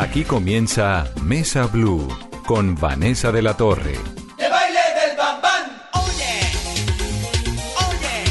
Aquí 0.00 0.22
comienza 0.22 1.12
Mesa 1.24 1.66
Blue 1.66 2.06
con 2.46 2.76
Vanessa 2.76 3.32
de 3.32 3.42
la 3.42 3.56
Torre. 3.56 3.98
¡Que 4.36 4.48
baile 4.48 4.78
del 4.94 5.16
bambán! 5.16 5.64
¡Oye! 5.92 6.40
¡Oye! 7.88 8.24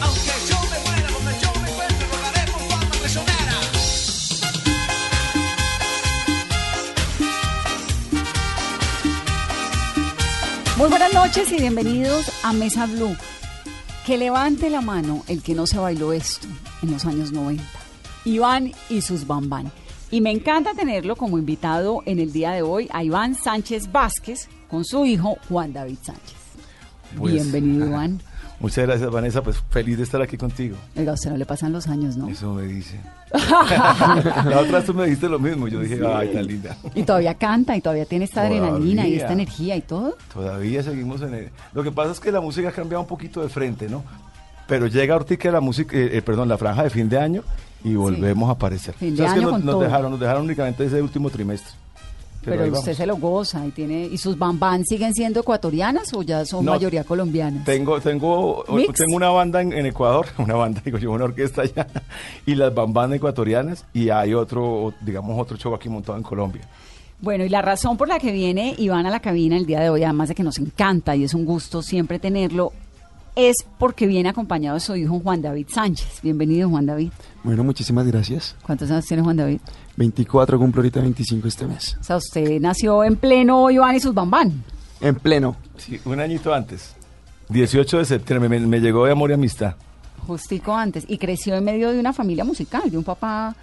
Aunque 0.00 0.32
yo 0.48 0.56
me 0.70 0.78
muera, 0.86 1.10
donde 1.10 1.40
yo 1.42 1.60
me 1.60 1.70
encuentre, 1.70 2.06
rogaré 2.06 2.52
por 2.52 2.60
fama 2.70 2.90
prisionera. 3.00 3.54
Muy 10.76 10.88
buenas 10.88 11.12
noches 11.14 11.50
y 11.50 11.56
bienvenidos 11.56 12.30
a 12.44 12.52
Mesa 12.52 12.86
Blue. 12.86 13.16
Que 14.06 14.16
levante 14.16 14.70
la 14.70 14.82
mano 14.82 15.24
el 15.26 15.42
que 15.42 15.56
no 15.56 15.66
se 15.66 15.78
bailó 15.78 16.12
esto 16.12 16.46
en 16.82 16.92
los 16.92 17.04
años 17.06 17.32
90. 17.32 17.64
Iván 18.24 18.72
y 18.88 19.02
sus 19.02 19.26
bambán. 19.26 19.72
Y 20.10 20.22
me 20.22 20.30
encanta 20.30 20.72
tenerlo 20.72 21.16
como 21.16 21.36
invitado 21.36 22.02
en 22.06 22.18
el 22.18 22.32
día 22.32 22.52
de 22.52 22.62
hoy 22.62 22.88
a 22.92 23.04
Iván 23.04 23.34
Sánchez 23.34 23.92
Vázquez 23.92 24.48
con 24.70 24.84
su 24.84 25.04
hijo 25.04 25.36
Juan 25.50 25.74
David 25.74 25.98
Sánchez. 26.02 26.36
Pues, 27.18 27.34
Bienvenido, 27.34 27.86
Iván. 27.90 28.20
Muchas 28.58 28.86
gracias, 28.86 29.10
Vanessa. 29.10 29.42
Pues 29.42 29.62
feliz 29.68 29.98
de 29.98 30.04
estar 30.04 30.22
aquí 30.22 30.38
contigo. 30.38 30.76
Oiga, 30.96 31.10
a 31.10 31.14
usted 31.14 31.30
no 31.30 31.36
le 31.36 31.44
pasan 31.44 31.72
los 31.72 31.86
años, 31.88 32.16
¿no? 32.16 32.26
Eso 32.26 32.54
me 32.54 32.62
dice. 32.62 32.98
La 33.30 34.60
otra 34.60 34.78
vez 34.78 34.86
tú 34.86 34.94
me 34.94 35.04
dijiste 35.04 35.28
lo 35.28 35.38
mismo. 35.38 35.68
Yo 35.68 35.80
dije, 35.80 36.00
ay, 36.04 36.32
tan 36.32 36.46
linda. 36.46 36.76
Y 36.94 37.02
todavía 37.02 37.34
canta 37.34 37.76
y 37.76 37.82
todavía 37.82 38.06
tiene 38.06 38.24
esta 38.24 38.42
adrenalina 38.42 39.06
y 39.06 39.16
esta 39.16 39.34
energía 39.34 39.76
y 39.76 39.82
todo. 39.82 40.16
Todavía 40.32 40.82
seguimos 40.82 41.20
en 41.20 41.34
el... 41.34 41.50
Lo 41.74 41.84
que 41.84 41.92
pasa 41.92 42.12
es 42.12 42.20
que 42.20 42.32
la 42.32 42.40
música 42.40 42.70
ha 42.70 42.72
cambiado 42.72 43.02
un 43.02 43.08
poquito 43.08 43.42
de 43.42 43.50
frente, 43.50 43.90
¿no? 43.90 44.02
Pero 44.66 44.86
llega 44.86 45.14
ahorita 45.14 45.50
la 45.50 45.60
música, 45.60 45.94
eh, 45.96 46.16
eh, 46.16 46.22
perdón, 46.22 46.48
la 46.48 46.58
franja 46.58 46.82
de 46.82 46.90
fin 46.90 47.08
de 47.08 47.18
año 47.18 47.44
y 47.84 47.94
volvemos 47.94 48.48
a 48.48 48.52
aparecer. 48.52 48.94
Fin 48.94 49.16
de 49.16 49.18
¿Sabes 49.18 49.32
que 49.32 49.38
año 49.38 49.42
nos, 49.42 49.52
con 49.58 49.66
nos 49.66 49.74
todo. 49.74 49.82
dejaron, 49.84 50.10
nos 50.12 50.20
dejaron 50.20 50.44
únicamente 50.44 50.84
ese 50.84 51.00
último 51.02 51.30
trimestre. 51.30 51.72
Pero, 52.44 52.72
usted 52.72 52.94
se 52.94 53.04
lo 53.04 53.16
goza 53.16 53.66
y 53.66 53.72
tiene 53.72 54.06
y 54.06 54.16
sus 54.16 54.38
bambán 54.38 54.84
siguen 54.84 55.12
siendo 55.12 55.40
ecuatorianas 55.40 56.14
o 56.14 56.22
ya 56.22 56.44
son 56.46 56.64
No, 56.64 56.70
mayoría 56.72 57.04
colombianas. 57.04 57.64
Tengo, 57.64 58.00
tengo, 58.00 58.64
Mix. 58.70 58.94
tengo 58.94 59.16
una 59.16 59.28
banda 59.28 59.60
en, 59.60 59.72
en 59.72 59.86
Ecuador, 59.86 60.26
una 60.38 60.54
banda, 60.54 60.80
digo 60.82 60.98
yo, 60.98 61.10
una 61.12 61.24
orquesta 61.24 61.62
allá, 61.62 61.86
y 62.46 62.54
las 62.54 62.74
bambanas 62.74 63.16
ecuatorianas, 63.16 63.84
y 63.92 64.08
hay 64.10 64.34
otro, 64.34 64.94
digamos, 65.00 65.38
otro 65.38 65.56
show 65.56 65.74
aquí 65.74 65.88
montado 65.88 66.16
en 66.16 66.24
Colombia. 66.24 66.62
Bueno, 67.20 67.44
y 67.44 67.48
la 67.48 67.60
razón 67.60 67.96
por 67.96 68.06
la 68.08 68.20
que 68.20 68.30
viene 68.30 68.74
Iván 68.78 69.04
a 69.04 69.10
la 69.10 69.20
cabina 69.20 69.56
el 69.56 69.66
día 69.66 69.80
de 69.80 69.90
hoy, 69.90 70.04
además 70.04 70.28
de 70.28 70.36
que 70.36 70.44
nos 70.44 70.58
encanta 70.58 71.16
y 71.16 71.24
es 71.24 71.34
un 71.34 71.44
gusto 71.44 71.82
siempre 71.82 72.20
tenerlo, 72.20 72.72
es 73.38 73.64
porque 73.78 74.08
viene 74.08 74.28
acompañado 74.28 74.74
de 74.74 74.80
su 74.80 74.96
hijo 74.96 75.20
Juan 75.20 75.40
David 75.40 75.68
Sánchez. 75.72 76.20
Bienvenido, 76.24 76.68
Juan 76.68 76.86
David. 76.86 77.10
Bueno, 77.44 77.62
muchísimas 77.62 78.04
gracias. 78.04 78.56
¿Cuántos 78.66 78.90
años 78.90 79.06
tiene 79.06 79.22
Juan 79.22 79.36
David? 79.36 79.60
24, 79.96 80.58
cumplo 80.58 80.80
ahorita 80.80 81.00
25 81.00 81.46
este 81.46 81.64
mes. 81.68 81.96
O 82.00 82.02
sea, 82.02 82.16
usted 82.16 82.60
nació 82.60 83.04
en 83.04 83.14
pleno 83.14 83.70
Iván 83.70 83.94
y 83.94 84.00
sus 84.00 84.12
bambán. 84.12 84.64
En 85.00 85.14
pleno. 85.14 85.54
Sí, 85.76 86.00
un 86.04 86.18
añito 86.18 86.52
antes, 86.52 86.96
18 87.50 87.98
de 87.98 88.04
septiembre, 88.06 88.48
me, 88.48 88.58
me 88.66 88.80
llegó 88.80 89.06
de 89.06 89.12
amor 89.12 89.30
y 89.30 89.34
amistad. 89.34 89.76
Justico 90.26 90.74
antes. 90.74 91.04
Y 91.06 91.18
creció 91.18 91.54
en 91.54 91.62
medio 91.64 91.92
de 91.92 92.00
una 92.00 92.12
familia 92.12 92.42
musical, 92.42 92.90
de 92.90 92.98
un 92.98 93.04
papá 93.04 93.54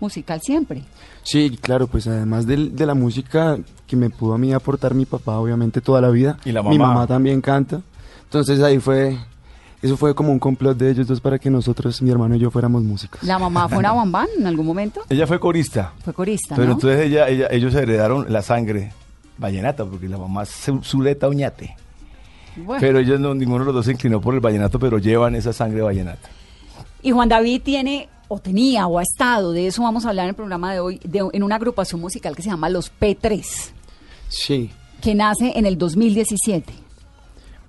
musical 0.00 0.40
siempre. 0.42 0.84
Sí, 1.22 1.58
claro, 1.60 1.86
pues 1.86 2.06
además 2.06 2.46
del- 2.46 2.74
de, 2.74 2.86
la 2.86 2.94
música 2.94 3.58
que 3.86 3.94
me 3.94 4.08
pudo 4.08 4.32
a 4.34 4.38
mí 4.38 4.54
aportar 4.54 4.94
mi 4.94 5.04
papá, 5.04 5.36
obviamente, 5.38 5.82
toda 5.82 6.00
la 6.00 6.08
vida. 6.08 6.38
Y 6.46 6.52
la 6.52 6.62
Mi 6.62 6.78
mamá. 6.78 6.94
mamá 6.94 7.06
también 7.06 7.42
canta. 7.42 7.82
Entonces 8.28 8.60
ahí 8.62 8.78
fue, 8.78 9.16
eso 9.82 9.96
fue 9.96 10.14
como 10.14 10.30
un 10.32 10.38
complot 10.38 10.76
de 10.76 10.90
ellos 10.90 11.06
dos 11.06 11.20
para 11.20 11.38
que 11.38 11.50
nosotros, 11.50 12.00
mi 12.02 12.10
hermano 12.10 12.34
y 12.36 12.38
yo, 12.38 12.50
fuéramos 12.50 12.82
músicos. 12.82 13.22
¿La 13.22 13.38
mamá 13.38 13.68
fue 13.68 13.78
una 13.78 13.92
bambán 13.94 14.28
en 14.38 14.46
algún 14.46 14.66
momento? 14.66 15.02
Ella 15.08 15.26
fue 15.26 15.40
corista, 15.40 15.92
Fue 16.04 16.12
corista, 16.12 16.54
pero 16.54 16.68
¿no? 16.68 16.74
entonces 16.74 17.06
ella, 17.06 17.28
ella, 17.28 17.48
ellos 17.50 17.74
heredaron 17.74 18.30
la 18.32 18.42
sangre 18.42 18.92
vallenata, 19.38 19.84
porque 19.84 20.08
la 20.08 20.18
mamá 20.18 20.42
es 20.42 20.50
Zu- 20.68 20.82
Zuleta 20.84 21.28
Oñate. 21.28 21.76
Bueno. 22.56 22.80
Pero 22.80 22.98
ellos 22.98 23.20
no, 23.20 23.34
ninguno 23.34 23.60
de 23.60 23.66
los 23.66 23.74
dos 23.76 23.84
se 23.86 23.92
inclinó 23.92 24.20
por 24.20 24.34
el 24.34 24.40
vallenato, 24.40 24.78
pero 24.78 24.98
llevan 24.98 25.34
esa 25.36 25.52
sangre 25.52 25.80
vallenata. 25.80 26.28
Y 27.02 27.12
Juan 27.12 27.28
David 27.28 27.62
tiene, 27.62 28.08
o 28.26 28.40
tenía, 28.40 28.88
o 28.88 28.98
ha 28.98 29.02
estado, 29.02 29.52
de 29.52 29.68
eso 29.68 29.82
vamos 29.84 30.04
a 30.04 30.08
hablar 30.08 30.24
en 30.24 30.30
el 30.30 30.34
programa 30.34 30.72
de 30.72 30.80
hoy, 30.80 31.00
de- 31.04 31.28
en 31.32 31.42
una 31.44 31.54
agrupación 31.54 32.00
musical 32.00 32.34
que 32.34 32.42
se 32.42 32.50
llama 32.50 32.68
Los 32.68 32.90
P3, 32.92 33.42
Sí. 34.28 34.70
que 35.00 35.14
nace 35.14 35.52
en 35.56 35.64
el 35.66 35.78
2017. 35.78 36.74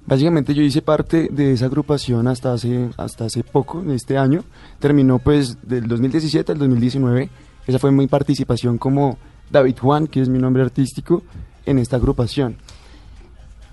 Básicamente 0.10 0.56
yo 0.56 0.64
hice 0.64 0.82
parte 0.82 1.30
de 1.32 1.54
esa 1.54 1.68
agrupación 1.68 2.28
hasta 2.28 2.52
hace, 2.52 2.90
hasta 2.98 3.26
hace 3.26 3.44
poco, 3.44 3.84
de 3.84 3.94
este 3.94 4.18
año. 4.18 4.44
Terminó 4.80 5.20
pues 5.20 5.56
del 5.62 5.88
2017 5.88 6.52
al 6.52 6.58
2019. 6.58 7.30
Esa 7.68 7.78
fue 7.78 7.92
mi 7.92 8.08
participación 8.08 8.80
como 8.80 9.20
David 9.52 9.78
Juan, 9.80 10.08
que 10.08 10.20
es 10.22 10.28
mi 10.28 10.40
nombre 10.40 10.64
artístico, 10.64 11.22
en 11.64 11.78
esta 11.78 11.98
agrupación. 11.98 12.56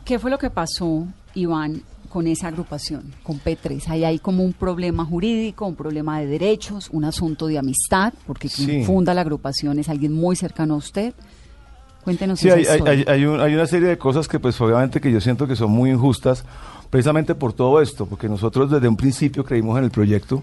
¿Qué 0.05 0.19
fue 0.19 0.31
lo 0.31 0.37
que 0.37 0.51
pasó, 0.51 1.07
Iván, 1.35 1.81
con 2.11 2.27
esa 2.27 2.49
agrupación, 2.49 3.15
con 3.23 3.41
P3? 3.41 3.89
Ahí 3.89 4.05
hay 4.05 4.19
como 4.19 4.45
un 4.45 4.53
problema 4.53 5.07
jurídico, 5.07 5.65
un 5.65 5.75
problema 5.75 6.21
de 6.21 6.27
derechos, 6.27 6.91
un 6.93 7.07
asunto 7.07 7.47
de 7.47 7.57
amistad, 7.57 8.13
porque 8.27 8.51
quien 8.51 8.69
Sí. 8.69 8.85
funda 8.85 9.15
la 9.15 9.23
agrupación 9.23 9.79
es 9.79 9.89
alguien 9.89 10.13
muy 10.13 10.37
cercano 10.37 10.75
a 10.75 10.77
usted. 10.77 11.15
Cuéntenos 12.07 12.39
Sí, 12.41 12.49
esa 12.49 12.73
hay, 12.73 12.81
hay, 12.87 13.05
hay- 13.09 13.25
un- 13.27 13.41
hay 13.41 13.53
una 13.55 13.67
serie 13.67 13.89
de 13.89 13.99
cosas 13.99 14.29
que 14.29 14.39
pues 14.39 14.59
obviamente 14.61 15.01
que 15.01 15.11
yo 15.13 15.21
siento 15.21 15.47
que 15.47 15.57
son 15.57 15.71
muy 15.73 15.91
injustas, 15.91 16.45
precisamente 16.89 17.35
por 17.35 17.53
todo 17.53 17.83
esto, 17.83 18.07
porque 18.07 18.29
nosotros 18.29 18.71
desde 18.71 18.87
un 18.89 18.97
principio 18.97 19.45
creímos 19.45 19.77
en 19.79 19.85
el 19.85 19.91
proyecto. 19.91 20.43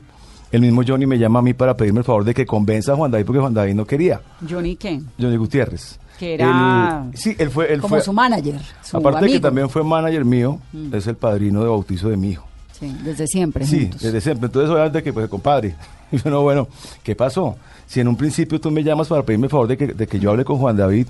El 0.51 0.61
mismo 0.61 0.83
Johnny 0.87 1.07
me 1.07 1.17
llama 1.17 1.39
a 1.39 1.41
mí 1.41 1.53
para 1.55 1.75
pedirme 1.75 1.99
el 1.99 2.03
favor 2.05 2.23
de 2.25 2.33
que 2.35 2.45
convenza 2.45 2.91
a 2.91 2.95
Juan 2.95 3.09
David 3.09 3.25
porque 3.25 3.39
Juan 3.39 3.53
David 3.55 3.73
no 3.73 3.85
quería. 3.87 4.21
Johnny 4.47 4.75
Ken, 4.75 5.07
Johnny 5.19 5.35
Gutiérrez. 5.37 5.97
que 6.19 6.35
era 6.35 7.05
Él- 7.11 7.17
sí, 7.17 7.35
él 7.39 7.49
fue... 7.49 7.73
Él 7.73 7.81
como 7.81 7.95
fue 7.95 8.01
su 8.03 8.13
manager, 8.13 8.59
su 8.83 8.97
aparte 8.97 9.19
de 9.21 9.25
amigo. 9.25 9.37
que 9.37 9.39
también 9.41 9.67
fue 9.69 9.83
manager 9.83 10.23
mío, 10.25 10.59
Mm. 10.71 10.93
es 10.93 11.07
el 11.07 11.15
padrino 11.15 11.61
de 11.63 11.69
bautizo 11.69 12.07
de 12.09 12.17
mi 12.17 12.29
hijo. 12.31 12.45
Sí, 12.79 12.95
desde 13.03 13.25
siempre 13.25 13.65
Sí, 13.65 13.81
juntos. 13.83 14.01
desde 14.01 14.21
siempre. 14.21 14.45
Entonces, 14.47 14.69
obviamente 14.69 15.01
que, 15.01 15.11
pues, 15.11 15.27
compadre. 15.29 15.75
Y 16.11 16.17
yo, 16.23 16.29
no, 16.29 16.41
bueno, 16.43 16.67
¿qué 17.01 17.15
pasó? 17.15 17.55
Si 17.87 17.99
en 17.99 18.07
un 18.09 18.15
principio 18.15 18.59
tú 18.61 18.69
me 18.69 18.83
llamas 18.83 19.07
para 19.07 19.23
pedirme 19.23 19.45
el 19.47 19.51
favor 19.51 19.67
de 19.67 19.77
que, 19.77 19.87
de 19.87 20.05
que 20.05 20.19
yo 20.19 20.29
hable 20.29 20.43
con 20.45 20.57
Juan 20.59 20.77
David, 20.77 21.07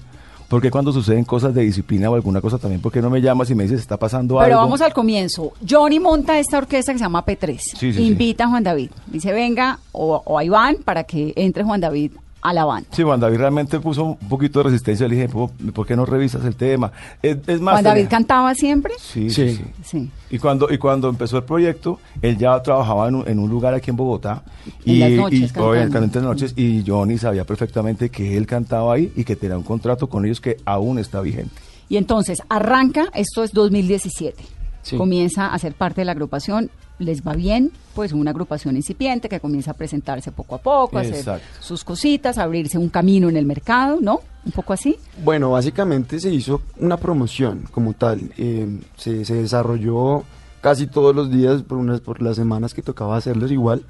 ¿por 0.47 0.61
qué 0.61 0.69
cuando 0.71 0.91
suceden 0.93 1.23
cosas 1.25 1.53
de 1.53 1.61
disciplina 1.63 2.09
o 2.09 2.15
alguna 2.15 2.41
cosa 2.41 2.57
también, 2.57 2.81
por 2.81 2.91
qué 2.91 3.01
no 3.01 3.09
me 3.09 3.21
llamas 3.21 3.49
y 3.49 3.55
me 3.55 3.63
dices, 3.63 3.79
está 3.79 3.97
pasando 3.97 4.35
Pero 4.35 4.45
algo? 4.45 4.57
vamos 4.57 4.81
al 4.81 4.93
comienzo. 4.93 5.53
Johnny 5.67 5.99
monta 5.99 6.37
esta 6.39 6.57
orquesta 6.57 6.91
que 6.93 6.99
se 6.99 7.03
llama 7.05 7.25
P3. 7.25 7.59
Sí, 7.59 7.93
sí, 7.93 8.03
Invita 8.05 8.45
a 8.45 8.49
Juan 8.49 8.63
David. 8.63 8.91
Dice, 9.07 9.31
venga, 9.31 9.79
o, 9.91 10.21
o 10.25 10.37
a 10.37 10.43
Iván 10.43 10.77
para 10.83 11.03
que 11.03 11.33
entre 11.35 11.63
Juan 11.63 11.81
David 11.81 12.11
a 12.43 12.53
la 12.53 12.65
banda. 12.65 12.87
Sí, 12.91 13.01
Juan 13.03 13.19
David 13.19 13.37
realmente 13.37 13.79
puso 13.79 14.03
un 14.03 14.17
poquito 14.17 14.59
de 14.59 14.63
resistencia. 14.65 15.07
Le 15.07 15.15
dije, 15.15 15.29
"¿Por- 15.29 15.49
¿por 15.73 15.87
qué 15.87 15.95
no 15.95 16.05
revisas 16.05 16.43
el 16.45 16.55
tema? 16.55 16.91
Es, 17.21 17.37
es 17.47 17.61
más... 17.61 17.75
Juan 17.75 17.83
David 17.85 17.95
tenía- 18.01 18.09
cantaba 18.09 18.53
siempre. 18.53 18.93
Sí, 18.99 19.29
sí, 19.29 19.49
Sí. 19.49 19.55
sí. 19.55 19.63
Sí. 19.83 20.11
Y 20.29 20.39
cuando, 20.39 20.71
y 20.71 20.77
cuando 20.77 21.09
empezó 21.09 21.37
el 21.37 21.43
proyecto, 21.43 21.99
él 22.21 22.37
ya 22.37 22.61
trabajaba 22.61 23.07
en 23.07 23.15
un, 23.15 23.27
en 23.27 23.39
un 23.39 23.49
lugar 23.49 23.73
aquí 23.73 23.89
en 23.91 23.95
Bogotá. 23.95 24.43
En 24.85 24.95
y, 24.95 24.99
las 24.99 25.11
noches 25.11 25.39
y, 25.39 25.43
cantando. 25.43 25.69
obviamente 25.69 26.19
en 26.19 26.25
las 26.25 26.33
noches. 26.35 26.53
Y 26.57 26.83
Johnny 26.85 27.17
sabía 27.17 27.45
perfectamente 27.45 28.09
que 28.09 28.35
él 28.37 28.45
cantaba 28.45 28.93
ahí 28.93 29.11
y 29.15 29.23
que 29.23 29.35
tenía 29.35 29.57
un 29.57 29.63
contrato 29.63 30.07
con 30.07 30.25
ellos 30.25 30.41
que 30.41 30.57
aún 30.65 30.99
está 30.99 31.21
vigente. 31.21 31.55
Y 31.89 31.97
entonces 31.97 32.39
arranca, 32.49 33.05
esto 33.13 33.43
es 33.43 33.51
2017. 33.51 34.43
Sí. 34.83 34.97
Comienza 34.97 35.47
a 35.53 35.59
ser 35.59 35.73
parte 35.73 36.01
de 36.01 36.05
la 36.05 36.11
agrupación. 36.11 36.69
Les 36.99 37.23
va 37.23 37.33
bien, 37.33 37.71
pues 37.95 38.13
una 38.13 38.29
agrupación 38.29 38.75
incipiente 38.75 39.27
que 39.27 39.39
comienza 39.39 39.71
a 39.71 39.73
presentarse 39.73 40.31
poco 40.31 40.55
a 40.55 40.57
poco, 40.59 40.99
a 40.99 41.01
hacer 41.01 41.41
sus 41.59 41.83
cositas, 41.83 42.37
a 42.37 42.43
abrirse 42.43 42.77
un 42.77 42.89
camino 42.89 43.29
en 43.29 43.35
el 43.35 43.45
mercado, 43.45 43.97
¿no? 43.99 44.21
Un 44.45 44.51
poco 44.51 44.73
así. 44.73 44.97
Bueno, 45.23 45.51
básicamente 45.51 46.19
se 46.19 46.29
hizo 46.29 46.61
una 46.77 46.97
promoción 46.97 47.67
como 47.71 47.93
tal. 47.93 48.31
Eh, 48.37 48.79
se, 48.95 49.25
se 49.25 49.33
desarrolló 49.33 50.23
casi 50.61 50.87
todos 50.87 51.13
los 51.13 51.29
días 51.29 51.61
por, 51.63 51.77
unas, 51.77 51.99
por 51.99 52.21
las 52.21 52.37
semanas 52.37 52.73
que 52.73 52.81
tocaba 52.81 53.17
hacerlos 53.17 53.51
igual, 53.51 53.83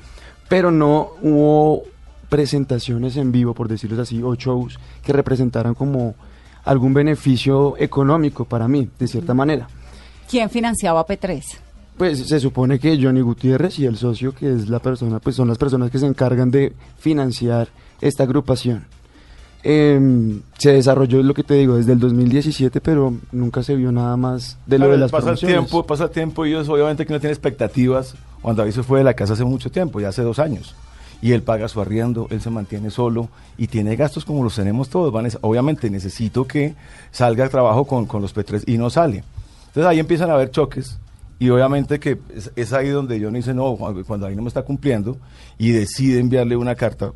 pero 0.49 0.71
no 0.71 1.11
hubo 1.21 1.83
presentaciones 2.29 3.15
en 3.15 3.31
vivo, 3.31 3.53
por 3.53 3.67
decirlo 3.67 4.01
así, 4.01 4.23
o 4.23 4.33
shows 4.33 4.79
que 5.03 5.13
representaran 5.13 5.75
como 5.75 6.15
algún 6.65 6.95
beneficio 6.95 7.75
económico 7.77 8.45
para 8.45 8.67
mí, 8.67 8.89
de 8.97 9.07
cierta 9.07 9.35
manera. 9.35 9.67
¿Quién 10.33 10.49
financiaba 10.49 11.05
P3? 11.05 11.43
Pues 11.95 12.27
se 12.27 12.39
supone 12.39 12.79
que 12.79 12.99
Johnny 12.99 13.21
Gutiérrez 13.21 13.77
y 13.77 13.85
el 13.85 13.97
socio, 13.97 14.33
que 14.33 14.51
es 14.51 14.67
la 14.67 14.79
persona, 14.79 15.19
pues 15.19 15.35
son 15.35 15.47
las 15.47 15.59
personas 15.59 15.91
que 15.91 15.99
se 15.99 16.07
encargan 16.07 16.49
de 16.49 16.73
financiar 16.97 17.67
esta 18.01 18.23
agrupación. 18.23 18.83
Em, 19.61 20.41
se 20.57 20.73
desarrolló, 20.73 21.21
lo 21.21 21.35
que 21.35 21.43
te 21.43 21.53
digo, 21.53 21.75
desde 21.75 21.93
el 21.93 21.99
2017, 21.99 22.81
pero 22.81 23.13
nunca 23.31 23.61
se 23.61 23.75
vio 23.75 23.91
nada 23.91 24.17
más 24.17 24.57
de 24.65 24.79
lo 24.79 24.89
de 24.89 24.97
las 24.97 25.11
pasa 25.11 25.33
el 25.33 25.37
tiempo, 25.37 25.85
pasa 25.85 26.05
el 26.05 26.09
tiempo 26.09 26.47
y 26.47 26.49
ellos 26.49 26.67
obviamente 26.67 27.05
que 27.05 27.13
no 27.13 27.19
tienen 27.19 27.33
expectativas. 27.33 28.15
Juan 28.41 28.55
David 28.55 28.71
se 28.71 28.81
fue 28.81 28.97
de 28.97 29.03
la 29.03 29.13
casa 29.13 29.33
hace 29.33 29.45
mucho 29.45 29.69
tiempo, 29.69 30.01
ya 30.01 30.07
hace 30.07 30.23
dos 30.23 30.39
años. 30.39 30.73
Y 31.21 31.33
él 31.33 31.43
paga 31.43 31.67
su 31.67 31.79
arriendo, 31.79 32.25
él 32.31 32.41
se 32.41 32.49
mantiene 32.49 32.89
solo 32.89 33.29
y 33.55 33.67
tiene 33.67 33.95
gastos 33.95 34.25
como 34.25 34.43
los 34.43 34.55
tenemos 34.55 34.89
todos. 34.89 35.13
Obviamente 35.41 35.91
necesito 35.91 36.47
que 36.47 36.73
salga 37.11 37.43
al 37.43 37.51
trabajo 37.51 37.85
con, 37.85 38.07
con 38.07 38.23
los 38.23 38.35
P3 38.35 38.63
y 38.65 38.79
no 38.79 38.89
sale. 38.89 39.23
Entonces 39.73 39.89
ahí 39.89 39.99
empiezan 39.99 40.29
a 40.29 40.35
haber 40.35 40.51
choques 40.51 40.99
y 41.39 41.49
obviamente 41.49 41.99
que 41.99 42.19
es, 42.35 42.51
es 42.55 42.73
ahí 42.73 42.89
donde 42.89 43.19
yo 43.19 43.31
no 43.31 43.37
dice, 43.37 43.55
no, 43.55 43.75
cuando 44.05 44.27
ahí 44.27 44.35
no 44.35 44.43
me 44.43 44.47
está 44.47 44.61
cumpliendo 44.61 45.17
y 45.57 45.71
decide 45.71 46.19
enviarle 46.19 46.55
una 46.55 46.75
carta 46.75 47.11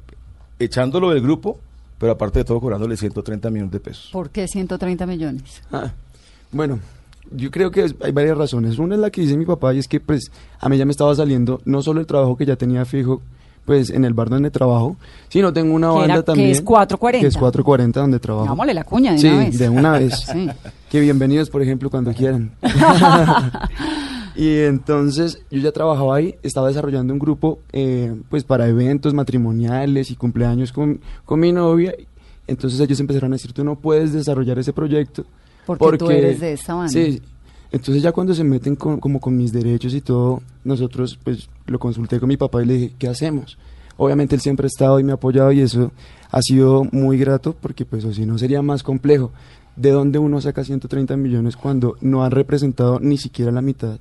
echándolo 0.58 1.12
del 1.12 1.22
grupo, 1.22 1.60
pero 2.00 2.14
aparte 2.14 2.40
de 2.40 2.46
todo 2.46 2.60
cobrándole 2.60 2.98
130 2.98 3.52
millones 3.52 3.72
de 3.72 3.80
pesos. 3.80 4.10
¿Por 4.12 4.32
qué 4.32 4.48
130 4.48 5.06
millones? 5.06 5.62
Ah, 5.72 5.92
bueno, 6.52 6.80
yo 7.30 7.52
creo 7.52 7.70
que 7.70 7.94
hay 8.02 8.12
varias 8.12 8.36
razones. 8.36 8.80
Una 8.80 8.96
es 8.96 9.02
la 9.02 9.12
que 9.12 9.22
dice 9.22 9.38
mi 9.38 9.46
papá 9.46 9.76
y 9.76 9.78
es 9.78 9.88
que 9.88 10.00
pues 10.00 10.32
a 10.60 10.68
mí 10.68 10.80
ya 10.80 10.86
me 10.86 10.92
estaba 10.92 11.14
saliendo 11.14 11.62
no 11.64 11.84
solo 11.84 12.00
el 12.00 12.08
trabajo 12.08 12.38
que 12.38 12.48
ya 12.48 12.56
tenía 12.56 12.86
fijo 12.86 13.22
pues 13.68 13.90
en 13.90 14.06
el 14.06 14.14
bar 14.14 14.30
donde 14.30 14.50
trabajo, 14.50 14.96
sino 15.28 15.52
tengo 15.52 15.76
una 15.76 15.90
Que 15.90 15.94
banda 15.94 16.06
era- 16.06 16.16
que 16.16 16.26
también. 16.26 16.50
es 16.52 16.62
440. 16.62 17.22
Que 17.22 17.28
es 17.28 17.38
440 17.38 18.00
donde 18.00 18.18
trabajo. 18.20 18.46
Hagámosle 18.46 18.74
la 18.74 18.84
cuña 18.86 19.12
de 19.12 19.18
sí, 19.20 19.28
una 19.28 19.38
vez. 19.44 19.60
de 19.60 19.70
una 19.70 19.92
vez. 19.92 20.14
Sí. 20.34 20.50
Que 20.90 21.02
bienvenidos, 21.02 21.50
por 21.50 21.62
ejemplo, 21.62 21.90
cuando 21.90 22.14
quieran. 22.14 22.52
y 24.36 24.60
entonces 24.60 25.40
yo 25.52 25.60
ya 25.60 25.72
trabajaba 25.74 26.16
ahí, 26.16 26.36
estaba 26.44 26.68
desarrollando 26.70 27.12
un 27.12 27.20
grupo 27.20 27.60
eh, 27.74 28.16
pues 28.30 28.44
para 28.46 28.68
eventos 28.68 29.14
matrimoniales 29.14 30.12
y 30.12 30.16
cumpleaños 30.16 30.72
con, 30.72 31.02
con 31.26 31.40
mi 31.40 31.52
novia. 31.52 31.94
Entonces 32.48 32.80
ellos 32.80 33.00
empezaron 33.02 33.34
a 33.34 33.36
decir, 33.36 33.52
tú 33.52 33.64
no 33.66 33.76
puedes 33.76 34.14
desarrollar 34.14 34.58
ese 34.60 34.72
proyecto. 34.72 35.26
Porque 35.66 35.98
tú 35.98 36.10
eres 36.10 36.40
de 36.40 36.54
esta 36.54 36.74
banda. 36.76 36.90
Sí. 36.94 37.22
Entonces 37.72 38.02
ya 38.02 38.12
cuando 38.12 38.34
se 38.34 38.44
meten 38.44 38.76
con, 38.76 39.00
como 39.00 39.20
con 39.20 39.36
mis 39.36 39.52
derechos 39.52 39.94
y 39.94 40.02
todo, 40.02 40.42
nosotros 40.64 41.20
pues 41.24 41.50
lo 41.66 41.80
consulté 41.80 42.20
con 42.20 42.30
mi 42.30 42.38
papá 42.38 42.64
y 42.64 42.66
le 42.66 42.74
dije, 42.74 42.94
¿qué 42.98 43.08
hacemos? 43.08 43.58
Obviamente 43.98 44.36
él 44.36 44.42
siempre 44.42 44.66
ha 44.66 44.68
estado 44.68 45.00
y 45.00 45.04
me 45.04 45.12
ha 45.12 45.16
apoyado 45.16 45.52
y 45.52 45.62
eso 45.62 45.92
ha 46.32 46.42
sido 46.42 46.86
muy 46.92 47.18
grato 47.18 47.56
porque 47.60 47.86
pues 47.86 48.06
o 48.06 48.14
si 48.14 48.26
no 48.26 48.38
sería 48.38 48.62
más 48.62 48.84
complejo. 48.84 49.32
¿De 49.76 49.92
dónde 49.92 50.18
uno 50.18 50.42
saca 50.42 50.64
130 50.64 51.18
millones 51.18 51.56
cuando 51.56 51.98
no 52.02 52.24
han 52.24 52.32
representado 52.32 53.00
ni 53.00 53.18
siquiera 53.18 53.52
la 53.52 53.62
mitad 53.62 54.00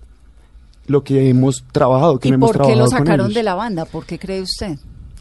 lo 0.86 1.02
que 1.02 1.28
hemos 1.28 1.64
trabajado? 1.72 2.18
Que 2.18 2.28
¿Y 2.28 2.30
no 2.30 2.36
hemos 2.36 2.52
por 2.52 2.66
qué 2.66 2.76
lo 2.76 2.86
sacaron 2.88 3.32
de 3.32 3.42
la 3.42 3.54
banda? 3.54 3.84
¿Por 3.84 4.06
qué 4.06 4.18
cree 4.18 4.40
usted? 4.40 4.78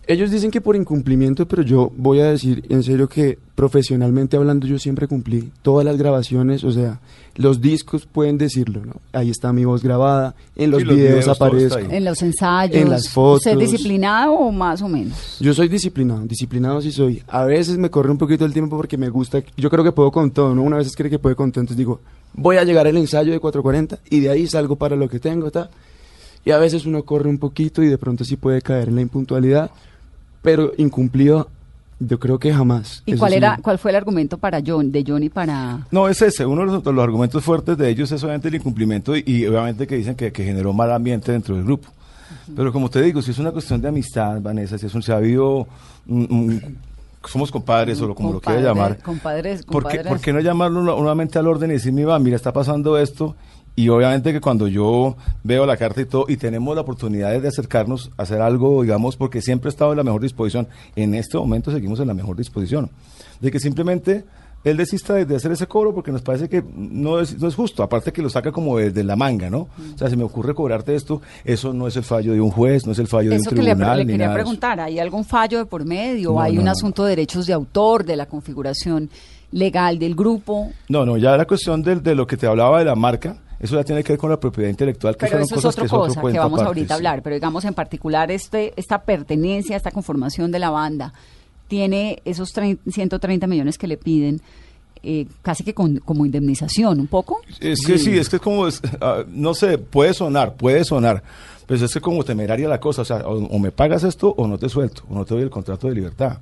Ellos 0.08 0.30
dicen 0.30 0.52
que 0.52 0.62
por 0.62 0.76
incumplimiento, 0.76 1.48
pero 1.48 1.64
yo 1.64 1.92
voy 1.98 2.20
a 2.20 2.26
decir 2.26 2.64
en 2.70 2.84
serio 2.84 3.10
que 3.10 3.40
profesionalmente 3.56 4.38
hablando 4.38 4.68
yo 4.68 4.78
siempre 4.78 5.08
cumplí 5.08 5.52
todas 5.62 5.84
las 5.86 5.98
grabaciones, 5.98 6.64
o 6.64 6.72
sea, 6.72 7.00
los 7.36 7.62
discos 7.62 8.06
pueden 8.06 8.38
decirlo, 8.38 8.86
¿no? 8.86 8.94
Ahí 9.14 9.30
está 9.30 9.52
mi 9.52 9.66
voz 9.66 9.82
grabada, 9.82 10.36
en 10.56 10.72
los, 10.72 10.82
Sí, 10.82 10.86
los 10.86 10.96
videos, 10.96 11.26
videos, 11.26 11.28
aparezco. 11.28 11.80
En 11.80 12.06
los 12.06 12.22
ensayos. 12.22 12.76
En 12.76 12.90
las 12.90 13.10
fotos. 13.10 13.46
¿Usted 13.46 13.60
es 13.60 13.72
disciplinado 13.72 14.34
o 14.34 14.52
más 14.52 14.82
o 14.82 14.88
menos? 14.88 15.38
Yo 15.40 15.54
soy 15.54 15.70
disciplinado, 15.70 16.22
disciplinado 16.26 16.82
sí 16.82 16.92
soy. 16.92 17.24
A 17.28 17.46
veces 17.46 17.78
me 17.78 17.90
corre 17.90 18.12
un 18.12 18.18
poquito 18.18 18.46
el 18.46 18.54
tiempo 18.54 18.78
porque 18.78 18.98
me 18.98 19.10
gusta, 19.10 19.42
yo 19.58 19.70
creo 19.70 19.84
que 19.84 19.92
puedo 19.92 20.12
con 20.12 20.32
todo, 20.32 20.54
¿no? 20.54 20.62
Una 20.62 20.78
vez 20.78 20.96
cree 20.96 21.10
que 21.10 21.20
puede 21.20 21.36
con 21.36 21.52
todo, 21.52 21.62
entonces 21.62 21.78
digo, 21.78 22.02
voy 22.34 22.58
a 22.58 22.64
llegar 22.64 22.86
al 22.86 22.98
ensayo 22.98 23.32
de 23.32 23.40
440 23.40 24.00
y 24.10 24.20
de 24.20 24.30
ahí 24.30 24.46
salgo 24.46 24.76
para 24.76 24.96
lo 24.96 25.10
que 25.10 25.20
tengo, 25.20 25.48
¿está? 25.48 25.70
Y 26.44 26.52
a 26.52 26.60
veces 26.60 26.86
uno 26.86 27.04
corre 27.04 27.28
un 27.28 27.40
poquito 27.40 27.82
y 27.82 27.88
de 27.88 27.98
pronto 27.98 28.24
sí 28.24 28.36
puede 28.36 28.62
caer 28.62 28.90
en 28.90 28.96
la 28.96 29.02
impuntualidad, 29.02 29.72
pero 30.46 30.72
incumplido 30.78 31.50
yo 32.00 32.20
creo 32.20 32.38
que 32.40 32.54
jamás. 32.54 33.04
¿Y 33.06 33.12
Eso 33.14 33.20
cuál 33.20 33.32
sí. 33.32 33.38
era, 33.38 33.58
cuál 33.62 33.78
fue 33.80 33.92
el 33.92 33.98
argumento 33.98 34.38
para 34.38 34.62
John, 34.66 34.92
de 34.92 35.04
Johnny 35.08 35.30
para 35.30 35.86
No, 35.92 36.08
es 36.10 36.22
ese. 36.22 36.46
Uno 36.46 36.62
de 36.62 36.68
los, 36.68 36.84
de 36.84 36.94
los 36.94 37.04
argumentos 37.04 37.44
fuertes 37.44 37.78
de 37.78 37.90
ellos 37.90 38.12
es 38.12 38.22
obviamente 38.24 38.48
el 38.50 38.56
incumplimiento 38.56 39.16
y, 39.16 39.24
y 39.26 39.46
obviamente 39.48 39.88
que 39.88 39.96
dicen 39.96 40.16
que, 40.16 40.32
que 40.32 40.44
generó 40.44 40.72
mal 40.74 40.92
ambiente 40.92 41.32
dentro 41.32 41.56
del 41.56 41.64
grupo. 41.64 41.88
Pero 42.56 42.72
como 42.74 42.90
te 42.90 43.02
digo, 43.02 43.22
si 43.22 43.32
es 43.32 43.40
una 43.40 43.52
cuestión 43.52 43.82
de 43.82 43.88
amistad, 43.88 44.42
Vanessa, 44.42 44.78
si 44.78 44.86
es 44.88 44.94
un, 44.94 45.02
se 45.04 45.14
ha 45.14 45.18
habido, 45.18 45.68
un- 46.08 46.28
un- 46.30 46.78
somos 47.28 47.50
compadres 47.52 48.00
o 48.02 48.08
lo, 48.08 48.14
como 48.16 48.34
lo 48.34 48.42
quiera 48.42 48.62
llamar, 48.62 48.98
compadres, 49.02 49.64
¿por 49.64 49.84
qué, 49.84 49.98
compadres? 49.98 50.08
por 50.08 50.20
qué 50.22 50.34
no 50.34 50.40
llamarlo 50.42 50.82
nu- 50.84 50.96
nuevamente 50.98 51.40
al 51.40 51.48
orden 51.48 51.72
y 51.72 51.74
decir, 51.76 51.92
mira, 51.94 52.20
mira, 52.20 52.36
está 52.36 52.52
pasando 52.54 52.98
esto? 53.00 53.36
Y 53.78 53.90
obviamente 53.90 54.32
que 54.32 54.40
cuando 54.40 54.68
yo 54.70 55.18
veo 55.44 55.66
la 55.66 55.76
carta 55.76 56.00
y 56.02 56.06
todo, 56.06 56.26
y 56.30 56.38
tenemos 56.38 56.74
la 56.76 56.82
oportunidad 56.82 57.40
de 57.40 57.48
acercarnos 57.48 58.10
a 58.18 58.24
hacer 58.24 58.42
algo, 58.42 58.82
digamos, 58.84 59.18
porque 59.18 59.42
siempre 59.42 59.68
he 59.68 59.72
estado 59.72 59.92
en 59.92 59.98
la 59.98 60.04
mejor 60.04 60.22
disposición, 60.22 60.68
en 60.96 61.14
este 61.14 61.38
momento 61.38 61.72
seguimos 61.72 62.00
en 62.00 62.08
la 62.08 62.14
mejor 62.14 62.38
disposición, 62.38 62.90
de 63.42 63.52
que 63.52 63.60
simplemente 63.60 64.24
él 64.64 64.78
desista 64.78 65.14
de, 65.14 65.26
de 65.26 65.36
hacer 65.36 65.52
ese 65.52 65.68
cobro 65.68 65.94
porque 65.94 66.12
nos 66.12 66.22
parece 66.24 66.48
que 66.50 66.64
no 66.74 67.20
es, 67.20 67.38
no 67.40 67.48
es 67.50 67.54
justo, 67.54 67.84
aparte 67.84 68.12
que 68.14 68.22
lo 68.22 68.30
saca 68.30 68.52
como 68.52 68.78
de, 68.78 68.92
de 68.92 69.04
la 69.04 69.16
manga, 69.18 69.50
¿no? 69.50 69.68
O 69.94 69.98
sea, 69.98 70.10
si 70.10 70.16
me 70.16 70.24
ocurre 70.24 70.56
cobrarte 70.56 70.96
esto, 70.96 71.22
eso 71.44 71.72
no 71.74 71.86
es 71.88 71.98
el 71.98 72.04
fallo 72.04 72.32
de 72.32 72.40
un 72.42 72.50
juez, 72.52 72.86
no 72.86 72.94
es 72.94 73.00
el 73.00 73.08
fallo 73.08 73.30
de 73.30 73.36
Eso 73.36 73.50
un 73.52 73.58
que 73.58 73.62
le, 73.62 73.72
tribunal. 73.76 73.98
le 74.00 74.06
quería 74.06 74.18
nada 74.26 74.30
de 74.38 74.42
preguntar, 74.44 74.80
¿hay 74.80 74.98
algún 75.00 75.24
fallo 75.26 75.58
de 75.60 75.66
por 75.66 75.84
medio? 75.86 76.32
No, 76.32 76.42
¿Hay 76.42 76.54
no, 76.54 76.62
un 76.62 76.66
no, 76.66 76.72
asunto 76.72 77.04
de 77.04 77.10
derechos 77.10 77.46
de 77.46 77.54
autor, 77.54 78.06
de 78.06 78.16
la 78.16 78.26
configuración 78.26 79.10
legal 79.52 80.00
del 80.00 80.16
grupo? 80.16 80.72
No, 80.90 81.06
no, 81.06 81.18
ya 81.18 81.38
la 81.38 81.46
cuestión 81.46 81.84
del- 81.84 82.02
de, 82.02 82.16
lo 82.16 82.26
que 82.26 82.36
te 82.38 82.48
hablaba 82.48 82.80
de 82.80 82.86
la 82.86 82.96
marca, 82.96 83.38
eso 83.60 83.76
ya 83.76 83.84
tiene 83.84 84.04
que 84.04 84.14
ver 84.14 84.20
con 84.20 84.30
la 84.30 84.40
propiedad 84.40 84.70
intelectual, 84.70 85.16
que 85.18 85.26
Pero 85.28 85.40
eso 85.40 85.56
es 85.56 85.62
cosas 85.62 85.74
otra 85.74 85.82
que 85.82 85.86
es 85.88 85.94
otro 85.94 86.08
cosa 86.08 86.22
que 86.32 86.38
vamos 86.40 86.60
aparte, 86.60 86.68
ahorita 86.68 86.94
a 86.94 86.98
sí. 86.98 87.00
hablar, 87.00 87.22
pero 87.24 87.36
digamos 87.36 87.66
en 87.66 87.74
particular 87.74 88.32
este, 88.32 88.74
esta 88.76 89.04
pertenencia, 89.04 89.76
esta 89.78 89.92
conformación 89.92 90.52
de 90.52 90.60
la 90.60 90.70
banda, 90.70 91.14
tiene 91.68 92.22
esos 92.26 92.50
trein- 92.54 92.80
130 92.90 93.48
millones 93.48 93.78
que 93.78 93.88
le 93.88 93.98
piden 93.98 94.42
eh, 95.08 95.28
casi 95.44 95.64
que 95.64 95.74
con- 95.76 95.98
como 96.00 96.26
indemnización, 96.26 97.00
un 97.00 97.06
poco. 97.08 97.40
Es 97.60 97.80
que 97.86 97.98
sí, 98.00 98.18
es 98.18 98.28
que 98.28 98.38
es 98.38 98.42
como, 98.42 98.68
es, 98.68 98.82
ah, 99.02 99.24
no 99.28 99.54
sé, 99.54 99.78
puede 99.78 100.14
sonar, 100.16 100.56
puede 100.56 100.84
sonar, 100.84 101.22
pero 101.68 101.86
es 101.86 101.94
que 101.94 102.02
como 102.02 102.24
temeraria 102.24 102.68
la 102.68 102.80
cosa, 102.80 103.04
o 103.04 103.06
sea, 103.06 103.18
o, 103.18 103.36
o 103.46 103.60
me 103.60 103.72
pagas 103.72 104.04
esto 104.04 104.34
o 104.36 104.48
no 104.48 104.58
te 104.58 104.68
suelto, 104.68 105.04
o 105.10 105.14
no 105.14 105.24
te 105.24 105.36
doy 105.36 105.44
el 105.44 105.50
contrato 105.52 105.88
de 105.88 105.94
libertad. 105.96 106.40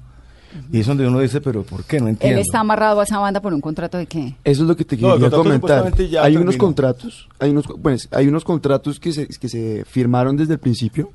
Y 0.72 0.80
es 0.80 0.88
donde 0.88 1.08
uno 1.08 1.20
dice, 1.20 1.42
pero 1.42 1.64
¿por 1.64 1.84
qué? 1.84 2.00
No 2.00 2.08
entiendo. 2.08 2.38
Él 2.38 2.42
está 2.42 2.60
amarrado 2.60 3.00
a 3.00 3.04
esa 3.04 3.20
banda 3.20 3.42
por 3.42 3.54
un 3.54 3.62
contrato 3.62 3.98
de 3.98 4.06
qué? 4.06 4.36
Eso 4.44 4.64
es 4.64 4.68
lo 4.68 4.76
que 4.76 4.86
te 4.86 4.96
No, 4.98 5.14
quería 5.14 5.30
contrato 5.30 5.44
comentar. 5.44 5.80
Hay 5.80 6.36
unos 6.36 6.46
terminó. 6.56 6.58
contratos, 6.58 7.30
hay 7.40 7.52
unos, 7.52 7.66
pues, 7.82 8.08
hay 8.12 8.28
unos 8.28 8.44
contratos 8.44 9.00
que 9.00 9.12
se, 9.12 9.28
que 9.28 9.50
se 9.50 9.84
firmaron 9.86 10.38
desde 10.38 10.54
el 10.54 10.60
principio. 10.60 11.12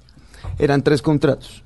Eran 0.59 0.83
tres 0.83 1.03
contratos: 1.03 1.63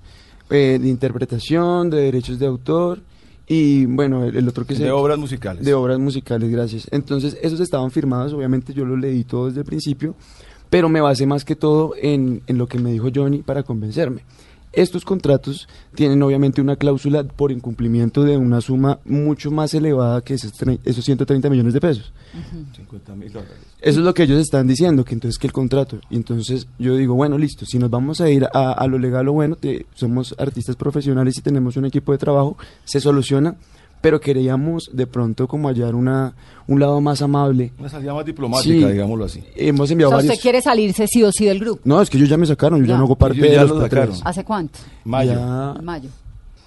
eh, 0.50 0.78
de 0.80 0.88
interpretación, 0.88 1.90
de 1.90 1.98
derechos 2.02 2.38
de 2.38 2.46
autor 2.46 3.00
y, 3.46 3.86
bueno, 3.86 4.24
el, 4.24 4.36
el 4.36 4.48
otro 4.48 4.64
que 4.64 4.74
se. 4.76 4.84
de 4.84 4.90
obras 4.90 5.18
musicales. 5.18 5.64
De 5.64 5.74
obras 5.74 5.98
musicales, 5.98 6.50
gracias. 6.50 6.88
Entonces, 6.90 7.36
esos 7.42 7.60
estaban 7.60 7.90
firmados, 7.90 8.32
obviamente 8.32 8.72
yo 8.72 8.84
los 8.84 8.98
leí 8.98 9.24
todo 9.24 9.46
desde 9.46 9.60
el 9.60 9.66
principio, 9.66 10.14
pero 10.70 10.88
me 10.88 11.00
basé 11.00 11.26
más 11.26 11.44
que 11.44 11.56
todo 11.56 11.92
en, 12.00 12.42
en 12.46 12.56
lo 12.58 12.66
que 12.66 12.78
me 12.78 12.92
dijo 12.92 13.08
Johnny 13.14 13.38
para 13.42 13.62
convencerme. 13.62 14.24
Estos 14.72 15.04
contratos 15.04 15.68
tienen 15.94 16.22
obviamente 16.22 16.60
una 16.62 16.76
cláusula 16.76 17.24
por 17.24 17.52
incumplimiento 17.52 18.22
de 18.24 18.36
una 18.38 18.60
suma 18.62 19.00
mucho 19.04 19.50
más 19.50 19.74
elevada 19.74 20.22
que 20.22 20.34
esos, 20.34 20.52
esos 20.84 21.04
130 21.04 21.50
millones 21.50 21.74
de 21.74 21.80
pesos. 21.80 22.12
50 22.76 23.14
mil 23.14 23.32
dólares. 23.32 23.54
Eso 23.80 23.98
es 24.00 24.04
lo 24.06 24.14
que 24.14 24.22
ellos 24.22 24.40
están 24.40 24.66
diciendo, 24.66 25.04
que 25.04 25.12
entonces 25.14 25.38
que 25.38 25.46
el 25.46 25.52
contrato. 25.52 25.98
Y 26.08 26.16
entonces 26.16 26.66
yo 26.78 26.96
digo, 26.96 27.14
bueno, 27.14 27.36
listo, 27.36 27.66
si 27.66 27.78
nos 27.78 27.90
vamos 27.90 28.20
a 28.22 28.30
ir 28.30 28.44
a, 28.52 28.72
a 28.72 28.86
lo 28.86 28.98
legal 28.98 29.28
o 29.28 29.32
bueno, 29.34 29.56
te- 29.56 29.84
somos 29.94 30.34
artistas 30.38 30.76
profesionales 30.76 31.36
y 31.36 31.42
tenemos 31.42 31.76
un 31.76 31.84
equipo 31.84 32.12
de 32.12 32.18
trabajo, 32.18 32.56
se 32.84 33.00
soluciona, 33.00 33.56
pero 34.02 34.20
queríamos 34.20 34.90
de 34.92 35.06
pronto 35.06 35.48
como 35.48 35.68
hallar 35.68 35.94
una, 35.94 36.34
un 36.66 36.78
lado 36.80 37.00
más 37.00 37.22
amable. 37.22 37.72
Una 37.78 37.88
salida 37.88 38.12
más 38.12 38.26
diplomática, 38.26 38.64
Sí. 38.88 38.92
digámoslo 38.92 39.24
así. 39.24 39.42
Hemos 39.56 39.88
O 39.88 39.92
enviado 39.92 40.10
sea, 40.10 40.16
varios... 40.16 40.32
usted 40.34 40.42
quiere 40.42 40.60
salirse 40.60 41.06
sí 41.06 41.22
o 41.22 41.32
sí 41.32 41.46
del 41.46 41.60
grupo. 41.60 41.80
No, 41.84 42.02
es 42.02 42.10
que 42.10 42.18
ellos 42.18 42.28
ya 42.28 42.36
me 42.36 42.44
sacaron, 42.46 42.80
yo 42.80 42.84
ya, 42.86 42.90
Ya. 42.92 42.98
no 42.98 43.04
hago 43.04 43.16
parte 43.16 43.40
de 43.40 43.52
ya 43.52 43.64
los 43.64 43.80
sacaron. 43.80 44.14
¿Hace 44.24 44.44
cuánto? 44.44 44.78
Mayo. 45.04 45.32
Ya, 45.32 45.74
mayo. 45.82 46.10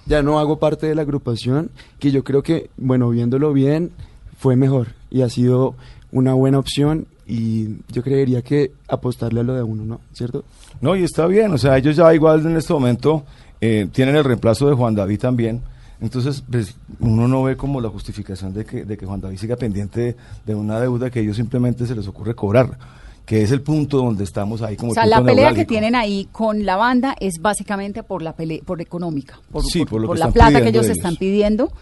ya 0.06 0.22
no 0.22 0.38
hago 0.40 0.58
parte 0.58 0.86
de 0.88 0.94
la 0.96 1.02
agrupación, 1.02 1.70
que 2.00 2.10
yo 2.10 2.24
creo 2.24 2.42
que, 2.42 2.70
bueno, 2.76 3.10
viéndolo 3.10 3.52
bien, 3.52 3.90
fue 4.38 4.56
mejor 4.56 4.88
y 5.10 5.22
ha 5.22 5.28
sido 5.28 5.74
una 6.12 6.32
buena 6.34 6.58
opción 6.58 7.06
y 7.26 7.76
yo 7.92 8.02
creería 8.02 8.40
que 8.42 8.70
apostarle 8.88 9.40
a 9.40 9.42
lo 9.42 9.54
de 9.54 9.62
uno, 9.62 9.84
¿no? 9.84 10.00
¿Cierto? 10.12 10.44
No, 10.80 10.94
y 10.96 11.02
está 11.02 11.26
bien, 11.26 11.52
o 11.52 11.58
sea, 11.58 11.76
ellos 11.76 11.96
ya 11.96 12.14
igual 12.14 12.46
en 12.46 12.56
este 12.56 12.72
momento 12.72 13.24
eh, 13.60 13.88
tienen 13.92 14.14
el 14.16 14.24
reemplazo 14.24 14.68
de 14.68 14.74
Juan 14.74 14.94
David 14.94 15.18
también. 15.18 15.60
Entonces, 16.00 16.42
pues, 16.50 16.74
uno 17.00 17.26
no 17.26 17.42
ve 17.42 17.56
como 17.56 17.80
la 17.80 17.88
justificación 17.88 18.52
de 18.52 18.64
que, 18.64 18.84
de 18.84 18.96
que 18.96 19.06
Juan 19.06 19.20
David 19.20 19.38
siga 19.38 19.56
pendiente 19.56 20.16
de, 20.44 20.54
una 20.54 20.78
deuda 20.78 21.10
que 21.10 21.20
ellos 21.20 21.36
simplemente 21.36 21.86
se 21.86 21.94
les 21.94 22.06
ocurre 22.06 22.34
cobrar, 22.34 22.78
que 23.24 23.42
es 23.42 23.50
el 23.50 23.62
punto 23.62 23.98
donde 23.98 24.24
estamos 24.24 24.60
ahí 24.62 24.76
como 24.76 24.92
O 24.92 24.94
sea, 24.94 25.06
la 25.06 25.24
pelea 25.24 25.54
que 25.54 25.64
tienen 25.64 25.94
ahí 25.94 26.28
con 26.32 26.66
la 26.66 26.76
banda 26.76 27.16
es 27.18 27.40
básicamente 27.40 28.02
por 28.02 28.22
la 28.22 28.34
pelea, 28.34 28.60
por 28.64 28.80
económica, 28.80 29.40
por, 29.50 29.64
Sí, 29.64 29.84
por 29.84 30.00
lo 30.00 30.12
que 30.12 30.18
la 30.18 30.30
plata 30.30 30.60
que 30.60 30.68
ellos 30.68 30.84
ellos. 30.84 30.98
están 30.98 31.16
pidiendo. 31.16 31.72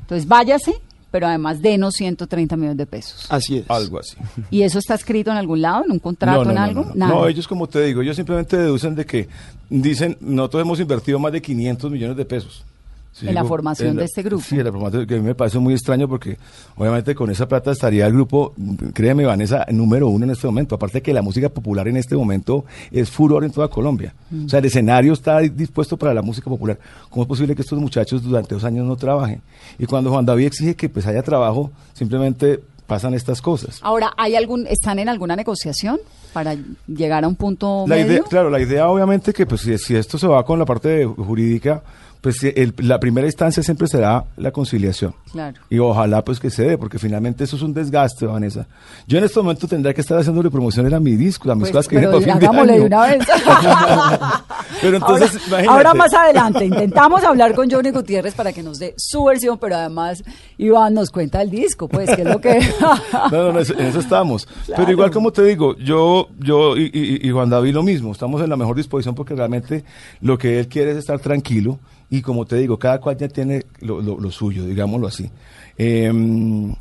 Entonces, 0.00 0.26
váyase, 0.26 0.74
pero 1.12 1.28
además 1.28 1.62
denos 1.62 1.94
130 1.94 2.56
millones 2.56 2.76
de 2.76 2.86
pesos. 2.86 3.26
Así 3.28 3.58
es. 3.58 3.70
Algo 3.70 4.00
así. 4.00 4.16
¿Y 4.50 4.62
eso 4.62 4.80
está 4.80 4.94
escrito 4.94 5.30
en 5.30 5.36
algún 5.36 5.62
lado, 5.62 5.84
en 5.84 5.92
un 5.92 6.00
contrato, 6.00 6.50
en 6.50 6.58
algo? 6.58 6.86
No, 6.86 6.94
Nada. 6.96 7.12
No, 7.12 7.28
ellos 7.28 7.46
como 7.46 7.68
te 7.68 7.84
digo, 7.84 8.02
ellos 8.02 8.16
simplemente 8.16 8.56
deducen 8.56 8.96
de 8.96 9.06
que 9.06 9.28
dicen, 9.68 10.16
nosotros 10.20 10.62
hemos 10.62 10.80
invertido 10.80 11.20
más 11.20 11.32
de 11.32 11.40
500 11.40 11.90
millones 11.92 12.16
de 12.16 12.24
pesos. 12.24 12.64
Sí, 13.12 13.26
En 13.28 13.34
la 13.34 13.44
formación 13.44 13.90
en 13.90 13.96
de 13.96 14.04
este 14.04 14.22
grupo. 14.22 14.42
Sí, 14.46 14.56
en 14.58 14.64
la 14.64 14.70
formación, 14.72 15.04
que 15.06 15.14
a 15.14 15.18
mí 15.18 15.24
me 15.24 15.34
parece 15.34 15.58
muy 15.58 15.74
extraño 15.74 16.08
porque 16.08 16.38
obviamente 16.76 17.14
con 17.14 17.28
esa 17.30 17.48
plata 17.48 17.72
estaría 17.72 18.06
el 18.06 18.12
grupo, 18.12 18.54
créeme 18.94 19.24
Vanessa, 19.24 19.66
número 19.70 20.08
uno 20.08 20.24
en 20.24 20.30
este 20.30 20.46
momento. 20.46 20.76
Aparte 20.76 21.02
que 21.02 21.12
la 21.12 21.20
música 21.20 21.48
popular 21.48 21.88
en 21.88 21.96
este 21.96 22.14
momento 22.16 22.64
es 22.90 23.10
furor 23.10 23.44
en 23.44 23.50
toda 23.50 23.68
Colombia. 23.68 24.14
Mm. 24.30 24.46
O 24.46 24.48
sea, 24.48 24.60
el 24.60 24.66
escenario 24.66 25.12
está 25.12 25.40
dispuesto 25.40 25.96
para 25.96 26.14
la 26.14 26.22
música 26.22 26.48
popular. 26.48 26.78
¿Cómo 27.08 27.22
es 27.24 27.28
posible 27.28 27.56
que 27.56 27.62
estos 27.62 27.80
muchachos 27.80 28.22
durante 28.22 28.54
dos 28.54 28.62
años 28.64 28.86
no 28.86 28.96
trabajen? 28.96 29.42
Y 29.78 29.86
cuando 29.86 30.10
Juan 30.10 30.24
David 30.24 30.46
exige 30.46 30.76
que 30.76 30.88
pues 30.88 31.04
haya 31.06 31.22
trabajo, 31.22 31.72
simplemente 31.94 32.60
pasan 32.86 33.14
estas 33.14 33.40
cosas. 33.40 33.78
Ahora, 33.82 34.12
¿hay 34.16 34.34
algún, 34.34 34.66
¿están 34.66 34.98
en 34.98 35.08
alguna 35.08 35.36
negociación 35.36 35.98
para 36.32 36.56
llegar 36.86 37.24
a 37.24 37.28
un 37.28 37.36
punto 37.36 37.84
La 37.86 37.96
medio? 37.96 38.12
idea, 38.12 38.22
claro, 38.28 38.50
la 38.50 38.60
idea 38.60 38.88
obviamente 38.88 39.32
que 39.32 39.46
pues 39.46 39.60
si, 39.60 39.78
si 39.78 39.94
esto 39.94 40.18
se 40.18 40.26
va 40.26 40.44
con 40.44 40.58
la 40.58 40.64
parte 40.64 41.06
jurídica, 41.06 41.82
pues 42.20 42.36
si 42.38 42.48
el- 42.54 42.74
la 42.78 43.00
primera 43.00 43.26
instancia 43.26 43.62
siempre 43.62 43.86
será 43.88 44.24
la 44.36 44.50
conciliación. 44.50 45.14
Claro. 45.32 45.60
Y 45.70 45.78
ojalá 45.78 46.22
pues 46.24 46.38
que 46.40 46.50
se 46.50 46.64
dé, 46.64 46.78
porque 46.78 46.98
finalmente 46.98 47.44
eso 47.44 47.56
es 47.56 47.62
un 47.62 47.72
desgaste, 47.72 48.26
Vanessa. 48.26 48.66
Yo 49.06 49.18
en 49.18 49.24
este 49.24 49.40
momento 49.40 49.66
tendría 49.68 49.94
que 49.94 50.00
estar 50.00 50.18
haciéndole 50.18 50.50
promociones 50.50 50.92
a 50.92 51.00
mi 51.00 51.16
disco, 51.16 51.50
a 51.50 51.54
mis 51.54 51.62
Pues, 51.62 51.72
cosas 51.72 51.88
que 51.88 51.96
vienen 51.98 52.10
para 52.12 52.24
fin 52.32 52.38
de 52.40 52.46
hagámosle 52.46 52.72
año. 52.72 52.80
de 52.80 52.86
una 52.86 53.00
vez. 53.06 53.26
Pero 54.80 54.96
entonces, 54.96 55.32
ahora, 55.34 55.46
imagínate. 55.48 55.68
ahora 55.68 55.94
más 55.94 56.14
adelante 56.14 56.64
intentamos 56.64 57.22
hablar 57.24 57.54
con 57.54 57.70
Johnny 57.70 57.90
Gutiérrez 57.90 58.34
para 58.34 58.52
que 58.52 58.62
nos 58.62 58.78
dé 58.78 58.94
su 58.96 59.24
versión, 59.24 59.58
pero 59.58 59.76
además 59.76 60.22
Iván 60.58 60.94
nos 60.94 61.10
cuenta 61.10 61.42
el 61.42 61.50
disco, 61.50 61.86
pues, 61.88 62.08
que 62.14 62.22
es 62.22 62.28
lo 62.28 62.40
que... 62.40 62.60
No, 63.30 63.30
no, 63.30 63.52
no, 63.52 63.60
en 63.60 63.80
eso 63.80 64.00
estamos. 64.00 64.46
Claro. 64.46 64.74
Pero 64.76 64.92
igual 64.92 65.10
como 65.10 65.32
te 65.32 65.42
digo, 65.44 65.76
yo, 65.76 66.28
yo 66.38 66.76
y, 66.76 66.90
y- 66.92 67.28
y 67.28 67.30
Juan 67.30 67.50
David 67.50 67.74
lo 67.74 67.82
mismo, 67.82 68.12
estamos 68.12 68.40
en 68.42 68.48
la 68.50 68.56
mejor 68.56 68.76
disposición 68.76 69.14
porque 69.14 69.34
realmente 69.34 69.84
lo 70.20 70.38
que 70.38 70.58
él 70.60 70.68
quiere 70.68 70.92
es 70.92 70.96
estar 70.98 71.18
tranquilo 71.20 71.78
y 72.10 72.22
como 72.22 72.44
te 72.44 72.56
digo, 72.56 72.78
cada 72.78 73.00
cual 73.00 73.16
ya 73.16 73.28
tiene 73.28 73.64
lo, 73.80 74.00
lo- 74.02 74.18
lo 74.18 74.30
suyo, 74.30 74.66
digámoslo 74.66 75.06
así. 75.06 75.30
Em, 75.78 76.74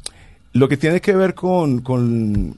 lo 0.54 0.68
que 0.68 0.78
tiene 0.78 1.00
que 1.02 1.16
ver 1.16 1.34
con, 1.36 1.82
con, 1.82 2.56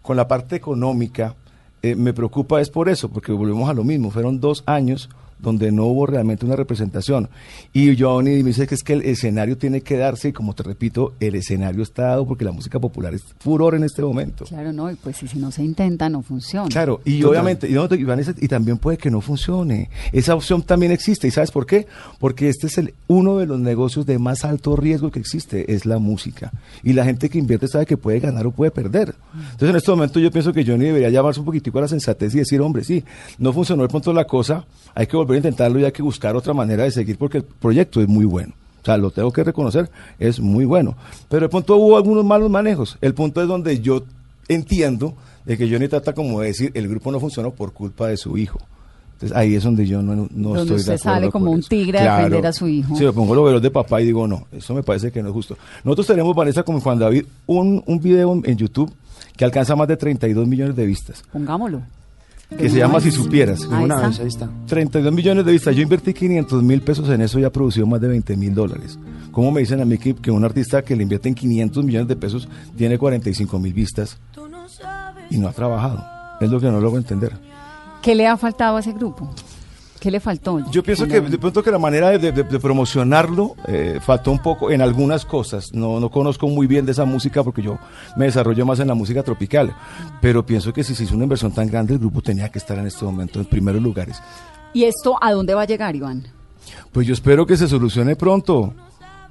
con 0.00 0.16
la 0.16 0.28
parte 0.28 0.56
económica, 0.56 1.34
eh, 1.82 1.94
me 1.96 2.12
preocupa 2.12 2.60
es 2.60 2.70
por 2.70 2.88
eso, 2.88 3.08
porque 3.08 3.32
volvemos 3.32 3.68
a 3.68 3.74
lo 3.74 3.82
mismo, 3.84 4.10
fueron 4.10 4.38
dos 4.40 4.62
años 4.66 5.08
donde 5.42 5.72
no 5.72 5.86
hubo 5.86 6.06
realmente 6.06 6.46
una 6.46 6.56
representación. 6.56 7.28
Y 7.72 7.96
Johnny 8.00 8.42
me 8.42 8.50
dice 8.50 8.66
que 8.66 8.74
es 8.74 8.82
que 8.82 8.94
el 8.94 9.02
escenario 9.02 9.58
tiene 9.58 9.82
que 9.82 9.96
darse, 9.96 10.28
y 10.28 10.32
como 10.32 10.54
te 10.54 10.62
repito, 10.62 11.14
el 11.20 11.34
escenario 11.34 11.82
está 11.82 12.04
dado 12.04 12.26
porque 12.26 12.44
la 12.44 12.52
música 12.52 12.78
popular 12.78 13.14
es 13.14 13.22
furor 13.40 13.74
en 13.74 13.84
este 13.84 14.02
momento. 14.02 14.44
Claro, 14.44 14.72
no, 14.72 14.90
y 14.90 14.94
pues 14.94 15.22
y 15.22 15.28
si 15.28 15.38
no 15.38 15.50
se 15.50 15.62
intenta, 15.62 16.08
no 16.08 16.22
funciona. 16.22 16.68
Claro, 16.68 17.00
y 17.04 17.20
Total. 17.20 17.30
obviamente, 17.30 17.68
y, 17.68 17.72
no, 17.72 17.88
y 17.90 18.04
Vanessa, 18.04 18.34
y 18.40 18.48
también 18.48 18.78
puede 18.78 18.96
que 18.96 19.10
no 19.10 19.20
funcione. 19.20 19.90
Esa 20.12 20.34
opción 20.34 20.62
también 20.62 20.92
existe. 20.92 21.26
¿Y 21.28 21.30
sabes 21.30 21.50
por 21.50 21.66
qué? 21.66 21.86
Porque 22.18 22.48
este 22.48 22.68
es 22.68 22.78
el, 22.78 22.94
uno 23.08 23.38
de 23.38 23.46
los 23.46 23.58
negocios 23.58 24.06
de 24.06 24.18
más 24.18 24.44
alto 24.44 24.76
riesgo 24.76 25.10
que 25.10 25.18
existe, 25.18 25.74
es 25.74 25.86
la 25.86 25.98
música. 25.98 26.52
Y 26.82 26.92
la 26.92 27.04
gente 27.04 27.28
que 27.28 27.38
invierte 27.38 27.68
sabe 27.68 27.86
que 27.86 27.96
puede 27.96 28.20
ganar 28.20 28.46
o 28.46 28.52
puede 28.52 28.70
perder. 28.70 29.14
Entonces, 29.34 29.70
en 29.70 29.76
este 29.76 29.90
momento 29.90 30.20
yo 30.20 30.30
pienso 30.30 30.52
que 30.52 30.64
Johnny 30.64 30.86
debería 30.86 31.10
llamarse 31.10 31.40
un 31.40 31.46
poquitico 31.46 31.78
a 31.78 31.82
la 31.82 31.88
sensatez 31.88 32.34
y 32.34 32.38
decir, 32.38 32.60
hombre, 32.60 32.84
sí, 32.84 33.04
no 33.38 33.52
funcionó 33.52 33.82
de 33.82 33.88
pronto 33.88 34.12
la 34.12 34.24
cosa, 34.24 34.64
hay 34.94 35.06
que 35.06 35.16
volver 35.16 35.31
a 35.36 35.38
intentarlo 35.38 35.78
y 35.78 35.84
hay 35.84 35.92
que 35.92 36.02
buscar 36.02 36.36
otra 36.36 36.54
manera 36.54 36.84
de 36.84 36.90
seguir 36.90 37.18
porque 37.18 37.38
el 37.38 37.44
proyecto 37.44 38.00
es 38.00 38.08
muy 38.08 38.24
bueno. 38.24 38.52
O 38.82 38.84
sea, 38.84 38.96
lo 38.96 39.10
tengo 39.10 39.32
que 39.32 39.44
reconocer, 39.44 39.88
es 40.18 40.40
muy 40.40 40.64
bueno. 40.64 40.96
Pero 41.28 41.46
de 41.46 41.48
pronto 41.48 41.76
hubo 41.76 41.96
algunos 41.96 42.24
malos 42.24 42.50
manejos. 42.50 42.98
El 43.00 43.14
punto 43.14 43.40
es 43.40 43.46
donde 43.46 43.80
yo 43.80 44.02
entiendo 44.48 45.14
de 45.44 45.56
que 45.56 45.70
Johnny 45.70 45.88
trata 45.88 46.12
como 46.12 46.40
de 46.40 46.48
decir, 46.48 46.72
el 46.74 46.88
grupo 46.88 47.12
no 47.12 47.20
funcionó 47.20 47.52
por 47.52 47.72
culpa 47.72 48.08
de 48.08 48.16
su 48.16 48.36
hijo. 48.36 48.58
Entonces 49.14 49.38
ahí 49.38 49.54
es 49.54 49.62
donde 49.62 49.86
yo 49.86 50.02
no, 50.02 50.16
no 50.16 50.26
Donde 50.30 50.60
estoy 50.62 50.66
de 50.68 50.74
usted 50.74 50.92
acuerdo 50.94 51.14
sale 51.14 51.30
como 51.30 51.52
un 51.52 51.62
tigre 51.62 52.00
a 52.00 52.16
defender 52.16 52.44
a 52.44 52.52
su 52.52 52.66
hijo. 52.66 52.96
Sí, 52.96 53.04
me 53.04 53.12
pongo 53.12 53.36
los 53.36 53.44
velos 53.44 53.62
de 53.62 53.70
papá 53.70 54.00
y 54.00 54.06
digo, 54.06 54.26
no, 54.26 54.48
eso 54.50 54.74
me 54.74 54.82
parece 54.82 55.12
que 55.12 55.22
no 55.22 55.28
es 55.28 55.34
justo. 55.34 55.56
Nosotros 55.84 56.08
tenemos, 56.08 56.34
Vanessa, 56.34 56.64
como 56.64 56.80
Juan 56.80 56.98
David, 56.98 57.26
un, 57.46 57.84
un 57.86 58.00
video 58.00 58.32
en 58.44 58.56
YouTube 58.56 58.92
que 59.36 59.44
alcanza 59.44 59.76
más 59.76 59.86
de 59.86 59.96
32 59.96 60.46
millones 60.48 60.74
de 60.74 60.86
vistas, 60.86 61.22
Pongámoslo. 61.32 61.82
Que 62.58 62.68
se 62.70 62.78
llama 62.78 63.00
Si 63.00 63.10
Supieras. 63.10 63.66
Ahí 63.70 63.84
una 63.84 63.96
está. 63.96 64.08
vez, 64.08 64.20
ahí 64.20 64.26
está. 64.28 64.48
32 64.66 65.12
millones 65.12 65.44
de 65.44 65.52
vistas. 65.52 65.74
Yo 65.76 65.82
invertí 65.82 66.12
500 66.14 66.62
mil 66.62 66.80
pesos 66.82 67.08
en 67.08 67.20
eso 67.22 67.38
y 67.38 67.44
ha 67.44 67.50
producido 67.50 67.86
más 67.86 68.00
de 68.00 68.08
20 68.08 68.36
mil 68.36 68.54
dólares. 68.54 68.98
¿Cómo 69.30 69.50
me 69.50 69.60
dicen 69.60 69.80
a 69.80 69.84
mí 69.84 69.98
que, 69.98 70.14
que 70.14 70.30
un 70.30 70.44
artista 70.44 70.82
que 70.82 70.94
le 70.94 71.02
invierte 71.02 71.28
en 71.28 71.34
500 71.34 71.84
millones 71.84 72.08
de 72.08 72.16
pesos 72.16 72.48
tiene 72.76 72.98
45 72.98 73.58
mil 73.58 73.72
vistas 73.72 74.18
y 75.30 75.38
no 75.38 75.48
ha 75.48 75.52
trabajado? 75.52 76.04
Es 76.40 76.50
lo 76.50 76.60
que 76.60 76.70
no 76.70 76.80
logro 76.80 76.98
entender. 76.98 77.32
¿Qué 78.02 78.14
le 78.14 78.26
ha 78.26 78.36
faltado 78.36 78.76
a 78.76 78.80
ese 78.80 78.92
grupo? 78.92 79.30
¿Qué 80.02 80.10
le 80.10 80.18
faltó? 80.18 80.58
Yo 80.72 80.82
pienso 80.82 81.06
que 81.06 81.20
de 81.20 81.38
pronto 81.38 81.62
que 81.62 81.70
la 81.70 81.78
manera 81.78 82.10
de, 82.10 82.32
de- 82.32 82.42
de 82.42 82.58
promocionarlo 82.58 83.54
eh, 83.68 84.00
faltó 84.04 84.32
un 84.32 84.40
poco 84.40 84.70
en 84.72 84.82
algunas 84.82 85.24
cosas. 85.24 85.72
No, 85.72 86.00
no 86.00 86.10
conozco 86.10 86.48
muy 86.48 86.66
bien 86.66 86.84
de 86.84 86.90
esa 86.90 87.04
música 87.04 87.44
porque 87.44 87.62
yo 87.62 87.78
me 88.16 88.24
desarrollo 88.24 88.66
más 88.66 88.80
en 88.80 88.88
la 88.88 88.94
música 88.94 89.22
tropical. 89.22 89.72
Pero 90.20 90.44
pienso 90.44 90.72
que 90.72 90.82
si 90.82 90.96
se 90.96 91.04
hizo 91.04 91.14
una 91.14 91.22
inversión 91.22 91.52
tan 91.52 91.68
grande, 91.68 91.92
el 91.94 92.00
grupo 92.00 92.20
tenía 92.20 92.48
que 92.50 92.58
estar 92.58 92.76
en 92.78 92.86
este 92.88 93.04
momento 93.04 93.38
en 93.38 93.44
primeros 93.46 93.80
lugares. 93.80 94.20
¿Y 94.74 94.84
esto 94.84 95.16
a 95.20 95.30
dónde 95.30 95.54
va 95.54 95.62
a 95.62 95.66
llegar, 95.66 95.94
Iván? 95.94 96.24
Pues 96.90 97.06
yo 97.06 97.12
espero 97.14 97.46
que 97.46 97.56
se 97.56 97.68
solucione 97.68 98.16
pronto. 98.16 98.74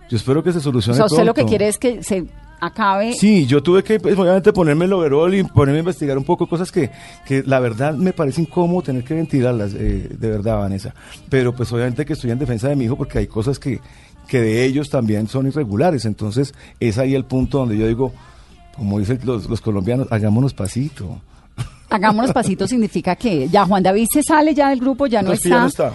Yo 0.09 0.15
espero 0.17 0.41
que 0.41 0.53
se 0.53 0.59
O 0.59 0.61
solucione 0.61 0.95
sea, 0.95 1.05
usted 1.05 1.25
lo 1.25 1.33
que 1.33 1.43
quiere 1.45 1.67
es 1.67 1.77
que 1.77 2.01
se 2.03 2.27
acabe. 2.61 3.13
Sí, 3.13 3.45
yo 3.47 3.61
tuve 3.61 3.83
que, 3.83 3.99
pues, 3.99 4.17
obviamente, 4.17 4.53
ponerme 4.53 4.85
el 4.85 4.93
overall 4.93 5.33
y 5.33 5.43
ponerme 5.43 5.79
a 5.79 5.79
investigar 5.79 6.17
un 6.17 6.23
poco 6.23 6.47
cosas 6.47 6.71
que, 6.71 6.91
que 7.25 7.43
la 7.43 7.59
verdad 7.59 7.95
me 7.95 8.13
parece 8.13 8.41
incómodo 8.41 8.83
tener 8.83 9.03
que 9.03 9.15
ventilarlas, 9.15 9.73
eh, 9.73 10.07
de 10.17 10.29
verdad, 10.29 10.59
Vanessa. 10.59 10.93
Pero 11.27 11.53
pues 11.53 11.71
obviamente 11.73 12.05
que 12.05 12.13
estoy 12.13 12.31
en 12.31 12.39
defensa 12.39 12.69
de 12.69 12.75
mi 12.75 12.85
hijo 12.85 12.95
porque 12.95 13.17
hay 13.17 13.27
cosas 13.27 13.59
que, 13.59 13.81
que 14.27 14.39
de 14.39 14.63
ellos 14.63 14.89
también 14.89 15.27
son 15.27 15.47
irregulares. 15.47 16.05
Entonces, 16.05 16.53
es 16.79 16.97
ahí 16.99 17.15
el 17.15 17.25
punto 17.25 17.57
donde 17.57 17.77
yo 17.77 17.87
digo, 17.87 18.13
como 18.77 18.99
dicen 18.99 19.19
los, 19.23 19.49
los 19.49 19.59
colombianos, 19.59 20.07
hagámonos 20.11 20.53
pasito. 20.53 21.19
Hagámonos 21.89 22.31
pasitos 22.31 22.69
significa 22.69 23.17
que 23.17 23.49
ya 23.49 23.65
Juan 23.65 23.83
David 23.83 24.07
se 24.13 24.23
sale 24.23 24.53
ya 24.53 24.69
del 24.69 24.79
grupo, 24.79 25.07
ya 25.07 25.21
no, 25.21 25.33
está. 25.33 25.49
ya 25.49 25.59
no 25.59 25.67
está. 25.67 25.93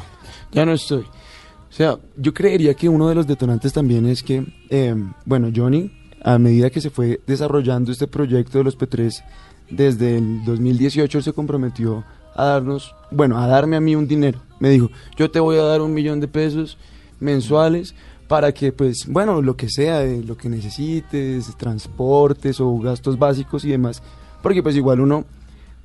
Ya 0.52 0.66
no 0.66 0.72
estoy. 0.72 1.00
O 1.02 1.72
sea, 1.72 1.96
yo 2.16 2.34
creería 2.34 2.74
que 2.74 2.88
uno 2.88 3.08
de 3.08 3.14
los 3.14 3.26
detonantes 3.26 3.72
también 3.72 4.06
es 4.06 4.22
que, 4.22 4.44
eh, 4.68 4.94
bueno, 5.24 5.50
Johnny, 5.54 5.90
a 6.26 6.40
medida 6.40 6.70
que 6.70 6.80
se 6.80 6.90
fue 6.90 7.20
desarrollando 7.24 7.92
este 7.92 8.08
proyecto 8.08 8.58
de 8.58 8.64
los 8.64 8.76
P3, 8.76 9.22
desde 9.70 10.18
el 10.18 10.44
2018 10.44 11.18
él 11.18 11.24
se 11.24 11.32
comprometió 11.32 12.02
a 12.34 12.46
darnos, 12.46 12.96
bueno, 13.12 13.38
a 13.38 13.46
darme 13.46 13.76
a 13.76 13.80
mí 13.80 13.94
un 13.94 14.08
dinero. 14.08 14.40
Me 14.58 14.70
dijo, 14.70 14.90
yo 15.16 15.30
te 15.30 15.38
voy 15.38 15.56
a 15.56 15.62
dar 15.62 15.80
un 15.80 15.94
millón 15.94 16.18
de 16.18 16.26
pesos 16.26 16.78
mensuales 17.20 17.94
para 18.26 18.50
que, 18.52 18.72
pues, 18.72 19.06
bueno, 19.06 19.40
lo 19.40 19.56
que 19.56 19.68
sea, 19.68 20.02
eh, 20.02 20.20
lo 20.26 20.36
que 20.36 20.48
necesites, 20.48 21.56
transportes 21.56 22.60
o 22.60 22.76
gastos 22.80 23.16
básicos 23.16 23.64
y 23.64 23.70
demás. 23.70 24.02
Porque 24.42 24.64
pues 24.64 24.74
igual 24.74 24.98
uno, 24.98 25.26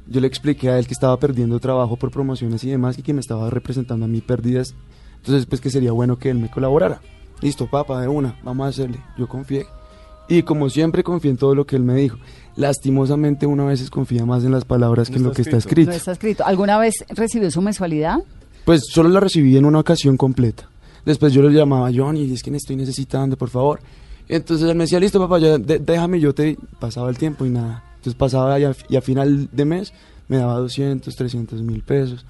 yo 0.08 0.22
le 0.22 0.28
expliqué 0.28 0.72
a 0.72 0.80
él 0.80 0.88
que 0.88 0.94
estaba 0.94 1.18
perdiendo 1.18 1.60
trabajo 1.60 1.98
por 1.98 2.10
promociones 2.10 2.64
y 2.64 2.72
demás 2.72 2.98
y 2.98 3.04
que 3.04 3.14
me 3.14 3.22
estaba 3.22 3.52
representando 3.52 4.06
a 4.06 4.10
mí 4.10 4.22
pérdidas. 4.22 4.74
Entonces, 5.18 5.46
pues 5.46 5.62
que 5.62 5.70
sería 5.70 5.92
bueno 5.92 6.18
que 6.18 6.32
él 6.32 6.40
me 6.40 6.50
colaborara. 6.50 7.00
Listo, 7.42 7.70
papá, 7.70 8.02
de 8.02 8.08
una, 8.08 8.40
vamos 8.44 8.66
a 8.66 8.70
hacerle. 8.70 9.00
Yo 9.20 9.28
confié. 9.28 9.68
Y 10.28 10.44
como 10.44 10.70
siempre 10.70 11.04
confié 11.04 11.32
en 11.32 11.38
todo 11.38 11.56
lo 11.56 11.66
que 11.66 11.76
él 11.76 11.84
me 11.84 11.96
dijo. 11.96 12.18
Lastimosamente 12.56 13.46
uno 13.46 13.64
a 13.64 13.68
veces 13.68 13.90
confía 13.90 14.26
más 14.26 14.44
en 14.44 14.52
las 14.52 14.66
palabras 14.66 15.10
que 15.10 15.16
en 15.18 15.24
No 15.24 15.30
lo 15.30 15.34
que 15.36 15.42
está 15.42 15.58
está 15.58 15.70
escrito. 15.70 15.92
No 15.92 15.98
está 15.98 16.12
escrito. 16.14 16.46
¿Alguna 16.46 16.78
vez 16.78 16.94
recibió 17.10 17.50
su 17.52 17.62
mensualidad? 17.62 18.20
Pues 18.66 18.84
solo 18.90 19.10
la 19.10 19.20
recibí 19.20 19.58
en 19.58 19.66
una 19.66 19.80
ocasión 19.80 20.16
completa. 20.18 20.70
Después 21.06 21.34
yo 21.34 21.42
le 21.42 21.50
llamaba 21.58 21.88
a 21.88 21.92
Johnny, 21.94 22.32
es 22.32 22.44
que 22.44 22.52
me 22.52 22.58
estoy 22.58 22.76
necesitando, 22.76 23.36
por 23.38 23.50
favor. 23.50 23.80
Entonces 24.30 24.70
él 24.70 24.76
me 24.76 24.84
decía, 24.84 25.00
listo 25.00 25.20
papá, 25.20 25.40
ya, 25.40 25.58
de- 25.58 25.80
déjame, 25.80 26.20
yo 26.20 26.34
te 26.34 26.58
pasaba 26.80 27.10
el 27.10 27.18
tiempo 27.18 27.46
y 27.46 27.50
nada. 27.50 27.84
Entonces 27.96 28.14
pasaba 28.16 28.60
y 28.60 28.64
a, 28.66 28.76
y 28.88 28.96
a 28.96 29.02
final 29.02 29.50
de 29.52 29.66
mes 29.66 29.94
me 30.28 30.38
daba 30.38 30.56
200, 30.60 31.14
300 31.16 31.62
mil 31.64 31.82
pesos. 31.84 32.26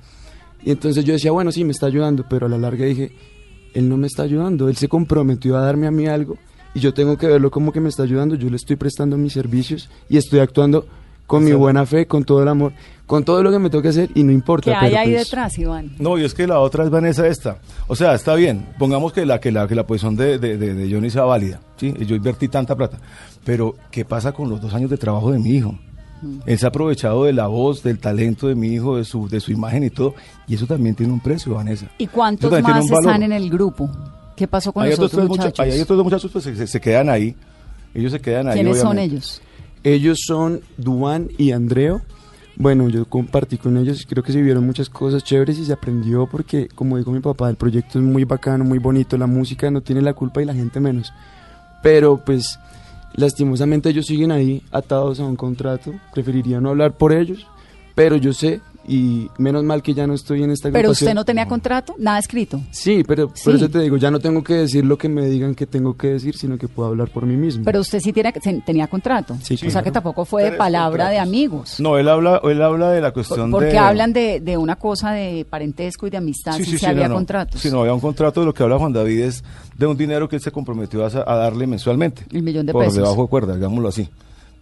Y 0.63 0.71
entonces 0.71 1.03
yo 1.03 1.13
decía, 1.13 1.31
bueno, 1.31 1.51
sí, 1.51 1.63
me 1.65 1.71
está 1.71 1.87
ayudando, 1.87 2.25
pero 2.29 2.45
a 2.45 2.49
la 2.49 2.57
larga 2.57 2.85
dije, 2.85 3.11
él 3.73 3.89
no 3.89 3.97
me 3.97 4.07
está 4.07 4.23
ayudando, 4.23 4.69
él 4.69 4.75
se 4.77 4.87
comprometió 4.87 5.57
a 5.57 5.61
darme 5.61 5.87
a 5.87 5.91
mí 5.91 6.07
algo 6.07 6.37
y 6.73 6.79
yo 6.79 6.93
tengo 6.93 7.17
que 7.17 7.27
verlo 7.27 7.51
como 7.51 7.71
que 7.71 7.79
me 7.79 7.89
está 7.89 8.03
ayudando, 8.03 8.35
yo 8.35 8.49
le 8.49 8.55
estoy 8.55 8.75
prestando 8.75 9.17
mis 9.17 9.33
servicios 9.33 9.89
y 10.09 10.17
estoy 10.17 10.39
actuando 10.39 10.85
con 11.27 11.45
mi 11.45 11.53
buena 11.53 11.85
fe, 11.85 12.07
con 12.07 12.25
todo 12.25 12.41
el 12.43 12.49
amor, 12.49 12.73
con 13.07 13.23
todo 13.23 13.41
lo 13.41 13.51
que 13.51 13.59
me 13.59 13.69
toca 13.69 13.87
hacer 13.87 14.09
y 14.15 14.23
no 14.23 14.33
importa. 14.33 14.71
¿Qué 14.71 14.85
hay 14.87 14.95
ahí 14.95 15.11
pues- 15.13 15.25
detrás, 15.29 15.57
Iván? 15.57 15.91
No, 15.97 16.17
y 16.17 16.25
es 16.25 16.33
que 16.33 16.45
la 16.45 16.59
otra 16.59 16.83
es 16.83 16.89
Vanessa 16.89 17.25
esta. 17.25 17.57
O 17.87 17.95
sea, 17.95 18.13
está 18.15 18.35
bien, 18.35 18.65
pongamos 18.77 19.13
que 19.13 19.25
la, 19.25 19.39
que 19.39 19.49
la, 19.51 19.65
que 19.65 19.75
la 19.75 19.87
posición 19.87 20.17
de, 20.17 20.37
de, 20.39 20.57
de- 20.57 20.73
de 20.73 20.93
Johnny 20.93 21.09
sea 21.09 21.23
válida, 21.23 21.61
¿sí? 21.77 21.93
Yo 22.05 22.15
invertí 22.17 22.49
tanta 22.49 22.75
plata. 22.75 22.97
Pero, 23.45 23.75
¿qué 23.91 24.03
pasa 24.03 24.33
con 24.33 24.49
los 24.49 24.59
dos 24.61 24.73
años 24.73 24.89
de 24.89 24.97
trabajo 24.97 25.31
de 25.31 25.39
mi 25.39 25.51
hijo? 25.51 25.77
Él 26.45 26.59
se 26.59 26.65
ha 26.65 26.69
aprovechado 26.69 27.23
de 27.23 27.33
la 27.33 27.47
voz, 27.47 27.81
del 27.81 27.97
talento 27.97 28.47
de 28.47 28.53
mi 28.53 28.67
hijo, 28.67 28.97
de 28.97 29.05
su, 29.05 29.27
de 29.27 29.39
su 29.39 29.51
imagen 29.51 29.83
y 29.85 29.89
todo, 29.89 30.13
y 30.47 30.53
eso 30.55 30.67
también 30.67 30.93
tiene 30.95 31.11
un 31.13 31.19
precio, 31.21 31.55
Vanessa. 31.55 31.87
¿Y 31.97 32.05
cuántos 32.07 32.51
más 32.61 32.85
están 32.91 33.23
en 33.23 33.31
el 33.31 33.49
grupo? 33.49 33.89
¿Qué 34.41 34.47
pasó 34.47 34.73
con 34.73 34.81
Hay 34.81 34.89
los 34.89 34.97
otros, 34.97 35.13
otros 35.13 35.19
tres 35.27 35.29
mucha- 35.29 35.43
muchachos? 35.49 35.75
hay 35.75 35.81
otros 35.81 35.97
dos 35.97 36.03
muchachos 36.03 36.31
pues 36.31 36.43
se, 36.45 36.65
se 36.65 36.81
quedan 36.81 37.09
ahí. 37.09 37.35
Ellos 37.93 38.11
se 38.11 38.19
quedan 38.19 38.47
ahí. 38.47 38.55
¿Quiénes 38.55 38.79
son 38.79 38.87
obviamente. 38.87 39.13
ellos? 39.17 39.41
Ellos 39.83 40.17
son 40.25 40.61
Duan 40.77 41.29
y 41.37 41.51
Andreo. 41.51 42.01
Bueno, 42.55 42.89
yo 42.89 43.05
compartí 43.05 43.57
con 43.59 43.77
ellos 43.77 44.01
y 44.01 44.05
creo 44.05 44.23
que 44.23 44.31
se 44.31 44.41
vieron 44.41 44.65
muchas 44.65 44.89
cosas 44.89 45.23
chéveres 45.23 45.59
y 45.59 45.65
se 45.65 45.73
aprendió 45.73 46.25
porque, 46.25 46.69
como 46.73 46.97
dijo 46.97 47.11
mi 47.11 47.19
papá, 47.19 47.51
el 47.51 47.55
proyecto 47.55 47.99
es 47.99 48.03
muy 48.03 48.23
bacano, 48.23 48.63
muy 48.65 48.79
bonito, 48.79 49.15
la 49.15 49.27
música 49.27 49.69
no 49.69 49.81
tiene 49.81 50.01
la 50.01 50.15
culpa 50.15 50.41
y 50.41 50.45
la 50.45 50.55
gente 50.55 50.79
menos. 50.79 51.13
Pero 51.83 52.17
pues, 52.25 52.57
lastimosamente 53.13 53.89
ellos 53.89 54.07
siguen 54.07 54.31
ahí 54.31 54.63
atados 54.71 55.19
a 55.19 55.23
un 55.25 55.35
contrato, 55.35 55.93
preferiría 56.15 56.59
no 56.59 56.69
hablar 56.69 56.93
por 56.93 57.13
ellos, 57.13 57.45
pero 57.93 58.15
yo 58.15 58.33
sé 58.33 58.59
y 58.87 59.29
menos 59.37 59.63
mal 59.63 59.81
que 59.83 59.93
ya 59.93 60.07
no 60.07 60.13
estoy 60.13 60.43
en 60.43 60.51
esta 60.51 60.71
Pero 60.71 60.91
usted 60.91 61.13
no 61.13 61.23
tenía 61.23 61.47
contrato, 61.47 61.95
nada 61.97 62.19
escrito. 62.19 62.59
Sí, 62.71 63.03
pero 63.07 63.31
Sí. 63.33 63.43
por 63.45 63.55
eso 63.55 63.69
te 63.69 63.79
digo, 63.79 63.97
ya 63.97 64.09
no 64.11 64.19
tengo 64.19 64.43
que 64.43 64.55
decir 64.55 64.83
lo 64.85 64.97
que 64.97 65.07
me 65.09 65.27
digan 65.27 65.55
que 65.55 65.65
tengo 65.67 65.95
que 65.95 66.07
decir, 66.07 66.35
sino 66.35 66.57
que 66.57 66.67
puedo 66.67 66.89
hablar 66.89 67.09
por 67.09 67.25
mí 67.25 67.35
mismo. 67.37 67.63
Pero 67.63 67.79
usted 67.79 67.99
sí 67.99 68.11
tiene, 68.11 68.33
tenía 68.65 68.87
contrato. 68.87 69.37
Sí, 69.43 69.53
o 69.53 69.57
sea 69.57 69.69
claro. 69.69 69.83
que 69.85 69.91
tampoco 69.91 70.25
fue 70.25 70.43
de 70.43 70.51
palabra 70.53 71.09
de 71.09 71.19
amigos. 71.19 71.79
No, 71.79 71.97
él 71.97 72.07
habla, 72.09 72.41
él 72.43 72.61
habla 72.61 72.91
de 72.91 73.01
la 73.01 73.11
cuestión 73.11 73.51
Porque 73.51 73.67
de... 73.67 73.77
hablan 73.77 74.13
de, 74.13 74.39
de 74.39 74.57
una 74.57 74.75
cosa 74.75 75.11
de 75.11 75.45
parentesco 75.49 76.07
y 76.07 76.09
de 76.09 76.17
amistad, 76.17 76.53
si 76.57 76.77
se 76.77 76.87
había 76.87 77.07
no, 77.07 77.15
contratos. 77.15 77.61
Sí, 77.61 77.69
no, 77.69 77.81
había 77.81 77.93
un 77.93 77.99
contrato 77.99 78.39
de 78.41 78.45
lo 78.47 78.53
que 78.53 78.63
habla 78.63 78.77
Juan 78.77 78.93
David 78.93 79.19
es 79.21 79.43
de 79.77 79.85
un 79.85 79.95
dinero 79.97 80.27
que 80.27 80.35
él 80.37 80.41
se 80.41 80.51
comprometió 80.51 81.05
a, 81.05 81.07
a 81.07 81.35
darle 81.35 81.67
mensualmente. 81.67 82.25
El 82.31 82.43
millón 82.43 82.65
de 82.65 82.73
por 82.73 82.83
pesos. 82.83 82.97
debajo 82.97 83.21
de 83.23 83.27
cuerda, 83.27 83.55
digámoslo 83.55 83.87
así. 83.89 84.09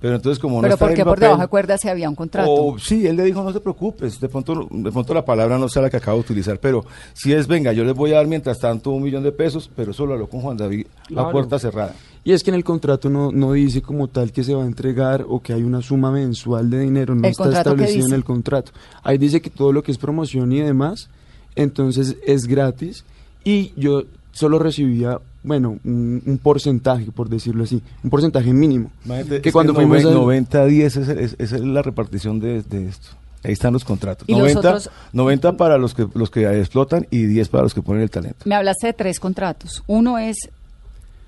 Pero 0.02 0.16
entonces 0.16 0.40
como 0.40 0.56
no 0.56 0.62
Pero 0.62 0.76
está 0.76 0.86
¿por 0.86 0.92
en 0.92 0.96
qué 0.96 1.02
el 1.02 1.06
por 1.08 1.16
papel- 1.18 1.22
debajo 1.28 1.42
de 1.42 1.48
cuerda 1.50 1.78
se 1.78 1.90
había 1.90 2.08
un 2.08 2.16
contrato? 2.16 2.50
O, 2.50 2.80
sí, 2.80 3.06
él 3.06 3.18
le 3.18 3.24
dijo, 3.26 3.44
no 3.44 3.52
te 3.52 3.60
preocupes, 3.60 4.20
de 4.20 4.30
pronto, 4.30 4.68
de 4.72 4.92
pronto 4.94 5.14
la 5.14 5.26
palabra 5.26 5.58
no 5.58 5.68
sea 5.68 5.82
la 5.82 5.90
que 5.90 5.98
acabo 5.98 6.18
de 6.20 6.22
utilizar, 6.22 6.58
pero 6.60 6.86
si 7.14 7.34
es, 7.34 7.48
venga, 7.48 7.74
yo 7.74 7.84
les 7.84 7.94
voy 7.94 8.14
a 8.14 8.16
dar 8.16 8.28
mientras 8.28 8.60
tanto 8.60 8.92
un 8.92 9.04
millón 9.04 9.24
de 9.24 9.34
pesos, 9.34 9.70
pero 9.76 9.92
eso 9.92 10.06
lo 10.06 10.14
habló 10.14 10.28
con 10.30 10.40
Juan 10.40 10.56
David 10.56 10.86
a 11.04 11.08
Claro. 11.08 11.32
puerta 11.32 11.60
cerrada. 11.60 11.94
Y 12.24 12.32
es 12.32 12.44
que 12.44 12.50
en 12.52 12.56
el 12.56 12.64
contrato 12.64 13.10
no, 13.10 13.32
no 13.32 13.52
dice 13.54 13.82
como 13.82 14.08
tal 14.08 14.32
que 14.32 14.44
se 14.44 14.54
va 14.54 14.64
a 14.64 14.66
entregar 14.68 15.26
o 15.28 15.42
que 15.42 15.52
hay 15.54 15.64
una 15.64 15.82
suma 15.82 16.12
mensual 16.12 16.70
de 16.70 16.80
dinero, 16.80 17.14
no 17.16 17.24
¿El 17.26 17.32
está 17.32 17.50
establecido 17.52 18.08
en 18.08 18.14
el 18.14 18.24
contrato. 18.24 18.72
Ahí 19.04 19.18
dice 19.18 19.42
que 19.42 19.50
todo 19.50 19.74
lo 19.74 19.84
que 19.84 19.92
es 19.92 19.98
promoción 19.98 20.52
y 20.54 20.62
demás, 20.62 21.10
entonces 21.56 22.16
es 22.26 22.46
gratis 22.46 23.04
y 23.44 23.74
yo 23.76 24.04
solo 24.32 24.60
recibía, 24.60 25.20
bueno, 25.44 25.80
un, 25.84 26.22
un 26.26 26.38
porcentaje, 26.38 27.12
por 27.12 27.30
decirlo 27.30 27.64
así, 27.64 27.82
un 28.04 28.10
porcentaje 28.10 28.52
mínimo. 28.54 28.92
Imagínate, 29.06 29.42
que 29.42 29.52
cuando 29.52 29.74
que 29.74 29.78
fuimos 29.78 30.04
noven- 30.04 30.08
al- 30.08 30.14
90 30.14 30.66
10 30.66 30.98
es, 30.98 31.08
es- 31.10 31.36
esa 31.40 31.56
es 31.56 31.62
la 31.62 31.82
repartición 31.82 32.40
de, 32.40 32.62
de 32.64 32.88
esto. 32.90 33.10
Ahí 33.44 33.54
están 33.54 33.72
los 33.72 33.86
contratos. 33.86 34.28
¿Y 34.28 34.34
los 34.34 34.42
90, 34.42 34.60
otros? 34.60 34.90
90 35.14 35.56
para 35.56 35.78
los 35.78 35.94
que 35.94 36.06
los 36.14 36.30
que 36.30 36.42
explotan 36.60 37.08
y 37.10 37.24
10 37.26 37.48
para 37.48 37.64
los 37.64 37.74
que 37.74 37.82
ponen 37.82 38.04
el 38.04 38.10
talento. 38.10 38.40
Me 38.46 38.56
hablaste 38.56 38.88
de 38.88 38.94
tres 38.94 39.18
contratos. 39.20 39.82
Uno 39.88 40.18
es 40.18 40.36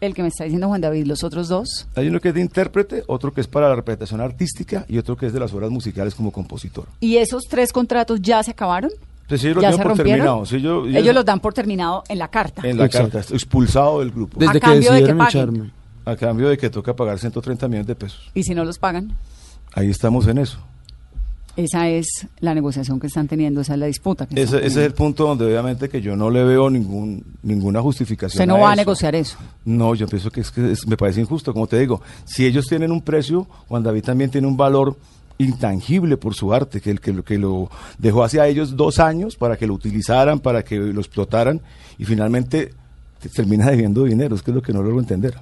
el 0.01 0.13
que 0.13 0.21
me 0.23 0.27
está 0.27 0.43
diciendo 0.43 0.67
Juan 0.67 0.81
David, 0.81 1.05
los 1.05 1.23
otros 1.23 1.47
dos. 1.47 1.87
Hay 1.95 2.07
uno 2.09 2.19
que 2.19 2.29
es 2.29 2.33
de 2.33 2.41
intérprete, 2.41 3.03
otro 3.07 3.31
que 3.33 3.39
es 3.39 3.47
para 3.47 3.69
la 3.69 3.75
representación 3.75 4.19
artística 4.19 4.83
y 4.89 4.97
otro 4.97 5.15
que 5.15 5.27
es 5.27 5.31
de 5.33 5.39
las 5.39 5.53
obras 5.53 5.69
musicales 5.69 6.13
como 6.15 6.31
compositor. 6.31 6.85
¿Y 6.99 7.15
esos 7.17 7.43
tres 7.49 7.71
contratos 7.71 8.19
ya 8.21 8.43
se 8.43 8.51
acabaron? 8.51 8.91
Lo 9.31 9.61
¿Ya 9.61 9.71
se 9.71 9.77
por 9.77 9.87
rompieron? 9.87 9.95
terminado. 10.13 10.45
Sí, 10.45 10.61
yo- 10.61 10.87
yo- 10.87 10.97
Ellos 10.99 11.13
los 11.15 11.25
dan 11.25 11.39
por 11.39 11.53
terminado 11.53 12.03
en 12.09 12.19
la 12.19 12.27
carta. 12.29 12.61
En 12.67 12.77
la 12.77 12.85
Exacto. 12.85 13.11
carta, 13.19 13.33
expulsado 13.33 13.99
del 13.99 14.11
grupo. 14.11 14.39
Desde 14.39 14.49
¿A 14.49 14.53
que 14.53 14.59
cambio 14.59 14.79
de 14.79 14.85
que 14.85 14.91
decidieron 14.93 15.17
paguen? 15.17 15.41
echarme. 15.41 15.71
A 16.05 16.15
cambio 16.15 16.49
de 16.49 16.57
que 16.57 16.69
toca 16.69 16.95
pagar 16.95 17.19
130 17.19 17.67
millones 17.67 17.87
de 17.87 17.95
pesos. 17.95 18.29
Y 18.33 18.43
si 18.43 18.53
no 18.55 18.65
los 18.65 18.79
pagan, 18.79 19.15
Ahí 19.73 19.89
estamos 19.89 20.27
en 20.27 20.39
eso. 20.39 20.57
esa 21.57 21.89
es 21.89 22.27
la 22.39 22.55
negociación 22.55 22.99
que 22.99 23.07
están 23.07 23.27
teniendo, 23.27 23.61
esa 23.61 23.73
es 23.73 23.79
la 23.79 23.85
disputa. 23.85 24.25
que 24.25 24.41
Ese, 24.41 24.57
ese 24.57 24.67
es 24.67 24.77
el 24.77 24.93
punto 24.93 25.25
donde 25.27 25.45
obviamente 25.45 25.89
que 25.89 26.01
yo 26.01 26.15
no 26.15 26.29
le 26.29 26.43
veo 26.43 26.69
ningún 26.69 27.23
ninguna 27.43 27.81
justificación. 27.81 28.41
Usted 28.41 28.47
no 28.47 28.59
va 28.59 28.69
a 28.69 28.73
eso. 28.73 28.81
negociar 28.81 29.15
eso. 29.15 29.37
No, 29.65 29.93
yo 29.93 30.07
pienso 30.07 30.31
que, 30.31 30.41
es 30.41 30.49
que 30.51 30.71
es- 30.71 30.87
me 30.87 30.95
parece 30.97 31.21
injusto. 31.21 31.53
Como 31.53 31.67
te 31.67 31.77
digo, 31.77 32.01
si 32.25 32.45
ellos 32.45 32.65
tienen 32.67 32.91
un 32.91 33.01
precio, 33.01 33.45
Juan 33.67 33.83
David 33.83 34.03
también 34.03 34.31
tiene 34.31 34.47
un 34.47 34.55
valor 34.57 34.95
intangible 35.43 36.17
por 36.17 36.33
su 36.35 36.53
arte, 36.53 36.81
que, 36.81 36.95
que, 36.97 37.13
lo, 37.13 37.23
que 37.23 37.37
lo 37.37 37.69
dejó 37.97 38.23
hacia 38.23 38.47
ellos 38.47 38.75
dos 38.75 38.99
años 38.99 39.35
para 39.35 39.57
que 39.57 39.67
lo 39.67 39.73
utilizaran, 39.73 40.39
para 40.39 40.63
que 40.63 40.77
lo 40.77 40.99
explotaran 41.01 41.61
y 41.97 42.05
finalmente 42.05 42.73
te- 43.19 43.29
termina 43.29 43.69
debiendo 43.69 44.03
dinero. 44.05 44.35
Es 44.35 44.41
que 44.43 44.51
es 44.51 44.55
lo 44.55 44.61
que 44.61 44.73
no 44.73 44.81
logro 44.83 44.99
entender. 44.99 45.35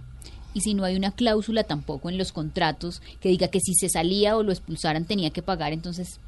y 0.53 0.61
si 0.61 0.73
no 0.73 0.83
hay 0.83 0.95
una 0.95 1.11
cláusula 1.11 1.63
tampoco 1.63 2.09
en 2.09 2.17
los 2.17 2.31
contratos 2.31 3.01
que 3.21 3.29
diga 3.29 3.49
que 3.49 3.59
si 3.59 3.73
se 3.75 3.87
salía 3.89 4.35
o 4.35 4.43
lo 4.43 4.51
expulsaran 4.51 5.05
tenía 5.05 5.29
que 5.29 5.41
pagar, 5.43 5.73
entonces, 5.73 6.19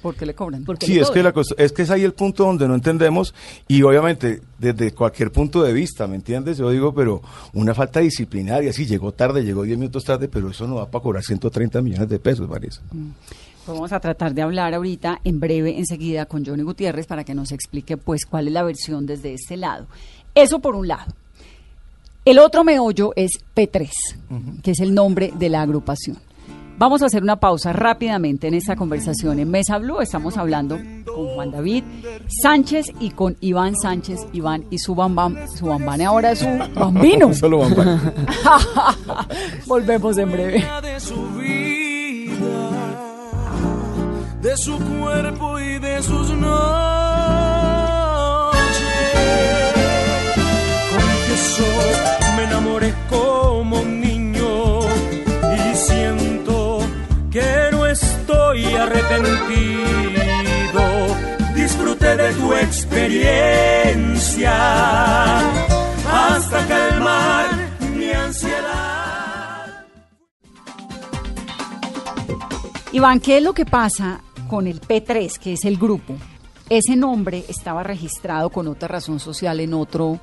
¿Por 0.00 0.14
qué 0.14 0.26
le 0.26 0.34
cobran? 0.34 0.64
¿por 0.64 0.78
qué 0.78 0.86
Sí, 0.86 0.94
le 0.94 1.00
es 1.00 1.10
que, 1.10 1.22
la 1.22 1.32
es 1.56 1.72
que 1.72 1.82
es 1.82 1.90
ahí 1.90 2.04
el 2.04 2.12
punto 2.12 2.44
donde 2.44 2.68
no 2.68 2.74
entendemos 2.74 3.34
y 3.66 3.82
obviamente 3.82 4.40
desde 4.58 4.92
cualquier 4.92 5.32
punto 5.32 5.62
de 5.62 5.72
vista, 5.72 6.06
¿me 6.06 6.16
entiendes? 6.16 6.58
Yo 6.58 6.70
digo, 6.70 6.94
pero 6.94 7.22
una 7.52 7.74
falta 7.74 8.00
disciplinaria, 8.00 8.72
sí, 8.72 8.86
llegó 8.86 9.12
tarde, 9.12 9.44
llegó 9.44 9.62
10 9.62 9.78
minutos 9.78 10.04
tarde, 10.04 10.28
pero 10.28 10.50
eso 10.50 10.66
no 10.66 10.76
va 10.76 10.90
para 10.90 11.02
cobrar 11.02 11.22
130 11.22 11.80
millones 11.82 12.08
de 12.08 12.18
pesos, 12.18 12.48
Marisa. 12.48 12.80
Pues 12.90 13.76
vamos 13.76 13.92
a 13.92 14.00
tratar 14.00 14.34
de 14.34 14.42
hablar 14.42 14.72
ahorita, 14.74 15.20
en 15.24 15.40
breve, 15.40 15.78
enseguida, 15.78 16.26
con 16.26 16.44
Johnny 16.44 16.62
Gutiérrez 16.62 17.06
para 17.06 17.24
que 17.24 17.34
nos 17.34 17.52
explique 17.52 17.96
pues 17.96 18.24
cuál 18.24 18.48
es 18.48 18.54
la 18.54 18.62
versión 18.62 19.04
desde 19.04 19.34
este 19.34 19.56
lado. 19.56 19.86
Eso 20.34 20.60
por 20.60 20.74
un 20.74 20.88
lado. 20.88 21.12
El 22.24 22.38
otro 22.38 22.62
meollo 22.64 23.12
es 23.16 23.30
P3, 23.54 23.90
que 24.62 24.70
es 24.72 24.80
el 24.80 24.94
nombre 24.94 25.32
de 25.34 25.48
la 25.48 25.62
agrupación. 25.62 26.18
Vamos 26.78 27.02
a 27.02 27.06
hacer 27.06 27.22
una 27.24 27.36
pausa 27.40 27.72
rápidamente 27.72 28.46
en 28.46 28.54
esta 28.54 28.76
conversación 28.76 29.40
en 29.40 29.50
Mesa 29.50 29.78
Blue. 29.78 30.00
Estamos 30.00 30.36
hablando 30.36 30.78
con 31.04 31.26
Juan 31.34 31.50
David 31.50 31.82
Sánchez 32.42 32.86
y 33.00 33.10
con 33.10 33.36
Iván 33.40 33.74
Sánchez. 33.74 34.20
Iván 34.32 34.64
y 34.70 34.78
su 34.78 34.94
bambam, 34.94 35.36
su 35.56 35.66
bambane 35.66 36.04
ahora 36.06 36.30
es 36.32 36.38
su 36.38 36.46
bambino. 36.74 37.34
Solo 37.38 37.62
para- 37.74 37.98
Volvemos 39.66 40.16
en 40.18 40.30
breve. 40.30 40.64
de 40.82 41.00
su 41.00 41.16
vida, 41.30 42.36
de 44.40 44.56
su 44.56 44.78
cuerpo 44.78 45.58
y 45.58 45.78
de 45.80 46.00
sus 46.02 46.30
noches. 46.30 46.52
Confieso, 50.92 51.64
me 52.36 52.44
enamoré 52.44 52.94
como 53.10 53.47
arrepentido. 58.98 60.82
Disfruté 61.54 62.16
de 62.16 62.32
tu 62.34 62.52
experiencia 62.54 65.38
hasta 66.10 66.66
calmar 66.66 67.46
mi 67.94 68.10
ansiedad. 68.10 69.84
Iván, 72.92 73.20
¿qué 73.20 73.38
es 73.38 73.42
lo 73.42 73.52
que 73.52 73.66
pasa 73.66 74.20
con 74.48 74.66
el 74.66 74.80
P3, 74.80 75.38
que 75.38 75.52
es 75.54 75.64
el 75.64 75.76
grupo? 75.76 76.14
Ese 76.70 76.96
nombre 76.96 77.44
estaba 77.48 77.82
registrado 77.82 78.50
con 78.50 78.68
otra 78.68 78.88
razón 78.88 79.20
social 79.20 79.58
en 79.60 79.72
otro, 79.74 80.18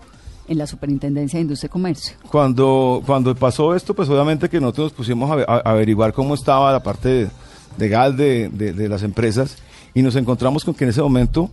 en 0.48 0.58
la 0.60 0.68
Superintendencia 0.68 1.38
de 1.38 1.42
Industria 1.42 1.68
y 1.68 1.72
Comercio. 1.72 2.16
Cuando, 2.32 3.02
cuando 3.06 3.34
pasó 3.36 3.76
esto, 3.76 3.94
pues 3.96 4.10
obviamente 4.10 4.48
que 4.50 4.60
nosotros 4.60 4.86
nos 4.92 4.94
pusimos 4.94 5.30
a, 5.32 5.36
a- 5.52 5.62
averiguar 5.72 6.14
cómo 6.14 6.34
estaba 6.36 6.72
la 6.72 6.84
parte 6.84 7.10
legal 7.20 7.32
de, 7.78 8.50
de- 8.50 8.74
de 8.74 8.90
las 8.90 9.04
empresas 9.04 9.58
y 9.94 10.02
nos 10.02 10.16
encontramos 10.16 10.64
con 10.64 10.74
que 10.74 10.84
en 10.86 10.90
ese 10.92 11.02
momento 11.02 11.52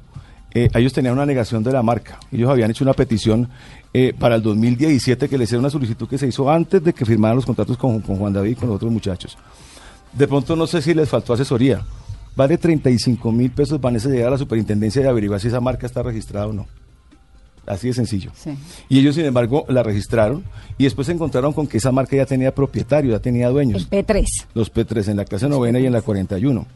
eh, 0.54 0.68
ellos 0.74 0.92
tenían 0.92 1.14
una 1.14 1.24
negación 1.26 1.62
de 1.62 1.72
la 1.72 1.82
marca. 1.82 2.18
Ellos 2.30 2.50
habían 2.50 2.70
hecho 2.70 2.84
una 2.84 2.92
petición 2.92 3.48
eh, 3.94 4.12
para 4.18 4.34
el 4.36 4.42
2017 4.42 5.28
que 5.28 5.38
les 5.38 5.48
hiciera 5.48 5.60
una 5.60 5.70
solicitud 5.70 6.08
que 6.08 6.18
se 6.18 6.26
hizo 6.26 6.50
antes 6.50 6.82
de 6.84 6.92
que 6.92 7.04
firmaran 7.06 7.36
los 7.36 7.46
contratos 7.46 7.76
con, 7.78 8.00
con 8.00 8.16
Juan 8.16 8.32
David 8.32 8.50
y 8.50 8.54
con 8.54 8.68
los 8.68 8.76
otros 8.76 8.92
muchachos. 8.92 9.36
De 10.12 10.28
pronto 10.28 10.54
no 10.56 10.66
sé 10.66 10.82
si 10.82 10.92
les 10.94 11.08
faltó 11.08 11.32
asesoría. 11.32 11.82
Vale 12.36 12.56
35 12.58 13.30
mil 13.32 13.50
pesos, 13.50 13.80
van 13.80 13.96
a 13.96 13.98
llegar 13.98 14.28
a 14.28 14.30
la 14.32 14.38
superintendencia 14.38 15.02
y 15.02 15.06
averiguar 15.06 15.40
si 15.40 15.48
esa 15.48 15.60
marca 15.60 15.86
está 15.86 16.02
registrada 16.02 16.46
o 16.48 16.52
no. 16.52 16.66
Así 17.66 17.86
de 17.88 17.94
sencillo. 17.94 18.32
Sí. 18.34 18.50
Y 18.88 18.98
ellos, 18.98 19.14
sin 19.14 19.24
embargo, 19.24 19.64
la 19.68 19.82
registraron 19.84 20.42
y 20.78 20.84
después 20.84 21.06
se 21.06 21.12
encontraron 21.12 21.52
con 21.52 21.68
que 21.68 21.76
esa 21.78 21.92
marca 21.92 22.16
ya 22.16 22.26
tenía 22.26 22.52
propietario, 22.52 23.12
ya 23.12 23.20
tenía 23.20 23.46
El 23.46 23.52
dueños. 23.52 23.88
P3. 23.88 24.24
Los 24.54 24.72
P3 24.72 25.08
en 25.08 25.16
la 25.18 25.24
clase 25.24 25.48
novena 25.48 25.78
y 25.78 25.86
en 25.86 25.92
la 25.92 26.02
41. 26.02 26.66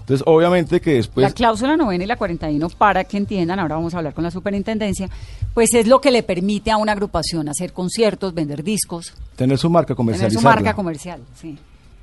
Entonces, 0.00 0.22
obviamente 0.26 0.82
que 0.82 0.94
después... 0.96 1.24
la 1.26 1.32
cláusula 1.32 1.78
novena 1.78 2.04
y 2.04 2.06
la 2.06 2.16
41, 2.16 2.68
para 2.76 3.04
que 3.04 3.16
entiendan, 3.16 3.58
ahora 3.58 3.76
vamos 3.76 3.94
a 3.94 3.98
hablar 3.98 4.12
con 4.12 4.22
la 4.22 4.30
superintendencia, 4.30 5.08
pues 5.54 5.72
es 5.72 5.86
lo 5.86 6.02
que 6.02 6.10
le 6.10 6.22
permite 6.22 6.70
a 6.70 6.76
una 6.76 6.92
agrupación 6.92 7.48
hacer 7.48 7.72
conciertos, 7.72 8.34
vender 8.34 8.62
discos, 8.62 9.14
tener 9.36 9.56
su 9.56 9.70
marca 9.70 9.88
tener 9.88 9.96
comercializada. 9.96 10.40
su 10.42 10.44
marca 10.46 10.74
comercial. 10.74 11.20
Sí. 11.40 11.56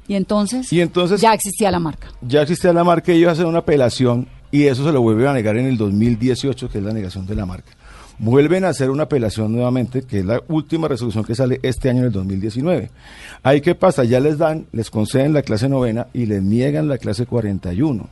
Y 0.07 0.15
entonces, 0.15 0.73
Y 0.73 0.81
entonces- 0.81 1.21
ya 1.21 1.31
existía 1.35 1.69
la 1.69 1.79
marca. 1.79 2.07
ya 2.21 2.41
existía 2.41 2.73
la 2.73 2.83
marca 2.83 3.13
y 3.13 3.17
ellos 3.17 3.33
hacen 3.33 3.45
una 3.45 3.59
apelación 3.59 4.27
y 4.49 4.63
eso 4.63 4.83
se 4.83 4.91
lo 4.91 5.01
vuelven 5.03 5.27
a 5.27 5.33
negar 5.33 5.55
en 5.57 5.67
el 5.67 5.77
2018, 5.77 6.69
que 6.69 6.79
es 6.79 6.83
la 6.83 6.91
negación 6.93 7.27
de 7.27 7.35
la 7.35 7.45
marca. 7.45 7.71
Vuelven 8.23 8.65
a 8.65 8.69
hacer 8.69 8.91
una 8.91 9.03
apelación 9.03 9.51
nuevamente, 9.51 10.03
que 10.03 10.19
es 10.19 10.25
la 10.25 10.43
última 10.47 10.87
resolución 10.87 11.23
que 11.23 11.33
sale 11.33 11.59
este 11.63 11.89
año 11.89 12.01
en 12.01 12.05
el 12.05 12.11
2019. 12.11 12.91
Ahí 13.41 13.61
qué 13.61 13.73
pasa, 13.73 14.03
ya 14.03 14.19
les 14.19 14.37
dan, 14.37 14.67
les 14.71 14.91
conceden 14.91 15.33
la 15.33 15.41
clase 15.41 15.67
novena 15.67 16.05
y 16.13 16.27
les 16.27 16.43
niegan 16.43 16.87
la 16.87 16.99
clase 16.99 17.25
41. 17.25 18.07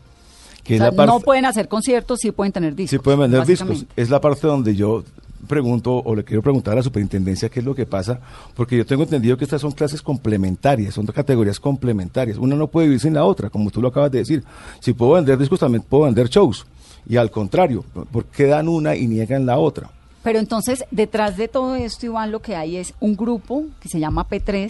Que 0.63 0.73
O 0.73 0.75
es 0.75 0.79
sea, 0.79 0.89
la 0.89 0.95
parte, 0.95 1.11
no 1.11 1.19
pueden 1.19 1.45
hacer 1.45 1.67
conciertos, 1.67 2.21
sí 2.21 2.31
pueden 2.31 2.51
tener 2.51 2.73
discos. 2.73 2.89
Sí 2.89 2.97
pueden 2.97 3.19
vender 3.19 3.45
discos. 3.45 3.85
Es 3.95 4.09
la 4.09 4.19
parte 4.19 4.47
donde 4.47 4.75
yo 4.75 5.03
pregunto 5.47 6.01
o 6.03 6.15
le 6.15 6.23
quiero 6.23 6.41
preguntar 6.41 6.73
a 6.73 6.77
la 6.77 6.83
superintendencia 6.83 7.49
qué 7.49 7.59
es 7.59 7.65
lo 7.67 7.75
que 7.75 7.85
pasa, 7.85 8.19
porque 8.55 8.77
yo 8.77 8.87
tengo 8.87 9.03
entendido 9.03 9.37
que 9.37 9.43
estas 9.43 9.61
son 9.61 9.73
clases 9.73 10.01
complementarias, 10.01 10.95
son 10.95 11.05
dos 11.05 11.13
categorías 11.13 11.59
complementarias. 11.59 12.39
Una 12.39 12.55
no 12.55 12.65
puede 12.65 12.87
vivir 12.87 12.99
sin 12.99 13.13
la 13.13 13.25
otra, 13.25 13.51
como 13.51 13.69
tú 13.69 13.79
lo 13.79 13.89
acabas 13.89 14.11
de 14.11 14.17
decir. 14.17 14.43
Si 14.79 14.91
puedo 14.93 15.11
vender 15.11 15.37
discos, 15.37 15.59
también 15.59 15.83
puedo 15.87 16.05
vender 16.05 16.29
shows. 16.29 16.65
Y 17.07 17.17
al 17.17 17.29
contrario, 17.29 17.85
¿por 18.11 18.25
qué 18.25 18.45
dan 18.45 18.67
una 18.67 18.95
y 18.95 19.05
niegan 19.05 19.45
la 19.45 19.59
otra? 19.59 19.91
Pero 20.29 20.39
entonces, 20.39 20.85
detrás 20.91 21.37
de 21.37 21.47
todo 21.47 21.75
esto, 21.75 22.05
Iván, 22.05 22.31
lo 22.31 22.39
que 22.39 22.55
hay 22.55 22.77
es 22.77 22.93
un 22.99 23.15
grupo 23.15 23.65
que 23.81 23.89
se 23.89 23.99
llama 23.99 24.29
P3, 24.29 24.69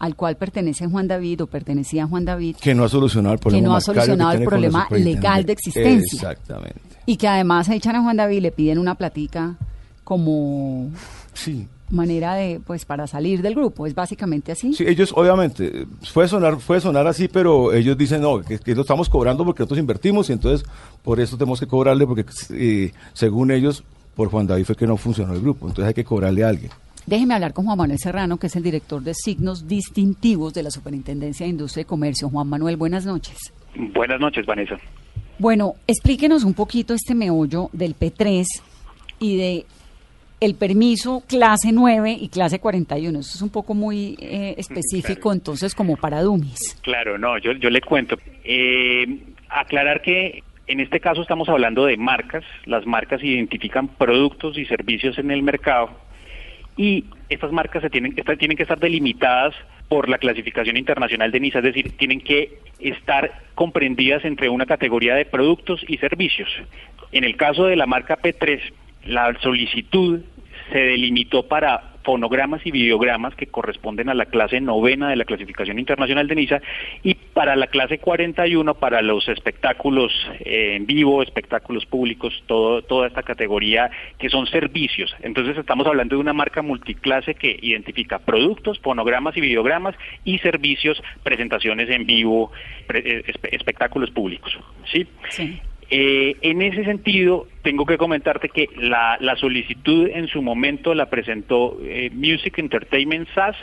al 0.00 0.16
cual 0.16 0.34
pertenece 0.36 0.88
Juan 0.88 1.06
David 1.06 1.44
o 1.44 1.46
pertenecía 1.46 2.04
Juan 2.04 2.24
David, 2.24 2.56
Que 2.60 2.74
no 2.74 2.82
ha 2.82 2.88
solucionado 2.88 3.34
el 3.34 3.38
que 3.38 3.42
problema 3.44 3.64
no 3.68 3.70
ha 3.70 3.74
bancario 3.76 3.94
solucionado 3.94 4.30
el 4.32 4.38
tiene 4.38 4.44
con 4.50 4.60
la 4.60 4.86
problema 4.88 5.04
legal 5.12 5.44
de 5.44 5.52
existencia. 5.52 6.30
Exactamente. 6.32 6.80
Y 7.06 7.16
que 7.16 7.28
además 7.28 7.68
echan 7.68 7.94
a 7.94 8.02
Juan 8.02 8.16
David 8.16 8.38
y 8.38 8.40
le 8.40 8.50
piden 8.50 8.78
una 8.80 8.96
platica 8.96 9.54
como 10.02 10.90
Sí. 11.32 11.68
manera 11.88 12.34
de, 12.34 12.60
pues, 12.66 12.84
para 12.84 13.06
salir 13.06 13.40
del 13.40 13.54
grupo. 13.54 13.86
Es 13.86 13.94
básicamente 13.94 14.50
así. 14.50 14.74
Sí, 14.74 14.82
ellos 14.84 15.12
obviamente, 15.14 15.86
puede 16.12 16.26
sonar, 16.26 16.56
puede 16.58 16.80
sonar 16.80 17.06
así, 17.06 17.28
pero 17.28 17.72
ellos 17.72 17.96
dicen, 17.96 18.20
no, 18.22 18.40
que, 18.42 18.58
que 18.58 18.74
lo 18.74 18.80
estamos 18.80 19.08
cobrando 19.08 19.44
porque 19.44 19.60
nosotros 19.60 19.78
invertimos 19.78 20.28
y 20.28 20.32
entonces 20.32 20.66
por 21.04 21.20
eso 21.20 21.36
tenemos 21.36 21.60
que 21.60 21.68
cobrarle 21.68 22.04
porque 22.04 22.24
eh, 22.50 22.92
según 23.12 23.52
ellos, 23.52 23.84
por 24.14 24.30
Juan 24.30 24.46
David 24.46 24.64
fue 24.64 24.76
que 24.76 24.86
no 24.86 24.96
funcionó 24.96 25.34
el 25.34 25.40
grupo, 25.40 25.66
entonces 25.66 25.88
hay 25.88 25.94
que 25.94 26.04
cobrarle 26.04 26.44
a 26.44 26.48
alguien. 26.48 26.70
Déjeme 27.06 27.34
hablar 27.34 27.52
con 27.52 27.64
Juan 27.64 27.78
Manuel 27.78 27.98
Serrano, 27.98 28.36
que 28.36 28.46
es 28.46 28.56
el 28.56 28.62
director 28.62 29.02
de 29.02 29.12
signos 29.14 29.66
distintivos 29.66 30.54
de 30.54 30.62
la 30.62 30.70
Superintendencia 30.70 31.44
de 31.44 31.50
Industria 31.50 31.82
y 31.82 31.84
Comercio. 31.84 32.28
Juan 32.28 32.48
Manuel, 32.48 32.76
buenas 32.76 33.04
noches. 33.04 33.52
Buenas 33.74 34.20
noches, 34.20 34.46
Vanessa. 34.46 34.76
Bueno, 35.38 35.74
explíquenos 35.86 36.44
un 36.44 36.54
poquito 36.54 36.94
este 36.94 37.14
meollo 37.14 37.70
del 37.72 37.96
P3 37.98 38.44
y 39.18 39.36
de 39.36 39.66
el 40.38 40.54
permiso 40.56 41.22
clase 41.28 41.72
9 41.72 42.16
y 42.20 42.28
clase 42.28 42.60
41. 42.60 43.18
Eso 43.18 43.34
es 43.36 43.42
un 43.42 43.50
poco 43.50 43.74
muy 43.74 44.16
eh, 44.20 44.54
específico, 44.58 45.32
entonces, 45.32 45.74
como 45.74 45.96
para 45.96 46.22
dummies. 46.22 46.78
Claro, 46.82 47.18
no, 47.18 47.38
yo, 47.38 47.52
yo 47.52 47.70
le 47.70 47.80
cuento. 47.80 48.16
Eh, 48.44 49.18
aclarar 49.48 50.02
que 50.02 50.42
en 50.72 50.80
este 50.80 51.00
caso 51.00 51.20
estamos 51.20 51.48
hablando 51.50 51.84
de 51.84 51.98
marcas. 51.98 52.44
Las 52.64 52.86
marcas 52.86 53.22
identifican 53.22 53.88
productos 53.88 54.56
y 54.56 54.64
servicios 54.64 55.18
en 55.18 55.30
el 55.30 55.42
mercado 55.42 55.90
y 56.76 57.04
estas 57.28 57.52
marcas 57.52 57.84
tienen, 57.90 58.14
tienen 58.14 58.56
que 58.56 58.62
estar 58.62 58.78
delimitadas 58.78 59.54
por 59.88 60.08
la 60.08 60.16
clasificación 60.16 60.78
internacional 60.78 61.30
de 61.30 61.40
NISA, 61.40 61.58
es 61.58 61.64
decir, 61.64 61.96
tienen 61.98 62.20
que 62.22 62.58
estar 62.80 63.42
comprendidas 63.54 64.24
entre 64.24 64.48
una 64.48 64.64
categoría 64.64 65.14
de 65.14 65.26
productos 65.26 65.84
y 65.86 65.98
servicios. 65.98 66.48
En 67.12 67.24
el 67.24 67.36
caso 67.36 67.66
de 67.66 67.76
la 67.76 67.86
marca 67.86 68.16
P3, 68.16 68.60
la 69.04 69.38
solicitud 69.40 70.20
se 70.72 70.78
delimitó 70.78 71.46
para 71.46 71.91
fonogramas 72.04 72.60
y 72.64 72.70
videogramas 72.70 73.34
que 73.34 73.46
corresponden 73.46 74.08
a 74.08 74.14
la 74.14 74.26
clase 74.26 74.60
novena 74.60 75.08
de 75.10 75.16
la 75.16 75.24
clasificación 75.24 75.78
internacional 75.78 76.26
de 76.28 76.34
NISA 76.34 76.60
y 77.02 77.14
para 77.14 77.56
la 77.56 77.66
clase 77.68 77.98
41 77.98 78.74
para 78.74 79.02
los 79.02 79.28
espectáculos 79.28 80.12
eh, 80.40 80.74
en 80.76 80.86
vivo, 80.86 81.22
espectáculos 81.22 81.86
públicos, 81.86 82.42
todo, 82.46 82.82
toda 82.82 83.06
esta 83.06 83.22
categoría 83.22 83.90
que 84.18 84.28
son 84.28 84.46
servicios. 84.46 85.14
Entonces 85.22 85.56
estamos 85.56 85.86
hablando 85.86 86.16
de 86.16 86.20
una 86.20 86.32
marca 86.32 86.62
multiclase 86.62 87.34
que 87.34 87.58
identifica 87.62 88.18
productos, 88.18 88.78
fonogramas 88.80 89.36
y 89.36 89.40
videogramas 89.40 89.94
y 90.24 90.38
servicios, 90.38 91.02
presentaciones 91.22 91.88
en 91.90 92.06
vivo, 92.06 92.50
eh, 92.92 93.22
espe- 93.26 93.48
espectáculos 93.52 94.10
públicos. 94.10 94.56
¿sí? 94.90 95.06
Sí. 95.30 95.60
Eh, 95.94 96.38
en 96.40 96.62
ese 96.62 96.84
sentido, 96.84 97.46
tengo 97.60 97.84
que 97.84 97.98
comentarte 97.98 98.48
que 98.48 98.66
la, 98.78 99.18
la 99.20 99.36
solicitud 99.36 100.08
en 100.08 100.26
su 100.26 100.40
momento 100.40 100.94
la 100.94 101.10
presentó 101.10 101.78
eh, 101.84 102.08
Music 102.14 102.58
Entertainment 102.58 103.28
SAS 103.34 103.56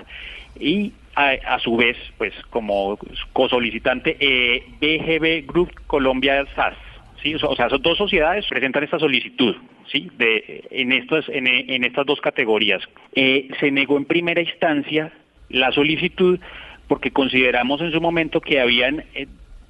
y 0.59 0.93
a, 1.15 1.57
su 1.59 1.75
vez, 1.75 1.97
pues 2.19 2.33
como 2.51 2.99
cosolicitante, 3.33 4.15
eh, 4.19 4.63
BGB 4.79 5.51
Group 5.51 5.71
Colombia 5.87 6.45
SAS. 6.55 6.75
¿sí? 7.23 7.33
O 7.33 7.39
sea, 7.39 7.49
o 7.49 7.55
sea, 7.55 7.67
son 7.67 7.81
dos 7.81 7.97
sociedades 7.97 8.45
presentan 8.47 8.83
esta 8.83 8.99
solicitud. 8.99 9.55
¿sí? 9.91 10.11
De, 10.19 10.65
en, 10.69 10.91
estas, 10.91 11.27
en, 11.29 11.47
en 11.47 11.83
estas 11.83 12.05
dos 12.05 12.21
categorías. 12.21 12.83
Eh, 13.15 13.47
se 13.59 13.71
negó 13.71 13.97
en 13.97 14.05
primera 14.05 14.39
instancia 14.39 15.11
la 15.49 15.71
solicitud 15.71 16.39
porque 16.87 17.09
consideramos 17.09 17.81
en 17.81 17.91
su 17.91 17.99
momento 17.99 18.39
que 18.39 18.59
habían 18.59 19.03
eh, 19.15 19.25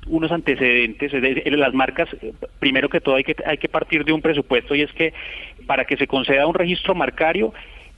unos 0.10 0.32
antecedentes, 0.32 1.14
es 1.14 1.22
decir, 1.22 1.58
las 1.58 1.74
marcas, 1.74 2.10
eh, 2.22 2.34
primero 2.60 2.90
que 2.90 3.00
todo 3.00 3.16
hay 3.16 3.24
que, 3.24 3.36
hay 3.46 3.58
que 3.58 3.70
partir 3.70 4.04
de 4.04 4.12
un 4.12 4.22
presupuesto 4.22 4.76
y 4.76 4.82
es 4.82 4.92
que 4.94 5.14
para 5.66 5.86
que 5.86 5.98
se 5.98 6.08
conceda 6.08 6.48
un 6.48 6.56
registro 6.56 6.96
marcario, 6.96 7.54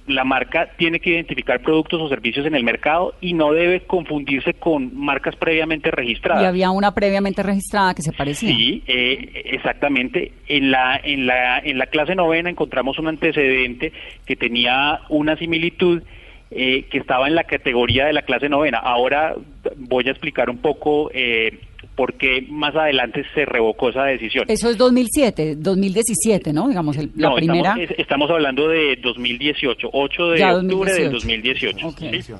la 0.07 0.23
marca 0.23 0.69
tiene 0.77 0.99
que 0.99 1.11
identificar 1.11 1.61
productos 1.61 2.01
o 2.01 2.09
servicios 2.09 2.45
en 2.45 2.55
el 2.55 2.63
mercado 2.63 3.13
y 3.21 3.33
no 3.33 3.53
debe 3.53 3.81
confundirse 3.81 4.53
con 4.53 4.97
marcas 4.97 5.35
previamente 5.35 5.91
registradas. 5.91 6.43
Y 6.43 6.45
había 6.45 6.71
una 6.71 6.93
previamente 6.93 7.43
registrada 7.43 7.93
que 7.93 8.01
se 8.01 8.11
parecía. 8.11 8.49
Sí, 8.49 8.83
eh, 8.87 9.43
exactamente. 9.45 10.33
En 10.47 10.71
la, 10.71 10.99
en, 11.03 11.27
la, 11.27 11.59
en 11.59 11.77
la 11.77 11.85
clase 11.85 12.15
novena 12.15 12.49
encontramos 12.49 12.97
un 12.99 13.07
antecedente 13.07 13.93
que 14.25 14.35
tenía 14.35 15.01
una 15.09 15.37
similitud 15.37 16.01
eh, 16.49 16.85
que 16.91 16.97
estaba 16.97 17.27
en 17.27 17.35
la 17.35 17.45
categoría 17.45 18.05
de 18.05 18.13
la 18.13 18.23
clase 18.23 18.49
novena. 18.49 18.79
Ahora 18.79 19.35
voy 19.77 20.07
a 20.07 20.11
explicar 20.11 20.49
un 20.49 20.57
poco 20.57 21.09
eh, 21.13 21.59
por 21.95 22.13
qué 22.15 22.45
más 22.49 22.75
adelante 22.75 23.23
se 23.33 23.45
revocó 23.45 23.89
esa 23.89 24.03
decisión. 24.05 24.45
Eso 24.47 24.69
es 24.69 24.77
2007, 24.77 25.55
2017, 25.57 26.53
¿no? 26.53 26.67
Digamos, 26.69 26.97
el- 26.97 27.11
la 27.15 27.29
No, 27.29 27.35
primera. 27.35 27.69
Estamos, 27.71 27.91
es- 27.91 27.99
estamos 27.99 28.31
hablando 28.31 28.67
de 28.67 28.95
2018, 29.01 29.89
8 29.91 30.29
de 30.31 30.39
Ya, 30.39 30.55
octubre 30.55 30.93
del 30.93 31.11
2018. 31.11 31.79
2018. 31.85 31.87
Ok. 31.87 31.99
¿sí? 32.23 32.33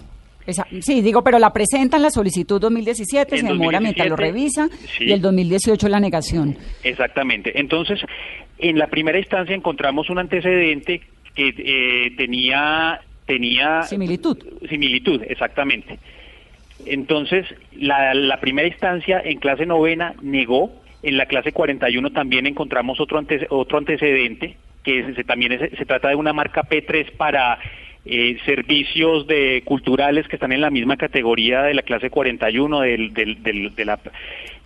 Esa- 0.48 0.66
sí, 0.82 1.02
digo, 1.02 1.24
pero 1.24 1.38
la 1.38 1.54
presentan 1.54 2.02
la 2.02 2.10
solicitud 2.10 2.60
2017, 2.60 3.36
En 3.36 3.42
se 3.42 3.48
demora 3.48 3.80
mientras 3.80 4.08
lo 4.10 4.16
2017, 4.16 4.66
revisa, 4.68 4.88
sí. 4.98 5.04
y 5.06 5.12
el 5.12 5.22
2018 5.22 5.88
la 5.88 6.00
negación. 6.00 6.58
Exactamente. 6.84 7.60
Entonces, 7.60 8.00
en 8.58 8.80
la 8.80 8.88
primera 8.88 9.20
instancia 9.20 9.56
encontramos 9.56 10.10
un 10.10 10.18
antecedente 10.18 11.02
que 11.36 11.54
eh, 11.58 12.12
tenía 12.18 13.00
tenía 13.28 13.84
Similitud. 13.84 14.38
similitud, 14.68 15.22
exactamente. 15.28 16.00
Entonces, 16.86 17.46
la, 17.74 18.14
la 18.14 18.40
primera 18.40 18.68
instancia 18.68 19.22
en 19.24 19.40
clase 19.40 19.66
novena 19.66 20.14
negó, 20.22 20.72
en 21.04 21.18
la 21.18 21.26
clase 21.26 21.52
41 21.52 22.12
también 22.12 22.46
encontramos 22.48 23.00
otro 23.00 23.18
ante- 23.18 23.48
otro 23.50 23.78
antecedente 23.78 24.58
que 24.84 25.00
es- 25.00 25.16
se- 25.16 25.24
también 25.24 25.52
es- 25.52 25.78
se 25.78 25.86
trata 25.86 26.10
de 26.10 26.16
una 26.16 26.34
marca 26.34 26.64
P3 26.64 27.12
para 27.18 27.58
eh, 28.04 28.38
servicios 28.46 29.28
de 29.28 29.62
culturales 29.64 30.28
que 30.28 30.36
están 30.36 30.52
en 30.52 30.62
la 30.62 30.72
misma 30.72 30.98
categoría 30.98 31.62
de 31.62 31.76
la 31.76 31.84
clase 31.84 32.10
41 32.10 32.80
del, 32.82 33.14
del, 33.14 33.44
del- 33.44 33.76
de 33.76 33.86
la 33.86 34.00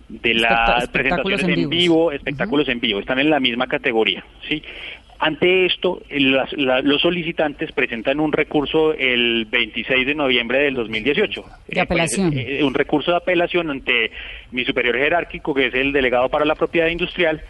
de 0.08 0.34
las 0.34 0.52
presentaciones 0.92 1.40
en 1.64 1.68
vivo, 1.68 2.12
espectáculos 2.12 2.68
en 2.68 2.80
vivo, 2.80 3.00
están 3.00 3.18
en 3.18 3.28
la 3.28 3.40
misma 3.40 3.66
categoría, 3.66 4.24
¿sí? 4.48 4.62
Ante 5.18 5.66
esto, 5.66 6.02
las- 6.10 6.52
la- 6.52 6.82
los 6.82 7.00
solicitantes 7.00 7.72
presentan 7.72 8.20
un 8.20 8.32
recurso 8.32 8.92
el 8.92 9.46
26 9.46 10.06
de 10.06 10.14
noviembre 10.14 10.58
del 10.58 10.74
2018. 10.74 11.44
De 11.68 11.80
apelación. 11.80 12.32
pues, 12.32 12.46
eh, 12.46 12.64
un 12.64 12.74
recurso 12.74 13.12
de 13.12 13.16
apelación 13.16 13.70
ante 13.70 14.10
mi 14.52 14.64
superior 14.64 14.96
jerárquico, 14.96 15.54
que 15.54 15.66
es 15.66 15.74
el 15.74 15.92
delegado 15.92 16.28
para 16.28 16.44
la 16.44 16.54
propiedad 16.54 16.88
industrial. 16.88 17.40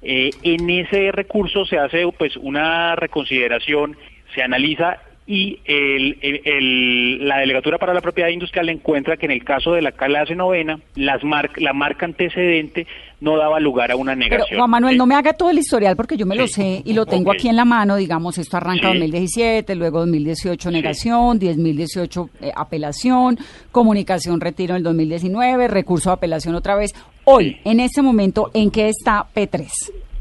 Eh, 0.00 0.30
en 0.44 0.70
ese 0.70 1.10
recurso 1.10 1.64
se 1.66 1.76
hace 1.78 2.06
pues 2.16 2.36
una 2.36 2.94
reconsideración, 2.94 3.96
se 4.34 4.42
analiza 4.42 4.98
y 5.30 5.58
el- 5.66 6.16
el- 6.22 6.40
el- 6.46 7.28
la 7.28 7.38
delegatura 7.38 7.76
para 7.76 7.92
la 7.92 8.00
propiedad 8.00 8.30
industrial 8.30 8.70
encuentra 8.70 9.18
que 9.18 9.26
en 9.26 9.32
el 9.32 9.44
caso 9.44 9.72
de 9.72 9.82
la 9.82 9.92
clase 9.92 10.34
novena, 10.34 10.80
las 10.96 11.22
mar- 11.22 11.50
la 11.56 11.74
marca 11.74 12.06
antecedente 12.06 12.86
no 13.20 13.36
daba 13.36 13.60
lugar 13.60 13.90
a 13.90 13.96
una 13.96 14.12
Pero 14.14 14.30
negación. 14.30 14.58
Juan 14.58 14.70
Manuel, 14.70 14.94
¿sí? 14.94 14.98
no 14.98 15.04
me 15.06 15.14
haga 15.16 15.34
todo 15.34 15.50
el 15.50 15.58
historial 15.58 15.96
porque 15.96 16.16
yo 16.16 16.24
me 16.24 16.34
lo 16.34 16.46
sé 16.46 16.82
y 16.84 16.92
lo 16.94 17.04
tengo 17.04 17.30
aquí 17.30 17.48
en 17.48 17.56
la 17.56 17.64
mano, 17.66 17.96
digamos, 17.96 18.38
esto 18.38 18.56
arranca 18.56 18.90
Sí. 18.92 18.98
2017, 18.98 19.74
luego 19.74 19.98
2018 20.00 20.70
negación, 20.70 21.38
2018 21.38 22.30
eh, 22.40 22.50
apelación, 22.56 23.36
comunicación 23.70 24.40
retiro 24.40 24.72
en 24.74 24.78
el 24.78 24.82
2019, 24.84 25.68
recurso 25.68 26.08
de 26.10 26.14
apelación 26.14 26.54
otra 26.54 26.74
vez. 26.76 26.94
Hoy, 27.24 27.58
en 27.64 27.80
este 27.80 28.00
momento, 28.00 28.50
¿en 28.54 28.70
qué 28.70 28.88
está 28.88 29.26
P3? 29.34 29.68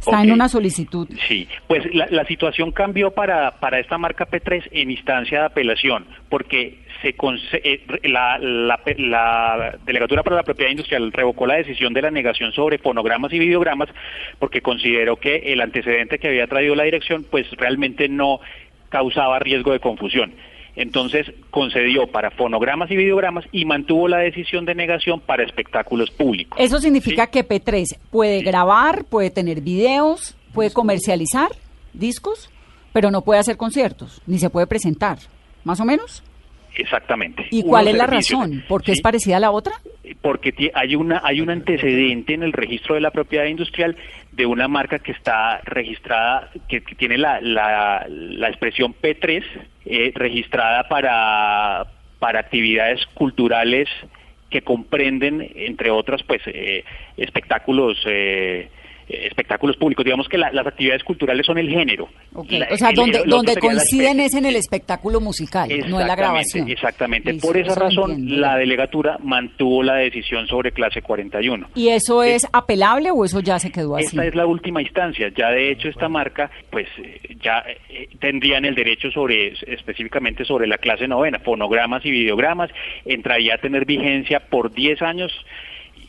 Está 0.07 0.23
en 0.23 0.31
una 0.31 0.49
solicitud. 0.49 1.07
Sí, 1.27 1.47
pues 1.67 1.83
la, 1.93 2.07
la 2.09 2.25
situación 2.25 2.71
cambió 2.71 3.11
para, 3.11 3.59
para 3.59 3.79
esta 3.79 3.97
marca 3.97 4.27
P3 4.27 4.69
en 4.71 4.91
instancia 4.91 5.39
de 5.39 5.45
apelación, 5.45 6.05
porque 6.29 6.77
se 7.01 7.15
eh, 7.63 7.81
la, 8.03 8.37
la, 8.39 8.79
la 8.97 9.77
Delegatura 9.85 10.23
para 10.23 10.37
la 10.37 10.43
Propiedad 10.43 10.71
Industrial 10.71 11.11
revocó 11.11 11.45
la 11.45 11.55
decisión 11.55 11.93
de 11.93 12.01
la 12.01 12.11
negación 12.11 12.51
sobre 12.53 12.77
fonogramas 12.77 13.31
y 13.33 13.39
videogramas 13.39 13.89
porque 14.39 14.61
consideró 14.61 15.17
que 15.17 15.35
el 15.53 15.61
antecedente 15.61 16.19
que 16.19 16.27
había 16.27 16.47
traído 16.47 16.75
la 16.75 16.83
dirección 16.83 17.25
pues 17.29 17.49
realmente 17.51 18.09
no 18.09 18.39
causaba 18.89 19.39
riesgo 19.39 19.71
de 19.71 19.79
confusión. 19.79 20.33
Entonces 20.77 21.25
concedió 21.49 22.05
para 22.07 22.29
fonogramas 22.31 22.89
y 22.91 22.95
videogramas 22.95 23.43
y 23.51 23.65
mantuvo 23.65 24.07
la 24.07 24.19
decisión 24.19 24.63
de 24.65 24.75
negación 24.75 25.19
para 25.19 25.43
espectáculos 25.43 26.11
públicos. 26.11 26.57
Eso 26.61 26.79
significa 26.79 27.25
Sí. 27.25 27.31
que 27.31 27.43
P3 27.47 27.97
puede 28.11 28.43
grabar, 28.43 29.03
puede 29.05 29.31
tener 29.31 29.61
videos, 29.61 30.37
puede 30.53 30.71
comercializar 30.71 31.49
discos, 31.93 32.49
pero 32.93 33.09
no 33.09 33.23
puede 33.23 33.39
hacer 33.39 33.57
conciertos, 33.57 34.21
ni 34.27 34.37
se 34.37 34.51
puede 34.51 34.67
presentar, 34.67 35.17
más 35.63 35.79
o 35.79 35.85
menos. 35.85 36.21
Exactamente. 36.77 37.47
¿Y 37.51 37.63
cuál 37.63 37.87
es 37.87 37.95
la 37.95 38.07
razón? 38.07 38.63
¿Por 38.67 38.81
qué 38.83 38.93
¿sí? 38.93 38.99
es 38.99 39.01
parecida 39.01 39.37
a 39.37 39.39
la 39.39 39.51
otra? 39.51 39.73
porque 40.21 40.71
hay 40.73 40.95
una 40.95 41.21
hay 41.23 41.41
un 41.41 41.49
antecedente 41.49 42.33
en 42.33 42.43
el 42.43 42.53
registro 42.53 42.95
de 42.95 43.01
la 43.01 43.11
propiedad 43.11 43.45
industrial 43.45 43.95
de 44.31 44.45
una 44.45 44.67
marca 44.67 44.99
que 44.99 45.11
está 45.11 45.61
registrada 45.63 46.49
que, 46.67 46.81
que 46.81 46.95
tiene 46.95 47.17
la, 47.17 47.41
la, 47.41 48.05
la 48.09 48.49
expresión 48.49 48.93
P3 48.93 49.43
eh, 49.85 50.11
registrada 50.15 50.87
para 50.87 51.87
para 52.19 52.39
actividades 52.39 53.05
culturales 53.13 53.87
que 54.49 54.61
comprenden 54.61 55.51
entre 55.55 55.91
otras 55.91 56.23
pues 56.23 56.41
eh, 56.45 56.83
espectáculos 57.17 57.97
eh, 58.05 58.69
espectáculos 59.09 59.77
públicos 59.77 60.03
digamos 60.03 60.27
que 60.27 60.37
la- 60.37 60.51
las 60.51 60.67
actividades 60.67 61.03
culturales 61.03 61.45
son 61.45 61.57
el 61.57 61.69
género 61.69 62.09
La- 62.49 62.67
o 62.71 62.77
sea, 62.77 62.89
el- 62.89 62.95
donde, 62.95 63.19
el 63.19 63.29
donde 63.29 63.55
coinciden 63.55 64.19
es 64.19 64.33
en 64.33 64.45
el 64.45 64.55
espectáculo 64.55 65.19
musical, 65.21 65.69
no 65.87 66.01
en 66.01 66.07
la 66.07 66.15
grabación. 66.15 66.69
Exactamente. 66.69 67.31
Listo, 67.33 67.47
Por 67.47 67.57
esa 67.57 67.75
razón, 67.75 68.11
entiendo. 68.11 68.41
la 68.41 68.57
delegatura 68.57 69.17
mantuvo 69.23 69.83
la 69.83 69.95
decisión 69.95 70.47
sobre 70.47 70.71
clase 70.71 71.01
41. 71.01 71.67
¿Y 71.75 71.89
eso 71.89 72.23
es 72.23 72.45
apelable 72.53 73.11
o 73.11 73.23
eso 73.25 73.39
ya 73.39 73.59
se 73.59 73.71
quedó 73.71 73.95
así? 73.95 74.05
Esta 74.07 74.25
es 74.25 74.35
la 74.35 74.45
última 74.45 74.81
instancia. 74.81 75.29
Ya 75.35 75.49
de 75.51 75.71
hecho 75.71 75.87
esta 75.89 76.09
marca, 76.09 76.49
pues 76.69 76.87
eh, 77.01 77.19
ya 77.41 77.63
eh, 77.89 78.09
tendrían 78.19 78.65
el 78.65 78.75
derecho 78.75 79.09
sobre 79.11 79.53
específicamente 79.67 80.43
sobre 80.45 80.67
la 80.67 80.77
clase 80.77 81.07
novena, 81.07 81.39
fonogramas 81.39 82.05
y 82.05 82.11
videogramas, 82.11 82.69
entraría 83.05 83.55
a 83.55 83.57
tener 83.57 83.85
vigencia 83.85 84.39
por 84.41 84.73
10 84.73 85.01
años 85.01 85.31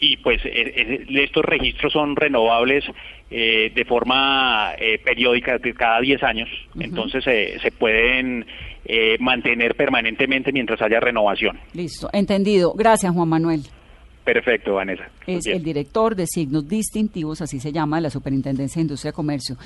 y 0.01 0.17
pues 0.19 0.41
eh, 0.45 0.51
eh, 0.55 1.07
estos 1.11 1.45
registros 1.45 1.93
son 1.93 2.15
renovables 2.17 2.85
eh, 3.31 3.73
de 3.75 3.85
forma 3.85 4.73
eh, 4.79 4.99
periódica 5.05 5.59
cada 5.77 6.01
10 6.01 6.23
años, 6.23 6.49
entonces 6.79 7.25
eh, 7.27 7.59
se 7.63 7.71
pueden 7.73 8.47
eh, 8.85 9.17
mantener 9.21 9.75
permanentemente 9.75 10.53
mientras 10.53 10.81
haya 10.81 11.01
renovación. 11.01 11.59
Listo, 11.75 12.09
entendido. 12.13 12.73
Gracias, 12.75 13.13
Juan 13.13 13.29
Manuel. 13.29 13.63
Perfecto, 14.25 14.75
Vanessa. 14.75 15.09
Es 15.27 15.45
Bien. 15.45 15.57
el 15.57 15.65
director 15.65 16.15
de 16.15 16.27
signos 16.27 16.69
distintivos, 16.69 17.41
así 17.41 17.61
se 17.61 17.73
llama, 17.73 17.97
de 17.97 18.03
la 18.03 18.11
Superintendencia 18.11 18.77
de 18.81 18.83
Industria 18.83 19.11
y 19.11 19.13
Comercio. 19.15 19.57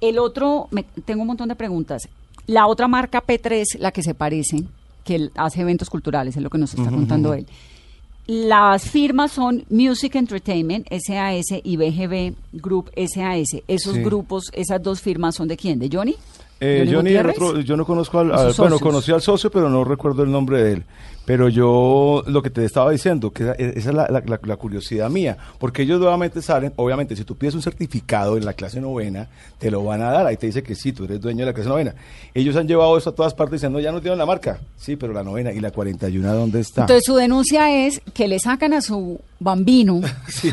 El 0.00 0.18
otro, 0.18 0.68
me- 0.70 0.84
tengo 1.04 1.20
un 1.22 1.28
montón 1.28 1.48
de 1.50 1.54
preguntas. 1.56 2.08
La 2.46 2.66
otra 2.66 2.88
marca 2.88 3.22
P3, 3.22 3.78
la 3.78 3.92
que 3.92 4.02
se 4.02 4.14
parece, 4.14 4.56
que 5.04 5.28
hace 5.36 5.60
eventos 5.60 5.90
culturales, 5.90 6.34
es 6.36 6.42
lo 6.42 6.48
que 6.48 6.56
nos 6.58 6.72
está 6.74 6.90
contando 6.90 7.34
él. 7.34 7.46
Las 8.32 8.88
firmas 8.88 9.32
son 9.32 9.64
Music 9.70 10.14
Entertainment, 10.14 10.86
SAS, 11.04 11.46
y 11.64 11.76
BGB 11.76 12.32
Group, 12.52 12.88
SAS. 12.94 13.60
Esos 13.66 13.96
Sí. 13.96 14.02
grupos, 14.04 14.44
esas 14.52 14.80
dos 14.80 15.00
firmas 15.00 15.34
son 15.34 15.48
de 15.48 15.56
quién? 15.56 15.80
¿De 15.80 15.90
Johnny? 15.92 16.14
Eh, 16.60 16.84
¿Johnny 16.84 16.94
Johnny, 16.94 17.10
el 17.10 17.16
Gutiérrez? 17.26 17.36
otro, 17.42 17.60
yo 17.62 17.76
no 17.76 17.84
conozco 17.84 18.20
al, 18.20 18.30
¿O 18.30 18.34
al- 18.38 18.52
bueno, 18.56 18.78
conocí 18.78 19.10
al 19.10 19.20
socio, 19.20 19.50
pero 19.50 19.68
no 19.68 19.82
recuerdo 19.82 20.22
el 20.22 20.30
nombre 20.30 20.62
de 20.62 20.72
él. 20.74 20.84
Pero 21.26 21.48
yo, 21.48 22.24
lo 22.26 22.42
que 22.42 22.50
te 22.50 22.64
estaba 22.64 22.90
diciendo, 22.90 23.30
que 23.30 23.44
esa 23.44 23.52
esa 23.54 23.88
es 23.90 23.94
la, 23.94 24.08
la- 24.10 24.22
la- 24.26 24.40
la 24.42 24.56
curiosidad 24.56 25.08
mía, 25.10 25.36
porque 25.58 25.82
ellos 25.82 26.00
nuevamente 26.00 26.42
salen, 26.42 26.72
obviamente, 26.76 27.14
si 27.14 27.24
tú 27.24 27.36
pides 27.36 27.54
un 27.54 27.62
certificado 27.62 28.36
en 28.36 28.44
la 28.44 28.52
clase 28.54 28.80
novena, 28.80 29.28
te 29.58 29.70
lo 29.70 29.84
van 29.84 30.02
a 30.02 30.10
dar, 30.10 30.26
ahí 30.26 30.36
te 30.36 30.46
dice 30.46 30.62
que 30.62 30.74
sí, 30.74 30.92
tú 30.92 31.04
eres 31.04 31.20
dueño 31.20 31.40
de 31.40 31.46
la 31.46 31.52
clase 31.52 31.68
novena. 31.68 31.94
Ellos 32.34 32.56
han 32.56 32.66
llevado 32.66 32.96
eso 32.98 33.10
a 33.10 33.14
todas 33.14 33.34
partes 33.34 33.60
diciendo, 33.60 33.78
ya 33.80 33.92
nos 33.92 34.02
dieron 34.02 34.18
la 34.18 34.26
marca, 34.26 34.58
sí, 34.76 34.96
pero 34.96 35.12
la 35.12 35.22
novena 35.22 35.52
y 35.52 35.60
la 35.60 35.70
41, 35.70 36.34
¿dónde 36.34 36.60
está? 36.60 36.82
Entonces 36.82 37.04
su 37.06 37.14
denuncia 37.14 37.86
es 37.86 38.00
que 38.12 38.26
le 38.26 38.38
sacan 38.40 38.72
a 38.72 38.80
su 38.80 39.20
bambino 39.38 40.00
Sí. 40.28 40.50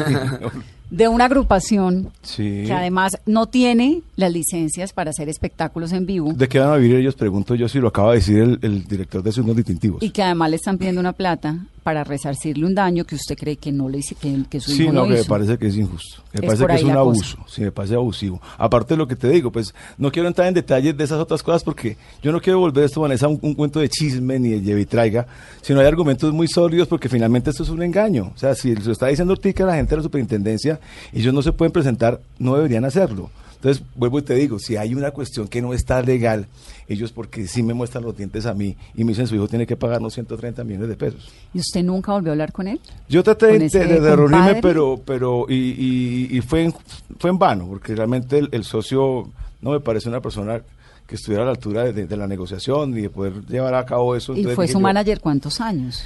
de 0.90 1.08
una 1.10 1.26
agrupación 1.26 2.12
Sí. 2.22 2.64
que 2.66 2.72
además 2.72 3.18
no 3.26 3.48
tiene 3.48 4.04
las 4.16 4.32
licencias 4.32 4.94
para 4.94 5.10
hacer 5.10 5.28
espectáculos 5.28 5.92
en 5.92 6.06
vivo 6.06 6.32
¿De 6.34 6.48
qué 6.48 6.60
van 6.60 6.70
a 6.72 6.78
vivir 6.78 6.96
ellos? 6.96 7.16
Pregunto 7.16 7.56
yo 7.56 7.68
si 7.68 7.80
lo 7.80 7.90
acaba 7.90 8.12
de 8.12 8.20
decir 8.20 8.38
el, 8.40 8.60
el 8.62 8.88
director 8.88 9.22
de 9.22 9.34
Signos 9.34 9.56
Distintivos. 9.58 10.02
y 10.02 10.12
que 10.12 10.24
además 10.24 10.50
le 10.58 10.60
están 10.60 10.80
pidiendo 10.80 11.00
una 11.00 11.14
plata 11.14 11.56
para 11.84 12.04
resarcirle 12.04 12.66
un 12.66 12.74
daño 12.74 13.06
que 13.06 13.14
usted 13.14 13.38
cree 13.38 13.58
que 13.58 13.72
no 13.72 13.88
le 13.88 14.00
hizo, 14.00 14.16
que, 14.20 14.44
que 14.50 14.60
su 14.60 14.72
Sí, 14.72 14.84
hijo 14.84 14.92
no, 14.92 15.06
no, 15.06 15.14
que 15.14 15.22
me 15.22 15.24
parece 15.24 15.58
que 15.58 15.68
es 15.68 15.78
injusto. 15.78 16.24
Me 16.34 16.40
Es 16.40 16.46
parece 16.46 16.66
que 16.66 16.74
es 16.74 16.84
un 16.84 16.98
abuso. 16.98 17.38
Sí, 17.48 17.62
me 17.62 17.72
parece 17.72 17.94
abusivo. 17.94 18.42
Aparte 18.58 18.96
de 18.96 18.98
lo 18.98 19.08
que 19.08 19.16
te 19.16 19.30
digo, 19.30 19.52
pues 19.52 19.74
no 20.00 20.12
quiero 20.12 20.28
entrar 20.28 20.48
en 20.48 20.56
detalles 20.56 20.98
de 20.98 21.04
esas 21.04 21.20
otras 21.20 21.44
cosas 21.44 21.64
porque 21.64 21.96
yo 22.24 22.32
no 22.32 22.42
quiero 22.42 22.60
volver 22.60 22.86
esto, 22.86 23.02
Vanessa, 23.02 23.28
un, 23.28 23.40
un 23.42 23.54
cuento 23.54 23.80
de 23.80 23.88
chisme 23.88 24.40
ni 24.40 24.50
de 24.50 24.62
lleve 24.62 24.82
y 24.82 24.86
traiga, 24.86 25.28
sino 25.62 25.80
hay 25.80 25.86
argumentos 25.86 26.34
muy 26.34 26.48
sólidos 26.48 26.88
porque 26.88 27.08
finalmente 27.08 27.52
esto 27.52 27.62
es 27.62 27.70
un 27.70 27.84
engaño. 27.84 28.32
O 28.36 28.38
sea, 28.38 28.56
si 28.56 28.76
se 28.76 28.84
lo 28.84 28.92
está 28.92 29.08
diciendo 29.08 29.34
Ortica 29.34 29.64
la 29.64 29.76
gente 29.76 29.92
de 29.92 29.98
la 29.98 30.04
superintendencia, 30.04 30.80
ellos 31.14 31.34
no 31.34 31.44
se 31.44 31.52
pueden 31.54 31.72
presentar, 31.72 32.20
no 32.40 32.56
deberían 32.56 32.84
hacerlo. 32.84 33.30
Entonces, 33.58 33.84
vuelvo 33.96 34.20
y 34.20 34.22
te 34.22 34.36
digo, 34.36 34.60
si 34.60 34.78
hay 34.78 34.96
una 34.96 35.12
cuestión 35.12 35.48
que 35.48 35.62
no 35.62 35.74
está 35.74 36.02
legal, 36.02 36.48
ellos 36.88 37.12
porque 37.12 37.48
sí 37.48 37.64
me 37.64 37.74
muestran 37.74 38.04
los 38.04 38.16
dientes 38.16 38.46
a 38.46 38.54
mí 38.54 38.78
y 38.96 39.04
me 39.04 39.12
dicen 39.12 39.28
su 39.28 39.36
hijo 39.36 39.48
tiene 39.48 39.66
que 39.68 39.76
pagarnos 39.76 40.14
130 40.14 40.64
millones 40.64 40.90
de 40.90 40.96
pesos. 40.96 41.30
¿Y 41.54 41.60
usted 41.60 41.84
nunca 41.84 42.14
volvió 42.14 42.32
a 42.32 42.34
hablar 42.34 42.52
con 42.52 42.68
él? 42.68 42.80
Yo 43.10 43.24
traté 43.24 43.50
¿Con 43.50 43.60
de, 43.60 43.70
de, 43.70 44.00
de 44.00 44.16
reunirme, 44.16 44.62
pero, 44.62 45.02
pero 45.04 45.46
y, 45.50 45.56
y- 45.56 46.38
y 46.38 46.42
fue, 46.42 46.64
en, 46.66 46.74
fue 47.20 47.30
en 47.32 47.40
vano, 47.40 47.68
porque 47.68 47.96
realmente 47.96 48.38
el, 48.38 48.50
el 48.52 48.64
socio 48.64 49.30
no 49.62 49.72
me 49.72 49.80
parece 49.80 50.08
una 50.08 50.22
persona 50.22 50.62
que 51.08 51.16
estuviera 51.16 51.44
a 51.44 51.46
la 51.46 51.52
altura 51.52 51.86
de, 51.86 52.18
la 52.18 52.28
negociación 52.28 52.98
y 52.98 53.04
de 53.04 53.10
poder 53.10 53.46
llevar 53.48 53.74
a 53.76 53.86
cabo 53.86 54.14
eso. 54.14 54.36
¿Y 54.36 54.44
fue 54.44 54.68
su 54.68 54.74
yo, 54.74 54.80
manager 54.82 55.22
cuántos 55.22 55.62
años? 55.62 56.04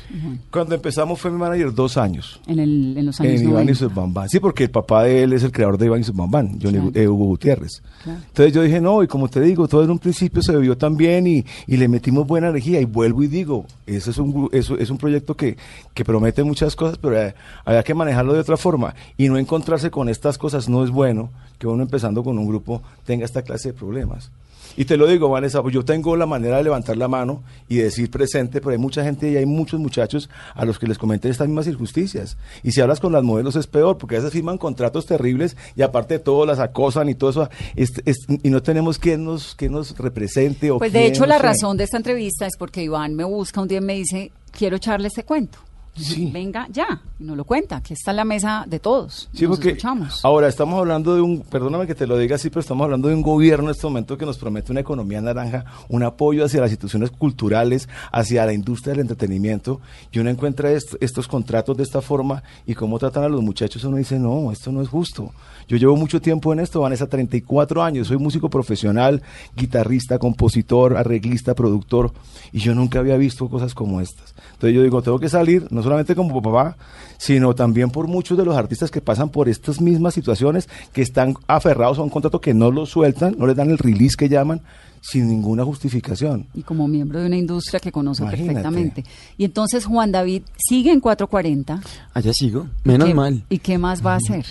Cuando 0.51 0.75
empezamos 0.75 1.19
fue 1.19 1.31
mi 1.31 1.39
manager 1.39 1.73
dos 1.73 1.97
años. 1.97 2.39
En, 2.45 2.59
el, 2.59 2.95
en 2.95 3.07
los 3.07 3.19
años 3.19 3.41
En 3.41 3.49
Iván 3.49 3.63
y 3.63 3.71
90. 3.71 3.79
sus 3.79 3.93
Bambán. 3.93 4.29
Sí, 4.29 4.39
porque 4.39 4.65
el 4.65 4.69
papá 4.69 5.03
de 5.03 5.23
él 5.23 5.33
es 5.33 5.41
el 5.43 5.51
creador 5.51 5.79
de 5.79 5.87
Iván 5.87 6.01
y 6.01 6.03
sus 6.03 6.15
Bambán, 6.15 6.59
Johnny 6.61 6.77
Claro. 6.77 6.91
Eh, 6.93 7.07
Hugo 7.07 7.25
Gutiérrez. 7.25 7.81
Claro. 8.03 8.19
Entonces 8.27 8.53
yo 8.53 8.61
dije, 8.61 8.79
no, 8.79 9.01
y 9.01 9.07
como 9.07 9.27
te 9.27 9.41
digo, 9.41 9.67
todo 9.67 9.83
en 9.83 9.89
un 9.89 9.99
principio 9.99 10.43
se 10.43 10.55
vio 10.57 10.77
tan 10.77 10.95
bien 10.95 11.25
y, 11.25 11.45
y 11.65 11.77
le 11.77 11.87
metimos 11.87 12.27
buena 12.27 12.49
energía. 12.49 12.79
Y 12.79 12.85
vuelvo 12.85 13.23
y 13.23 13.27
digo, 13.27 13.65
eso 13.87 14.11
es 14.11 14.17
un, 14.19 14.49
eso 14.51 14.77
es 14.77 14.91
un 14.91 14.99
proyecto 14.99 15.35
que, 15.35 15.57
que 15.95 16.05
promete 16.05 16.43
muchas 16.43 16.75
cosas, 16.75 16.99
pero 16.99 17.19
hay, 17.19 17.33
había 17.65 17.81
que 17.81 17.95
manejarlo 17.95 18.33
de 18.33 18.39
otra 18.39 18.55
forma. 18.55 18.93
Y 19.17 19.29
no 19.29 19.37
encontrarse 19.37 19.89
con 19.89 20.09
estas 20.09 20.37
cosas 20.37 20.69
no 20.69 20.83
es 20.83 20.91
bueno 20.91 21.31
que 21.57 21.67
uno 21.67 21.83
empezando 21.83 22.23
con 22.23 22.37
un 22.37 22.47
grupo 22.47 22.81
tenga 23.03 23.25
esta 23.25 23.41
clase 23.41 23.69
de 23.69 23.73
problemas. 23.73 24.31
Y 24.77 24.85
te 24.85 24.97
lo 24.97 25.07
digo, 25.07 25.29
Vanessa, 25.29 25.61
pues 25.61 25.73
yo 25.73 25.83
tengo 25.85 26.15
la 26.15 26.25
manera 26.25 26.57
de 26.57 26.63
levantar 26.63 26.97
la 26.97 27.07
mano 27.07 27.43
y 27.67 27.77
decir 27.77 28.09
presente, 28.09 28.59
pero 28.61 28.71
hay 28.71 28.77
mucha 28.77 29.03
gente 29.03 29.29
y 29.29 29.37
hay 29.37 29.45
muchos 29.45 29.79
muchachos 29.79 30.29
a 30.55 30.65
los 30.65 30.79
que 30.79 30.87
les 30.87 30.97
cometen 30.97 31.29
estas 31.31 31.47
mismas 31.47 31.67
injusticias. 31.67 32.37
Y 32.63 32.71
si 32.71 32.81
hablas 32.81 32.99
con 32.99 33.11
las 33.11 33.23
modelos 33.23 33.55
es 33.55 33.67
peor, 33.67 33.97
porque 33.97 34.15
a 34.15 34.19
veces 34.19 34.33
firman 34.33 34.57
contratos 34.57 35.05
terribles 35.05 35.57
y 35.75 35.81
aparte 35.81 36.15
de 36.15 36.19
todo 36.19 36.45
las 36.45 36.59
acosan 36.59 37.09
y 37.09 37.15
todo 37.15 37.29
eso, 37.31 37.49
es- 37.75 37.91
es- 38.05 38.25
y 38.43 38.49
no 38.49 38.61
tenemos 38.63 38.97
quien 38.97 39.23
nos, 39.25 39.55
quien 39.55 39.73
nos 39.73 39.97
represente. 39.97 40.71
O 40.71 40.77
Pues 40.79 40.93
de 40.93 41.05
hecho 41.05 41.25
la 41.25 41.37
razón 41.39 41.77
de 41.77 41.83
esta 41.83 41.97
entrevista 41.97 42.45
es 42.45 42.53
porque 42.57 42.83
Iván 42.83 43.15
me 43.15 43.23
busca 43.23 43.61
un 43.61 43.67
día 43.67 43.79
y 43.79 43.81
me 43.81 43.93
dice, 43.95 44.31
quiero 44.51 44.77
echarle 44.77 45.07
este 45.07 45.23
cuento. 45.23 45.59
Sí. 45.93 46.29
Venga 46.33 46.67
ya, 46.71 47.01
y 47.19 47.23
nos 47.25 47.35
lo 47.35 47.43
cuenta, 47.43 47.75
aquí 47.75 47.93
está 47.93 48.11
en 48.11 48.17
la 48.17 48.23
mesa 48.25 48.63
de 48.67 48.79
todos. 48.79 49.29
Sí, 49.33 49.43
nos 49.43 49.57
porque 49.57 49.69
escuchamos. 49.71 50.23
ahora 50.23 50.47
estamos 50.47 50.79
hablando 50.79 51.13
de 51.15 51.21
un, 51.21 51.41
perdóname 51.41 51.85
que 51.85 51.93
te 51.95 52.07
lo 52.07 52.17
diga 52.17 52.37
así, 52.37 52.49
pero 52.49 52.61
estamos 52.61 52.85
hablando 52.85 53.09
de 53.09 53.15
un 53.15 53.21
gobierno 53.21 53.65
en 53.65 53.71
este 53.71 53.85
momento 53.87 54.17
que 54.17 54.25
nos 54.25 54.37
promete 54.37 54.71
una 54.71 54.79
economía 54.81 55.19
naranja, 55.21 55.65
un 55.89 56.03
apoyo 56.03 56.45
hacia 56.45 56.61
las 56.61 56.69
instituciones 56.71 57.11
culturales, 57.11 57.89
hacia 58.11 58.45
la 58.45 58.53
industria 58.53 58.93
del 58.93 59.01
entretenimiento, 59.01 59.81
y 60.13 60.19
uno 60.19 60.29
encuentra 60.29 60.71
est- 60.71 60.95
estos 61.01 61.27
contratos 61.27 61.75
de 61.75 61.83
esta 61.83 62.01
forma 62.01 62.41
y 62.65 62.73
cómo 62.73 62.97
tratan 62.97 63.25
a 63.25 63.29
los 63.29 63.41
muchachos, 63.41 63.83
uno 63.83 63.97
dice, 63.97 64.17
no, 64.17 64.51
esto 64.51 64.71
no 64.71 64.81
es 64.81 64.87
justo. 64.87 65.31
Yo 65.67 65.75
llevo 65.77 65.95
mucho 65.97 66.21
tiempo 66.21 66.51
en 66.53 66.61
esto, 66.61 66.79
Vanessa, 66.81 67.07
34 67.07 67.83
años, 67.83 68.07
soy 68.07 68.17
músico 68.17 68.49
profesional, 68.49 69.21
guitarrista, 69.55 70.17
compositor, 70.19 70.95
arreglista, 70.97 71.53
productor, 71.53 72.13
y 72.51 72.59
yo 72.59 72.73
nunca 72.75 72.99
había 72.99 73.17
visto 73.17 73.49
cosas 73.49 73.73
como 73.73 73.99
estas. 74.01 74.33
Entonces 74.53 74.75
yo 74.75 74.83
digo, 74.83 75.01
tengo 75.01 75.19
que 75.19 75.29
salir, 75.29 75.67
no 75.71 75.80
solamente 75.83 76.15
como 76.15 76.41
papá, 76.41 76.77
sino 77.17 77.53
también 77.55 77.89
por 77.91 78.07
muchos 78.07 78.37
de 78.37 78.45
los 78.45 78.55
artistas 78.55 78.89
que 78.91 79.01
pasan 79.01 79.29
por 79.29 79.47
estas 79.49 79.79
mismas 79.81 80.13
situaciones, 80.13 80.67
que 80.93 81.01
están 81.01 81.35
aferrados 81.47 81.99
a 81.99 82.01
un 82.03 82.09
contrato 82.09 82.41
que 82.41 82.53
no 82.53 82.71
lo 82.71 82.85
sueltan, 82.85 83.35
no 83.37 83.47
les 83.47 83.55
dan 83.55 83.69
el 83.69 83.77
release 83.77 84.15
que 84.17 84.29
llaman, 84.29 84.61
sin 85.01 85.27
ninguna 85.27 85.63
justificación. 85.65 86.47
Y 86.53 86.61
como 86.63 86.87
miembro 86.87 87.19
de 87.19 87.25
una 87.27 87.37
industria 87.37 87.79
que 87.79 87.91
conoce 87.91 88.21
Imagínate. 88.23 88.53
perfectamente. 88.53 89.03
Y 89.37 89.45
entonces 89.45 89.85
Juan 89.85 90.11
David 90.11 90.43
sigue 90.57 90.91
en 90.91 90.99
440. 90.99 91.81
Allá 92.13 92.31
sigo, 92.33 92.67
menos 92.83 93.07
¿Qué- 93.07 93.13
mal. 93.15 93.43
¿Y 93.49 93.57
qué 93.59 93.77
más 93.77 94.05
va 94.05 94.13
a 94.13 94.17
hacer? 94.17 94.45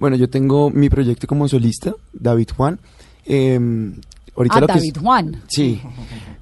Bueno, 0.00 0.16
yo 0.16 0.28
tengo 0.28 0.70
mi 0.70 0.88
proyecto 0.90 1.26
como 1.28 1.46
solista, 1.48 1.94
David 2.12 2.48
Juan. 2.56 2.80
Eh, 3.24 3.58
ahorita 4.36 4.56
Ah, 4.56 4.60
lo 4.60 4.66
que 4.66 4.72
es- 4.72 4.78
David 4.80 4.96
Juan. 5.00 5.42
Sí. 5.46 5.80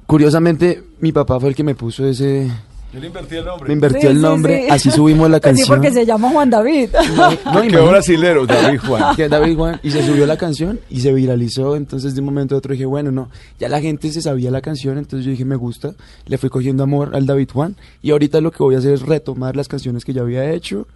Curiosamente, 0.07 0.83
mi 1.01 1.13
papá 1.13 1.39
fue 1.39 1.51
el 1.51 1.55
que 1.55 1.65
me 1.65 1.75
puso 1.75 2.07
ese... 2.07 2.51
Yo 2.93 3.01
le 3.01 3.07
invertí 3.07 3.37
el 3.37 3.45
nombre. 3.47 3.69
Me 3.69 3.75
invertió 3.75 4.01
Sí, 4.03 4.07
el 4.09 4.21
nombre, 4.21 4.63
sí. 4.65 4.71
así 4.71 4.91
subimos 4.91 5.31
la 5.31 5.41
Pues 5.41 5.57
sí, 5.57 5.61
canción. 5.63 5.69
porque 5.79 5.93
se 5.93 6.05
llama 6.05 6.29
Juan 6.31 6.51
David. 6.51 6.91
No, 7.17 7.29
Qué 7.31 7.39
imagínate. 7.51 7.89
brasilero, 7.89 8.47
David 8.47 8.81
Juan. 8.81 9.17
que 9.17 9.29
David 9.29 9.57
Juan 9.57 9.81
y 9.83 9.91
se 9.91 10.07
subió 10.07 10.27
la 10.27 10.37
canción 10.37 10.79
y 10.91 11.01
se 11.01 11.13
viralizó 11.13 11.75
entonces 11.77 12.15
de 12.15 12.21
un 12.21 12.27
momento 12.27 12.55
a 12.55 12.59
otro 12.59 12.73
dije 12.73 12.85
bueno 12.85 13.11
no 13.11 13.31
ya 13.59 13.69
la 13.69 13.81
gente 13.81 14.13
se 14.13 14.21
sabía 14.21 14.51
la 14.51 14.61
canción 14.61 14.99
entonces 14.99 15.25
yo 15.25 15.31
dije 15.31 15.45
me 15.45 15.57
gusta 15.57 15.95
le 16.27 16.37
fui 16.39 16.51
cogiendo 16.51 16.83
amor 16.83 17.15
al 17.17 17.25
David 17.27 17.49
Juan 17.53 17.77
y 18.03 18.11
ahorita 18.11 18.41
lo 18.41 18.51
que 18.51 18.63
voy 18.63 18.75
a 18.75 18.79
hacer 18.79 18.93
es 18.93 19.03
retomar 19.03 19.57
las 19.57 19.69
canciones 19.69 20.05
que 20.05 20.13
ya 20.13 20.21
había 20.23 20.51
hecho 20.53 20.87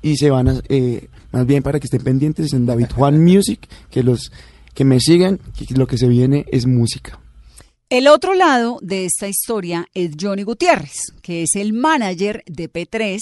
y 0.00 0.16
se 0.16 0.30
van 0.30 0.48
a 0.48 0.54
eh, 0.68 1.08
más 1.32 1.46
bien 1.46 1.62
para 1.62 1.80
que 1.80 1.86
estén 1.86 2.02
pendientes 2.02 2.52
en 2.52 2.66
David 2.66 2.86
Juan 2.94 3.22
Music 3.22 3.68
que 3.90 4.02
los 4.02 4.30
que 4.74 4.84
me 4.84 5.00
sigan, 5.00 5.38
que 5.56 5.74
lo 5.74 5.86
que 5.86 5.98
se 5.98 6.08
viene 6.08 6.46
es 6.50 6.66
música. 6.66 7.18
El 7.92 8.08
otro 8.08 8.32
lado 8.32 8.78
de 8.80 9.04
esta 9.04 9.28
historia 9.28 9.86
es 9.92 10.12
Johnny 10.18 10.44
Gutiérrez, 10.44 11.12
que 11.20 11.42
es 11.42 11.56
el 11.56 11.74
manager 11.74 12.42
de 12.46 12.72
P3, 12.72 13.18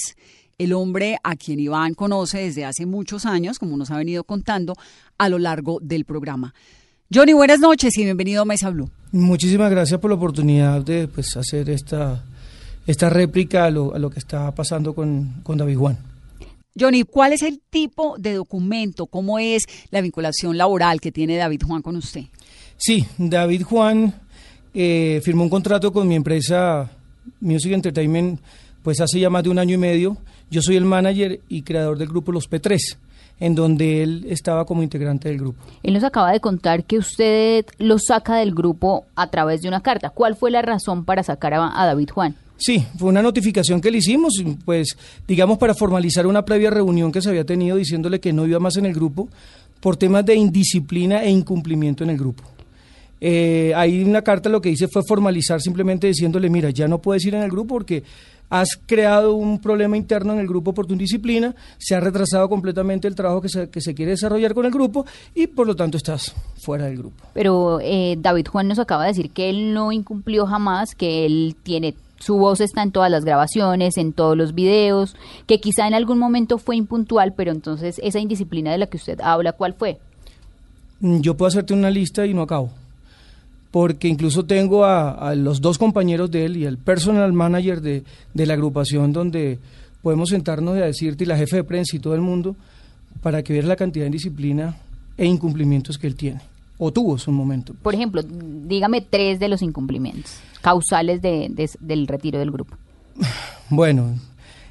el 0.59 0.75
hombre 0.75 1.19
a 1.25 1.35
quien 1.35 1.59
Iván 1.59 1.95
conoce 1.95 2.39
desde 2.39 2.65
hace 2.65 2.87
muchos 2.87 3.27
años, 3.27 3.59
como 3.59 3.77
nos 3.77 3.91
ha 3.91 3.97
venido 3.97 4.23
contando 4.23 4.77
a 5.19 5.29
lo 5.29 5.41
largo 5.41 5.81
del 5.83 6.05
programa. 6.05 6.55
Johnny, 7.13 7.33
buenas 7.33 7.59
noches 7.59 7.99
y 7.99 8.05
bienvenido 8.05 8.43
a 8.43 8.45
Mesa 8.45 8.71
Blue. 8.71 8.89
Muchísimas 9.11 9.73
gracias 9.73 9.99
por 9.99 10.09
la 10.09 10.15
oportunidad 10.15 10.83
de 10.83 11.09
pues, 11.09 11.37
hacer 11.37 11.69
esta, 11.69 12.25
esta 12.87 13.11
réplica 13.11 13.65
a 13.65 13.71
lo, 13.71 13.93
a 13.93 13.99
lo 13.99 14.09
que 14.09 14.21
está 14.21 14.55
pasando 14.55 14.95
con, 14.95 15.41
con 15.43 15.59
David 15.59 15.79
Juan. 15.79 15.99
Johnny, 16.79 17.03
¿cuál 17.03 17.33
es 17.33 17.43
el 17.43 17.61
tipo 17.71 18.15
de 18.19 18.35
documento? 18.35 19.07
¿Cómo 19.07 19.41
es 19.41 19.65
la 19.91 20.01
vinculación 20.01 20.57
laboral 20.57 21.01
que 21.01 21.11
tiene 21.11 21.37
David 21.37 21.63
Juan 21.67 21.83
con 21.83 21.97
usted? 21.97 22.27
Sí, 22.77 23.05
David 23.19 23.65
Juan 23.65 24.15
eh, 24.75 25.21
firmó 25.25 25.45
un 25.45 25.51
contrato 25.51 25.93
con 25.93 26.07
mi 26.07 26.15
empresa 26.15 26.91
Music 27.41 27.73
Entertainment 27.73 28.41
pues 28.83 29.01
hace 29.01 29.21
ya 29.21 29.31
más 29.31 29.43
de 29.43 29.51
un 29.51 29.59
año 29.59 29.75
y 29.75 29.79
medio. 29.79 30.17
Yo 30.51 30.63
soy 30.63 30.77
el 30.77 30.85
manager 30.85 31.41
y 31.49 31.63
creador 31.63 31.99
del 31.99 32.09
grupo 32.09 32.33
Los 32.33 32.51
P3, 32.51 32.97
en 33.39 33.55
donde 33.55 34.03
él 34.03 34.27
estaba 34.29 34.65
como 34.65 34.83
integrante 34.83 35.29
del 35.29 35.39
grupo. 35.39 35.63
Él 35.83 35.95
nos 35.95 36.05
acaba 36.05 36.33
de 36.33 36.41
contar 36.41 36.85
que 36.85 36.99
usted 36.99 37.67
lo 37.79 37.99
saca 37.99 38.37
del 38.37 38.55
grupo 38.55 39.05
a 39.15 39.29
través 39.31 39.63
de 39.63 39.69
una 39.69 39.83
carta. 39.83 40.11
¿Cuál 40.11 40.37
fue 40.37 40.51
la 40.51 40.63
razón 40.63 41.05
para 41.05 41.23
sacar 41.23 41.55
a, 41.55 41.81
a 41.81 41.87
David 41.87 42.11
Juan? 42.11 42.37
Sí, 42.57 42.85
fue 42.99 43.09
una 43.09 43.23
notificación 43.23 43.81
que 43.81 43.91
le 43.91 43.99
hicimos, 43.99 44.35
pues 44.67 44.97
digamos 45.27 45.57
para 45.57 45.75
formalizar 45.75 46.27
una 46.27 46.45
previa 46.45 46.71
reunión 46.71 47.11
que 47.11 47.23
se 47.23 47.31
había 47.31 47.45
tenido 47.45 47.77
diciéndole 47.79 48.21
que 48.21 48.35
no 48.35 48.47
iba 48.47 48.59
más 48.59 48.77
en 48.77 48.85
el 48.85 48.93
grupo 48.93 49.29
por 49.81 49.97
temas 49.97 50.27
de 50.27 50.35
indisciplina 50.35 51.23
e 51.23 51.31
incumplimiento 51.31 52.05
en 52.05 52.11
el 52.11 52.19
grupo. 52.19 52.43
Eh, 53.21 53.73
ahí 53.77 54.03
una 54.03 54.23
carta 54.23 54.49
lo 54.49 54.61
que 54.61 54.71
hice 54.71 54.89
fue 54.89 55.03
formalizar 55.07 55.61
simplemente 55.61 56.07
diciéndole, 56.07 56.49
mira, 56.49 56.71
ya 56.71 56.89
no 56.89 56.99
puedes 56.99 57.25
ir 57.27 57.35
en 57.35 57.43
el 57.43 57.51
grupo 57.51 57.75
porque 57.75 58.03
has 58.49 58.77
creado 58.85 59.35
un 59.35 59.61
problema 59.61 59.97
interno 59.97 60.33
en 60.33 60.41
el 60.41 60.49
grupo 60.49 60.75
por 60.75 60.87
tu 60.87 60.93
indisciplina, 60.93 61.55
se 61.79 61.95
ha 61.95 62.01
retrasado 62.01 62.49
completamente 62.49 63.07
el 63.07 63.15
trabajo 63.15 63.41
que 63.41 63.49
se, 63.49 63.71
que 63.71 63.81
se 63.81 63.95
quiere 63.95 64.11
desarrollar 64.13 64.55
con 64.55 64.67
el 64.67 64.73
grupo 64.73 65.07
y 65.35 65.47
por 65.47 65.67
lo 65.67 65.77
tanto 65.77 65.97
estás 65.97 66.35
fuera 66.61 66.87
del 66.87 66.99
grupo. 66.99 67.25
Pero 67.33 67.79
eh, 67.81 68.17
David 68.19 68.49
Juan 68.49 68.67
nos 68.69 68.81
acaba 68.81 69.05
de 69.05 69.11
decir 69.11 69.31
que 69.31 69.49
él 69.49 69.73
no 69.73 69.93
incumplió 69.93 70.47
jamás, 70.47 70.95
que 70.97 71.25
él 71.25 71.57
tiene 71.63 71.95
su 72.19 72.37
voz 72.37 72.61
está 72.61 72.83
en 72.83 72.93
todas 72.93 73.11
las 73.11 73.25
grabaciones, 73.25 73.97
en 73.97 74.13
todos 74.13 74.37
los 74.37 74.55
videos, 74.55 75.17
que 75.47 75.59
quizá 75.59 75.89
en 75.89 75.95
algún 75.95 76.19
momento 76.19 76.59
fue 76.59 76.77
impuntual, 76.77 77.33
pero 77.35 77.51
entonces 77.51 77.99
esa 78.03 78.19
indisciplina 78.19 78.71
de 78.73 78.79
la 78.79 78.87
que 78.87 78.99
usted 78.99 79.19
habla, 79.23 79.53
¿cuál 79.53 79.73
fue? 79.73 79.99
Mm, 81.01 81.21
Yo 81.21 81.35
puedo 81.35 81.49
hacerte 81.49 81.73
una 81.73 81.89
lista 81.89 82.27
y 82.27 82.35
no 82.35 82.43
acabo. 82.43 82.71
Porque 83.71 84.09
incluso 84.09 84.45
tengo 84.45 84.85
a, 84.85 85.11
a 85.13 85.35
los 85.35 85.61
dos 85.61 85.79
compañeros 85.79 86.31
de 86.31 86.45
él 86.45 86.57
y 86.57 86.65
el 86.65 86.77
personal 86.79 87.33
manager 87.33 87.81
de, 87.81 88.03
de 88.35 88.47
la 88.47 88.55
agrupación 88.55 89.13
donde 89.13 89.59
podemos 90.03 90.31
sentarnos 90.31 90.77
y 90.77 90.81
a 90.81 90.87
decirte, 90.87 91.25
y 91.25 91.27
la 91.27 91.37
jefe 91.37 91.57
de 91.57 91.65
prensa 91.65 91.97
y 91.97 92.01
todo 92.01 92.15
el 92.15 92.21
mundo, 92.21 92.57
para 93.23 93.43
que 93.43 93.53
veas 93.53 93.67
la 93.67 93.77
cantidad 93.77 94.05
de 94.05 94.09
indisciplina 94.09 94.77
e 95.17 95.27
incumplimientos 95.27 95.99
que 95.99 96.07
él 96.07 96.17
tiene. 96.17 96.41
O 96.79 96.91
tuvo 96.93 97.13
en 97.13 97.19
su 97.19 97.31
momento. 97.31 97.75
Por 97.83 97.95
ejemplo, 97.95 98.23
dígame 98.25 99.03
tres 99.03 99.39
de 99.39 99.49
los 99.49 99.61
incumplimientos 99.63 100.33
causales 100.63 101.21
de, 101.23 101.49
de- 101.51 101.71
del 101.79 102.07
retiro 102.07 102.39
del 102.39 102.51
grupo. 102.51 102.75
Bueno, 103.69 104.15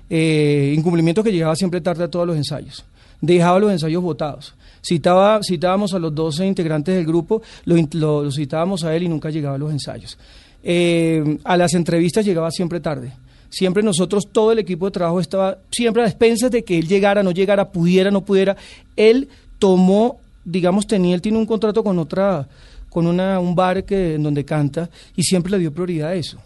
eh, 0.09 0.73
incumplimiento 0.75 1.23
que 1.23 1.31
llegaba 1.31 1.55
siempre 1.55 1.81
tarde 1.81 2.03
a 2.03 2.07
todos 2.09 2.25
los 2.27 2.35
ensayos. 2.35 2.83
Dejaba 3.21 3.59
los 3.59 3.71
ensayos 3.71 4.01
votados. 4.01 4.55
Citaba, 4.81 5.39
citábamos 5.43 5.93
a 5.93 5.99
los 5.99 6.13
12 6.15 6.45
integrantes 6.45 6.95
del 6.95 7.05
grupo, 7.05 7.41
lo, 7.65 7.75
lo- 7.93 8.23
lo 8.23 8.31
citábamos 8.31 8.83
a 8.83 8.95
él 8.95 9.03
y 9.03 9.07
nunca 9.09 9.29
llegaba 9.29 9.55
a 9.55 9.59
los 9.59 9.71
ensayos. 9.71 10.17
Eh, 10.63 11.37
a 11.43 11.57
las 11.57 11.73
entrevistas 11.73 12.25
llegaba 12.25 12.51
siempre 12.51 12.79
tarde. 12.79 13.13
Siempre 13.49 13.81
nosotros, 13.81 14.27
todo 14.31 14.51
el 14.51 14.59
equipo 14.59 14.85
de 14.85 14.91
trabajo 14.91 15.19
estaba 15.19 15.57
siempre 15.71 16.03
a 16.03 16.05
expensas 16.05 16.51
de 16.51 16.63
que 16.63 16.77
él 16.77 16.87
llegara, 16.87 17.23
no 17.23 17.31
llegara, 17.31 17.69
pudiera, 17.71 18.11
no 18.11 18.23
pudiera. 18.23 18.55
Él 18.95 19.27
tomó, 19.57 20.17
digamos, 20.45 20.85
tenía, 20.85 21.15
él 21.15 21.21
tiene 21.21 21.37
un 21.39 21.45
contrato 21.47 21.83
con 21.83 21.97
otra, 21.97 22.47
con 22.89 23.07
una, 23.07 23.39
un 23.39 23.55
bar 23.55 23.83
que, 23.85 24.15
en 24.15 24.23
donde 24.23 24.45
canta 24.45 24.89
y 25.15 25.23
siempre 25.23 25.51
le 25.51 25.59
dio 25.59 25.73
prioridad 25.73 26.09
a 26.09 26.15
eso. 26.15 26.37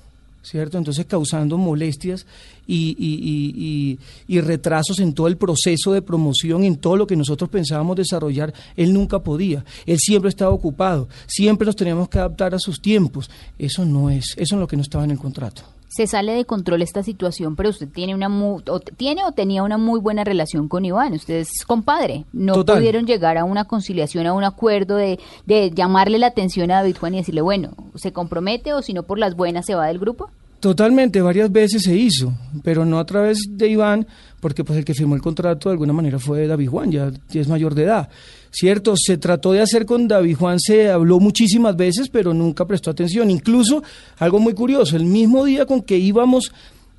¿Cierto? 0.44 0.78
Entonces 0.78 1.06
causando 1.08 1.58
molestias 1.58 2.28
y, 2.68 2.96
y- 3.00 3.98
y- 4.28 4.36
y- 4.36 4.42
retrasos 4.42 5.00
en 5.00 5.14
todo 5.14 5.28
el 5.28 5.38
proceso 5.38 5.94
de 5.94 6.02
promoción, 6.02 6.64
en 6.64 6.76
todo 6.76 6.96
lo 6.98 7.08
que 7.08 7.16
nosotros 7.16 7.50
pensábamos 7.50 7.96
desarrollar, 7.98 8.54
él 8.76 8.94
nunca 8.94 9.20
podía, 9.20 9.66
él 9.86 9.98
siempre 10.00 10.30
estaba 10.30 10.52
ocupado, 10.52 11.08
siempre 11.26 11.66
nos 11.66 11.76
teníamos 11.76 12.10
que 12.10 12.20
adaptar 12.20 12.54
a 12.54 12.60
sus 12.60 12.82
tiempos, 12.82 13.30
eso 13.58 13.86
no 13.86 14.10
es, 14.10 14.36
eso 14.38 14.56
es 14.56 14.60
lo 14.60 14.68
que 14.68 14.76
no 14.76 14.82
estaba 14.84 15.04
en 15.06 15.12
el 15.12 15.18
contrato. 15.18 15.64
Se 15.96 16.08
sale 16.08 16.32
de 16.34 16.46
control 16.46 16.82
esta 16.82 17.04
situación, 17.04 17.56
pero 17.56 17.70
usted 17.70 17.88
tiene 17.88 18.16
una 18.16 18.30
mu- 18.30 18.62
o 18.68 18.80
tiene 18.80 19.24
o 19.26 19.32
tenía 19.32 19.62
una 19.62 19.78
muy 19.78 20.00
buena 20.00 20.24
relación 20.24 20.68
con 20.68 20.86
Iván. 20.86 21.14
Usted 21.14 21.36
es 21.36 21.64
compadre. 21.68 22.26
No 22.34 22.54
Total. 22.54 22.78
pudieron 22.78 23.06
llegar 23.06 23.38
a 23.38 23.44
una 23.44 23.66
conciliación, 23.66 24.26
a 24.26 24.34
un 24.34 24.44
acuerdo 24.44 24.96
de, 24.96 25.20
de 25.46 25.70
llamarle 25.70 26.18
la 26.18 26.28
atención 26.28 26.72
a 26.72 26.76
David 26.78 26.98
Juan 27.00 27.14
y 27.14 27.18
decirle, 27.18 27.42
bueno, 27.42 27.72
se 27.96 28.12
compromete 28.12 28.74
o 28.74 28.82
si 28.82 28.94
no 28.94 29.04
por 29.04 29.20
las 29.20 29.36
buenas 29.36 29.66
se 29.68 29.76
va 29.76 29.86
del 29.88 30.00
grupo. 30.00 30.30
Totalmente, 30.60 31.22
varias 31.22 31.52
veces 31.52 31.84
se 31.84 31.94
hizo, 31.96 32.34
pero 32.64 32.86
no 32.86 32.98
a 32.98 33.06
través 33.06 33.38
de 33.50 33.68
Iván, 33.68 34.08
porque 34.40 34.64
pues 34.64 34.80
el 34.80 34.86
que 34.86 34.94
firmó 34.94 35.14
el 35.14 35.22
contrato 35.22 35.68
de 35.70 35.74
alguna 35.74 35.92
manera 35.92 36.20
fue 36.20 36.48
David 36.48 36.70
Juan, 36.70 36.90
ya, 36.90 37.12
ya 37.30 37.42
es 37.42 37.50
mayor 37.50 37.76
de 37.76 37.84
edad. 37.84 38.10
Cierto, 38.56 38.94
se 38.96 39.18
trató 39.18 39.52
de 39.52 39.62
hacer 39.62 39.86
con 39.86 40.08
David 40.08 40.36
Juan, 40.38 40.60
se 40.60 40.92
habló 40.92 41.20
muchísimas 41.20 41.76
veces, 41.76 42.10
pero 42.10 42.34
nunca 42.34 42.66
prestó 42.66 42.92
atención. 42.92 43.32
Incluso, 43.32 43.82
algo 44.20 44.40
muy 44.40 44.54
curioso, 44.54 44.96
el 44.96 45.06
mismo 45.06 45.44
día 45.44 45.66
con 45.66 45.82
que 45.82 45.98
íbamos 45.98 46.52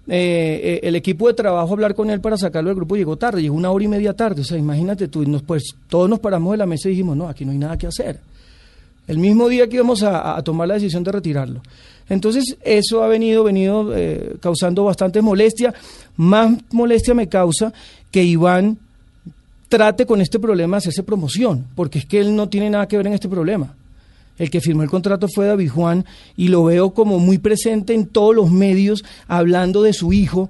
eh, 0.08 0.60
eh, 0.62 0.80
el 0.82 0.96
equipo 0.96 1.28
de 1.28 1.34
trabajo 1.34 1.68
a 1.68 1.72
hablar 1.72 1.94
con 1.94 2.10
él 2.10 2.20
para 2.20 2.36
sacarlo 2.36 2.70
del 2.70 2.76
grupo 2.76 2.96
llegó 2.96 3.16
tarde, 3.16 3.40
llegó 3.40 3.54
una 3.54 3.70
hora 3.70 3.84
y 3.84 3.88
media 3.88 4.14
tarde. 4.14 4.40
O 4.40 4.44
sea, 4.44 4.58
imagínate 4.58 5.06
tú, 5.06 5.24
nos, 5.24 5.42
pues 5.42 5.76
todos 5.88 6.10
nos 6.10 6.18
paramos 6.18 6.50
de 6.52 6.58
la 6.58 6.66
mesa 6.66 6.88
y 6.88 6.92
dijimos, 6.92 7.16
no, 7.16 7.28
aquí 7.28 7.44
no 7.44 7.52
hay 7.52 7.58
nada 7.58 7.78
que 7.78 7.86
hacer 7.86 8.18
el 9.06 9.18
mismo 9.18 9.48
día 9.48 9.68
que 9.68 9.76
íbamos 9.76 10.02
a, 10.02 10.36
a 10.36 10.42
tomar 10.42 10.68
la 10.68 10.74
decisión 10.74 11.04
de 11.04 11.12
retirarlo. 11.12 11.60
Entonces, 12.08 12.56
eso 12.62 13.02
ha 13.02 13.08
venido, 13.08 13.44
venido 13.44 13.96
eh, 13.96 14.36
causando 14.40 14.84
bastante 14.84 15.22
molestia. 15.22 15.72
Más 16.16 16.52
molestia 16.70 17.14
me 17.14 17.28
causa 17.28 17.72
que 18.10 18.22
Iván 18.22 18.78
trate 19.74 20.06
con 20.06 20.20
este 20.20 20.38
problema 20.38 20.76
de 20.76 20.78
hacerse 20.78 21.02
promoción, 21.02 21.66
porque 21.74 21.98
es 21.98 22.06
que 22.06 22.20
él 22.20 22.36
no 22.36 22.48
tiene 22.48 22.70
nada 22.70 22.86
que 22.86 22.96
ver 22.96 23.08
en 23.08 23.14
este 23.14 23.28
problema. 23.28 23.74
El 24.38 24.48
que 24.48 24.60
firmó 24.60 24.84
el 24.84 24.88
contrato 24.88 25.26
fue 25.26 25.46
David 25.46 25.68
Juan 25.68 26.04
y 26.36 26.46
lo 26.46 26.62
veo 26.62 26.94
como 26.94 27.18
muy 27.18 27.38
presente 27.38 27.92
en 27.92 28.06
todos 28.06 28.36
los 28.36 28.52
medios 28.52 29.04
hablando 29.26 29.82
de 29.82 29.92
su 29.92 30.12
hijo. 30.12 30.48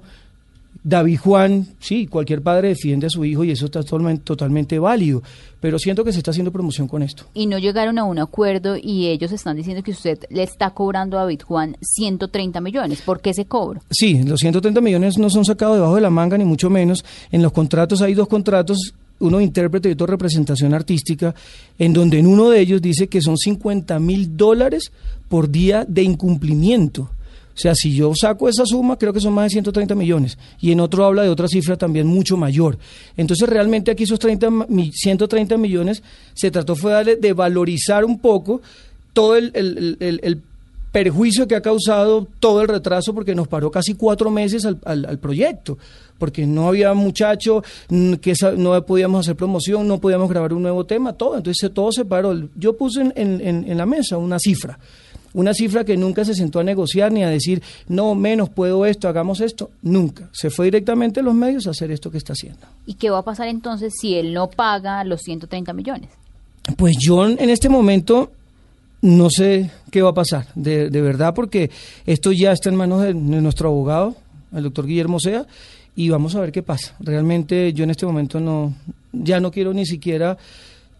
David 0.83 1.17
Juan, 1.17 1.65
sí, 1.79 2.05
cualquier 2.05 2.43
padre 2.43 2.67
defiende 2.67 3.07
a 3.07 3.09
su 3.09 3.25
hijo 3.25 3.43
y 3.43 3.49
eso 3.49 3.65
está 3.65 3.81
totalmente, 3.81 4.23
totalmente 4.23 4.77
válido, 4.77 5.23
pero 5.59 5.79
siento 5.79 6.03
que 6.03 6.11
se 6.11 6.19
está 6.19 6.29
haciendo 6.29 6.51
promoción 6.51 6.87
con 6.87 7.01
esto. 7.01 7.23
Y 7.33 7.47
no 7.47 7.57
llegaron 7.57 7.97
a 7.97 8.03
un 8.03 8.19
acuerdo 8.19 8.77
y 8.77 9.07
ellos 9.07 9.31
están 9.31 9.57
diciendo 9.57 9.81
que 9.81 9.89
usted 9.89 10.19
le 10.29 10.43
está 10.43 10.69
cobrando 10.69 11.17
a 11.17 11.21
David 11.21 11.41
Juan 11.41 11.77
130 11.81 12.61
millones. 12.61 13.01
¿Por 13.01 13.21
qué 13.21 13.31
ese 13.31 13.45
cobro? 13.45 13.81
Sí, 13.89 14.21
los 14.21 14.39
130 14.39 14.79
millones 14.81 15.17
no 15.17 15.31
son 15.31 15.45
sacados 15.45 15.77
debajo 15.77 15.95
de 15.95 16.01
la 16.01 16.11
manga, 16.11 16.37
ni 16.37 16.45
mucho 16.45 16.69
menos. 16.69 17.03
En 17.31 17.41
los 17.41 17.51
contratos 17.51 18.03
hay 18.03 18.13
dos 18.13 18.27
contratos, 18.27 18.93
uno 19.19 19.39
intérprete 19.41 19.89
y 19.89 19.93
otro 19.93 20.07
representación 20.07 20.73
artística, 20.73 21.33
en 21.79 21.93
donde 21.93 22.19
en 22.19 22.27
uno 22.27 22.49
de 22.49 22.59
ellos 22.59 22.81
dice 22.81 23.07
que 23.07 23.21
son 23.21 23.37
50 23.37 23.97
mil 23.99 24.35
dólares 24.35 24.91
por 25.29 25.49
día 25.49 25.85
de 25.87 26.03
incumplimiento. 26.03 27.03
O 27.03 27.57
sea, 27.57 27.73
si 27.73 27.95
yo 27.95 28.11
saco 28.13 28.49
esa 28.49 28.65
suma, 28.65 28.97
creo 28.97 29.13
que 29.13 29.21
son 29.21 29.33
más 29.33 29.45
de 29.45 29.51
130 29.51 29.95
millones. 29.95 30.37
Y 30.59 30.73
en 30.73 30.81
otro 30.81 31.05
habla 31.05 31.23
de 31.23 31.29
otra 31.29 31.47
cifra 31.47 31.77
también 31.77 32.05
mucho 32.05 32.35
mayor. 32.35 32.77
Entonces, 33.15 33.47
realmente 33.47 33.91
aquí 33.91 34.03
esos 34.03 34.19
30, 34.19 34.49
mi- 34.67 34.91
130 34.91 35.55
millones 35.57 36.03
se 36.33 36.51
trató 36.51 36.75
fue 36.75 37.15
de 37.15 37.31
valorizar 37.33 38.03
un 38.03 38.19
poco 38.19 38.61
todo 39.13 39.37
el 39.37 40.41
perjuicio 40.95 41.45
que 41.45 41.55
ha 41.57 41.61
causado 41.61 42.25
todo 42.39 42.61
el 42.61 42.69
retraso 42.69 43.13
porque 43.13 43.35
nos 43.35 43.49
paró 43.49 43.69
casi 43.69 43.95
cuatro 43.95 44.31
meses 44.31 44.63
al, 44.63 44.79
al- 44.85 45.05
al 45.05 45.19
proyecto, 45.19 45.77
porque 46.17 46.47
no 46.47 46.69
había 46.69 46.93
muchacho, 46.93 47.61
mm, 47.89 48.13
que 48.13 48.33
no 48.55 48.81
podíamos 48.85 49.19
hacer 49.25 49.35
promoción, 49.35 49.89
no 49.89 49.99
podíamos 49.99 50.29
grabar 50.29 50.53
un 50.53 50.61
nuevo 50.61 50.85
tema, 50.85 51.11
todo, 51.11 51.35
entonces 51.35 51.69
todo 51.73 51.91
se 51.91 52.05
paró. 52.05 52.33
Yo 52.55 52.77
puse 52.77 53.01
en, 53.01 53.11
en- 53.17 53.41
en- 53.45 53.69
en 53.69 53.77
la 53.77 53.85
mesa 53.85 54.17
una 54.17 54.39
cifra, 54.39 54.79
una 55.33 55.53
cifra 55.53 55.83
que 55.83 55.97
nunca 55.97 56.23
se 56.23 56.33
sentó 56.33 56.61
a 56.61 56.63
negociar 56.63 57.11
ni 57.11 57.25
a 57.25 57.29
decir, 57.29 57.61
no, 57.89 58.15
menos 58.15 58.47
puedo 58.47 58.85
esto, 58.85 59.09
hagamos 59.09 59.41
esto, 59.41 59.71
nunca. 59.81 60.29
Se 60.31 60.49
fue 60.49 60.67
directamente 60.67 61.19
a 61.19 61.23
los 61.23 61.33
medios 61.35 61.67
a 61.67 61.71
hacer 61.71 61.91
esto 61.91 62.09
que 62.09 62.19
está 62.19 62.31
haciendo. 62.31 62.65
¿Y 62.85 62.93
qué 62.93 63.09
va 63.09 63.17
a 63.17 63.23
pasar 63.23 63.49
entonces 63.49 63.91
si 63.99 64.15
él 64.15 64.33
no 64.33 64.49
paga 64.49 65.03
los 65.03 65.19
130 65.23 65.73
millones? 65.73 66.09
Pues 66.77 66.95
yo 67.05 67.25
en 67.27 67.49
este 67.49 67.67
momento 67.67 68.31
no 69.05 69.29
sé 69.29 69.69
qué 69.91 70.01
va 70.01 70.09
a 70.09 70.13
pasar, 70.13 70.47
de, 70.55 70.89
de 70.89 71.01
verdad, 71.01 71.33
porque 71.33 71.69
esto 72.05 72.31
ya 72.31 72.51
está 72.51 72.69
en 72.69 72.75
manos 72.75 73.01
de, 73.01 73.07
de 73.13 73.41
nuestro 73.41 73.69
abogado, 73.69 74.15
el 74.53 74.63
doctor 74.63 74.85
Guillermo 74.87 75.19
Sea, 75.19 75.45
y 75.95 76.09
vamos 76.09 76.35
a 76.35 76.41
ver 76.41 76.51
qué 76.51 76.63
pasa. 76.63 76.95
Realmente 76.99 77.71
yo 77.73 77.83
en 77.83 77.91
este 77.91 78.05
momento 78.05 78.39
no, 78.39 78.73
ya 79.13 79.39
no 79.39 79.51
quiero 79.51 79.73
ni 79.73 79.85
siquiera 79.85 80.37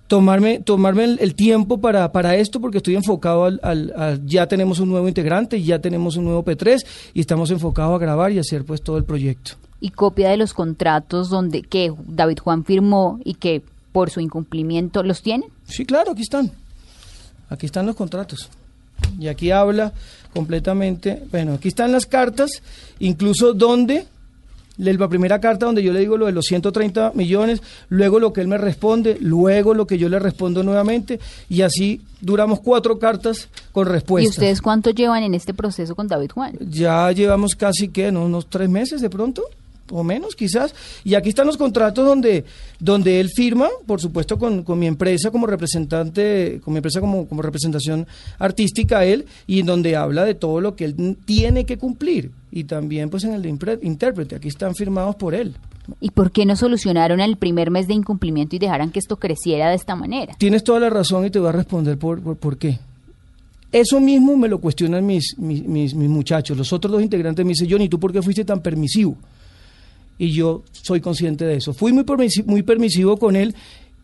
tomarme, 0.08 0.60
tomarme 0.60 1.04
el, 1.06 1.18
el 1.20 1.36
tiempo 1.36 1.80
para, 1.80 2.12
para 2.12 2.36
esto 2.36 2.62
porque 2.62 2.78
estoy 2.78 2.96
enfocado 2.96 3.46
al, 3.46 3.60
al- 3.64 3.94
al- 3.98 4.26
ya 4.26 4.48
tenemos 4.48 4.80
un 4.80 4.90
nuevo 4.90 5.08
integrante, 5.08 5.62
ya 5.62 5.80
tenemos 5.80 6.16
un 6.16 6.26
nuevo 6.26 6.46
P3 6.46 6.86
y 7.14 7.20
estamos 7.22 7.50
enfocados 7.52 7.96
a 7.96 7.98
grabar 8.00 8.32
y 8.32 8.40
hacer 8.40 8.64
pues 8.66 8.82
todo 8.82 8.98
el 8.98 9.04
proyecto. 9.04 9.54
Y 9.82 9.90
copia 9.90 10.30
de 10.30 10.38
los 10.38 10.54
contratos 10.54 11.30
donde 11.30 11.62
que 11.64 11.92
David 12.08 12.38
Juan 12.40 12.64
firmó 12.64 13.20
y 13.24 13.34
que 13.34 13.62
por 13.92 14.10
su 14.10 14.20
incumplimiento 14.20 15.04
los 15.04 15.22
tienen. 15.22 15.50
Sí, 15.66 15.86
claro, 15.86 16.12
aquí 16.12 16.22
están. 16.22 16.52
Aquí 17.50 17.66
están 17.66 17.86
los 17.86 17.96
contratos. 17.96 18.50
Y 19.20 19.28
aquí 19.28 19.52
habla 19.52 19.94
completamente, 20.34 21.24
bueno, 21.32 21.54
aquí 21.54 21.70
están 21.70 21.92
las 21.92 22.06
cartas, 22.06 22.62
incluso 23.00 23.54
donde, 23.54 24.06
la 24.78 25.08
primera 25.08 25.40
carta 25.40 25.66
donde 25.66 25.84
yo 25.84 25.94
le 25.94 26.00
digo 26.00 26.18
lo 26.18 26.26
de 26.26 26.34
los 26.34 26.46
130 26.46 27.12
millones, 27.14 27.62
luego 27.90 28.20
lo 28.20 28.34
que 28.34 28.42
él 28.42 28.48
me 28.48 28.58
responde, 28.58 29.18
luego 29.22 29.74
lo 29.74 29.88
que 29.88 29.98
yo 29.98 30.10
le 30.10 30.20
respondo 30.20 30.64
nuevamente, 30.64 31.20
y 31.50 31.62
así 31.62 32.02
duramos 32.20 32.60
cuatro 32.60 33.00
cartas 33.00 33.48
con 33.72 33.88
¿Y 33.88 33.92
respuesta. 33.92 34.30
ustedes 34.30 34.62
cuánto 34.62 34.90
llevan 34.90 35.24
en 35.24 35.34
este 35.34 35.54
proceso 35.54 35.96
con 35.96 36.08
David 36.08 36.32
Juan? 36.34 36.58
Ya 36.60 37.10
llevamos 37.12 37.56
casi 37.56 37.88
que 37.90 38.12
¿no? 38.12 38.26
unos 38.26 38.48
tres 38.48 38.70
meses 38.70 39.02
de 39.02 39.10
pronto, 39.10 39.44
o 39.92 40.04
menos 40.04 40.36
quizás. 40.36 40.74
Y 41.04 41.16
aquí 41.16 41.30
están 41.30 41.48
los 41.48 41.58
contratos 41.58 42.06
donde, 42.06 42.46
donde 42.80 43.20
él 43.20 43.30
firma, 43.30 43.70
por 43.86 44.02
supuesto, 44.02 44.38
con, 44.38 44.64
con 44.64 44.80
mi 44.80 44.88
empresa 44.88 45.32
como 45.32 45.48
representante, 45.48 46.60
con 46.64 46.74
mi 46.74 46.78
empresa 46.78 47.00
como, 47.00 47.28
como 47.28 47.42
representación 47.42 48.08
artística 48.40 49.06
él, 49.06 49.26
y 49.48 49.60
en 49.60 49.66
donde 49.66 49.96
habla 49.96 50.24
de 50.24 50.36
todo 50.36 50.62
lo 50.62 50.76
que 50.76 50.86
él 50.86 51.18
tiene 51.26 51.66
que 51.66 51.78
cumplir. 51.78 52.32
Y 52.52 52.64
también 52.64 53.10
pues 53.10 53.24
en 53.24 53.34
el 53.34 53.42
de 53.42 53.80
intérprete, 53.82 54.36
aquí 54.36 54.48
están 54.48 54.76
firmados 54.76 55.16
por 55.16 55.36
él. 55.36 55.56
¿Y 56.00 56.12
por 56.12 56.32
qué 56.32 56.46
no 56.46 56.56
solucionaron 56.56 57.20
el 57.20 57.38
primer 57.38 57.70
mes 57.70 57.88
de 57.88 57.94
incumplimiento 57.94 58.56
y 58.56 58.60
dejaran 58.60 58.92
que 58.92 59.00
esto 59.00 59.18
creciera 59.18 59.70
de 59.70 59.76
esta 59.76 59.96
manera? 59.96 60.34
Tienes 60.38 60.64
toda 60.64 60.80
la 60.80 60.90
razón 60.90 61.26
y 61.26 61.30
te 61.30 61.40
voy 61.40 61.50
a 61.50 61.52
responder 61.52 61.98
por, 61.98 62.22
por, 62.22 62.38
por 62.38 62.58
qué. 62.58 62.80
Eso 63.72 64.00
mismo 64.00 64.38
me 64.38 64.48
lo 64.48 64.60
cuestionan 64.60 65.06
mis, 65.06 65.36
mis, 65.38 65.64
mis, 65.64 65.94
mis 65.94 66.10
muchachos. 66.10 66.58
Los 66.58 66.72
otros 66.72 66.94
dos 66.94 67.04
integrantes 67.04 67.46
me 67.46 67.50
dicen, 67.50 67.68
Johnny, 67.70 67.90
¿tú 67.90 68.00
por 68.00 68.14
qué 68.14 68.22
fuiste 68.22 68.46
tan 68.46 68.62
permisivo? 68.62 69.18
Y 70.18 70.32
yo 70.32 70.64
soy 70.72 71.02
consciente 71.02 71.46
de 71.46 71.56
eso. 71.58 71.74
Fui 71.74 71.92
muy, 71.92 72.04
permisi- 72.04 72.46
muy 72.46 72.64
permisivo 72.64 73.18
con 73.18 73.36
él. 73.36 73.54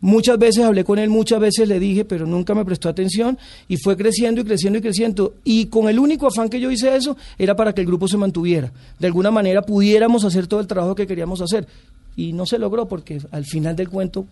Muchas 0.00 0.36
veces 0.36 0.64
hablé 0.64 0.82
con 0.82 0.98
él, 0.98 1.08
muchas 1.10 1.38
veces 1.38 1.68
le 1.68 1.78
dije, 1.78 2.04
pero 2.04 2.26
nunca 2.26 2.56
me 2.56 2.64
prestó 2.64 2.88
atención 2.88 3.38
y 3.68 3.76
fue 3.76 3.96
creciendo 3.96 4.40
y 4.40 4.44
creciendo 4.44 4.78
y 4.80 4.82
creciendo. 4.82 5.34
Y 5.44 5.66
con 5.66 5.88
el 5.88 5.98
único 6.00 6.26
afán 6.26 6.48
que 6.48 6.58
yo 6.60 6.72
hice 6.72 6.94
eso 6.96 7.16
era 7.38 7.54
para 7.54 7.72
que 7.72 7.82
el 7.82 7.86
grupo 7.86 8.08
se 8.08 8.16
mantuviera. 8.16 8.72
De 8.98 9.06
alguna 9.06 9.30
manera 9.30 9.62
pudiéramos 9.62 10.24
hacer 10.24 10.48
todo 10.48 10.58
el 10.58 10.66
trabajo 10.66 10.96
que 10.96 11.06
queríamos 11.06 11.40
hacer. 11.40 11.68
Y 12.16 12.32
no 12.32 12.46
se 12.46 12.58
logró 12.58 12.88
porque 12.88 13.20
al 13.30 13.44
final 13.44 13.76
del 13.76 13.88
cuento 13.88 14.26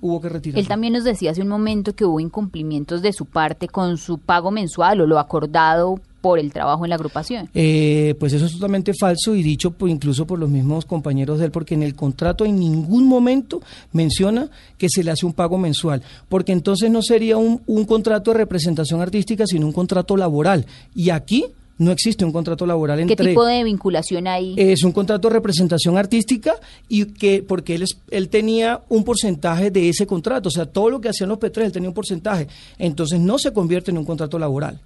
hubo 0.00 0.20
que 0.20 0.28
retirarlo. 0.28 0.60
Él 0.60 0.66
también 0.66 0.92
nos 0.94 1.04
decía 1.04 1.30
hace 1.30 1.42
un 1.42 1.48
momento 1.48 1.94
que 1.94 2.04
hubo 2.04 2.18
incumplimientos 2.18 3.00
de 3.00 3.12
su 3.12 3.24
parte 3.24 3.68
con 3.68 3.96
su 3.98 4.18
pago 4.18 4.50
mensual 4.50 5.00
o 5.00 5.06
lo 5.06 5.20
acordado 5.20 6.00
por 6.24 6.38
el 6.38 6.50
trabajo 6.54 6.86
en 6.86 6.88
la 6.88 6.94
agrupación. 6.94 7.50
Eh, 7.52 8.14
pues 8.18 8.32
eso 8.32 8.46
es 8.46 8.52
totalmente 8.54 8.94
falso 8.98 9.34
y 9.34 9.42
dicho 9.42 9.72
por, 9.72 9.90
incluso 9.90 10.26
por 10.26 10.38
los 10.38 10.48
mismos 10.48 10.86
compañeros 10.86 11.38
de 11.38 11.44
él, 11.44 11.50
porque 11.50 11.74
en 11.74 11.82
el 11.82 11.94
contrato 11.94 12.46
en 12.46 12.58
ningún 12.58 13.06
momento 13.06 13.60
menciona 13.92 14.48
que 14.78 14.88
se 14.88 15.04
le 15.04 15.10
hace 15.10 15.26
un 15.26 15.34
pago 15.34 15.58
mensual, 15.58 16.00
porque 16.30 16.52
entonces 16.52 16.90
no 16.90 17.02
sería 17.02 17.36
un, 17.36 17.60
un 17.66 17.84
contrato 17.84 18.30
de 18.32 18.38
representación 18.38 19.02
artística, 19.02 19.46
sino 19.46 19.66
un 19.66 19.72
contrato 19.74 20.16
laboral. 20.16 20.64
Y 20.94 21.10
aquí 21.10 21.44
no 21.76 21.90
existe 21.90 22.24
un 22.24 22.32
contrato 22.32 22.64
laboral 22.64 22.96
¿Qué 22.98 23.02
entre... 23.12 23.28
tipo 23.30 23.44
de 23.44 23.62
vinculación 23.62 24.26
hay? 24.26 24.54
Es 24.56 24.82
un 24.82 24.92
contrato 24.92 25.28
de 25.28 25.34
representación 25.34 25.98
artística 25.98 26.54
y 26.88 27.04
que 27.06 27.42
porque 27.42 27.74
él 27.74 27.82
es- 27.82 27.98
él 28.10 28.30
tenía 28.30 28.80
un 28.88 29.04
porcentaje 29.04 29.70
de 29.70 29.90
ese 29.90 30.06
contrato, 30.06 30.48
o 30.48 30.52
sea, 30.52 30.64
todo 30.64 30.88
lo 30.88 31.00
que 31.02 31.10
hacían 31.10 31.28
los 31.28 31.38
P3 31.38 31.64
él 31.66 31.72
tenía 31.72 31.90
un 31.90 31.94
porcentaje, 31.94 32.48
entonces 32.78 33.20
no 33.20 33.38
se 33.38 33.52
convierte 33.52 33.90
en 33.90 33.98
un 33.98 34.04
contrato 34.06 34.38
laboral. 34.38 34.80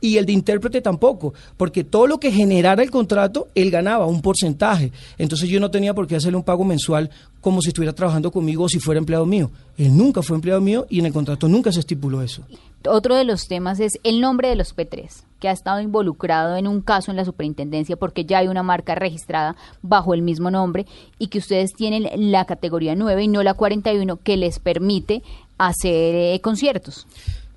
Y 0.00 0.18
el 0.18 0.26
de 0.26 0.32
intérprete 0.32 0.80
tampoco, 0.80 1.32
porque 1.56 1.82
todo 1.82 2.06
lo 2.06 2.18
que 2.18 2.30
generara 2.30 2.82
el 2.82 2.90
contrato, 2.90 3.48
él 3.54 3.70
ganaba 3.70 4.06
un 4.06 4.20
porcentaje. 4.20 4.92
Entonces 5.16 5.48
yo 5.48 5.58
no 5.58 5.70
tenía 5.70 5.94
por 5.94 6.06
qué 6.06 6.16
hacerle 6.16 6.36
un 6.36 6.44
pago 6.44 6.64
mensual 6.64 7.10
como 7.40 7.62
si 7.62 7.68
estuviera 7.68 7.94
trabajando 7.94 8.30
conmigo 8.30 8.64
o 8.64 8.68
si 8.68 8.80
fuera 8.80 8.98
empleado 8.98 9.24
mío. 9.24 9.50
Él 9.78 9.96
nunca 9.96 10.20
fue 10.20 10.36
empleado 10.36 10.60
mío 10.60 10.86
y 10.90 10.98
en 10.98 11.06
el 11.06 11.12
contrato 11.12 11.48
nunca 11.48 11.72
se 11.72 11.80
estipuló 11.80 12.20
eso. 12.20 12.42
Otro 12.88 13.14
de 13.14 13.24
los 13.24 13.46
temas 13.48 13.80
es 13.80 13.98
el 14.04 14.20
nombre 14.20 14.48
de 14.48 14.56
los 14.56 14.76
P3, 14.76 15.08
que 15.40 15.48
ha 15.48 15.52
estado 15.52 15.80
involucrado 15.80 16.56
en 16.56 16.66
un 16.66 16.80
caso 16.80 17.10
en 17.10 17.16
la 17.16 17.24
superintendencia 17.24 17.96
porque 17.96 18.24
ya 18.24 18.38
hay 18.38 18.48
una 18.48 18.62
marca 18.62 18.94
registrada 18.94 19.56
bajo 19.82 20.14
el 20.14 20.22
mismo 20.22 20.50
nombre 20.50 20.86
y 21.18 21.28
que 21.28 21.38
ustedes 21.38 21.72
tienen 21.72 22.08
la 22.32 22.44
categoría 22.44 22.94
9 22.94 23.22
y 23.22 23.28
no 23.28 23.42
la 23.42 23.54
41 23.54 24.16
que 24.16 24.36
les 24.36 24.58
permite 24.58 25.22
hacer 25.58 26.14
eh, 26.14 26.40
conciertos. 26.42 27.06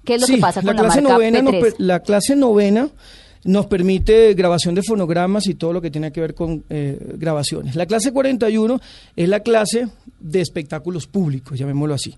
¿Qué 0.10 0.16
es 0.16 0.22
lo 0.22 0.28
Sí, 0.28 0.36
que 0.36 0.42
pasa 0.42 0.62
con 0.62 0.76
la, 0.76 0.82
clase 0.82 1.02
marca 1.02 1.14
novena 1.14 1.42
nos 1.42 1.54
P3? 1.54 1.62
per- 1.62 1.76
la 1.78 2.00
clase 2.02 2.36
novena 2.36 2.90
nos 3.46 3.68
permite 3.68 4.34
grabación 4.34 4.76
de 4.76 4.84
fonogramas 4.84 5.48
y 5.48 5.54
todo 5.56 5.72
lo 5.72 5.82
que 5.82 5.90
tiene 5.92 6.12
que 6.12 6.20
ver 6.20 6.34
con 6.34 6.64
eh, 6.70 6.98
grabaciones. 7.18 7.76
La 7.76 7.86
clase 7.86 8.12
41 8.12 8.82
es 9.16 9.30
la 9.30 9.40
clase 9.42 9.88
de 10.20 10.42
espectáculos 10.42 11.08
públicos, 11.08 11.58
llamémoslo 11.58 11.94
así. 11.94 12.16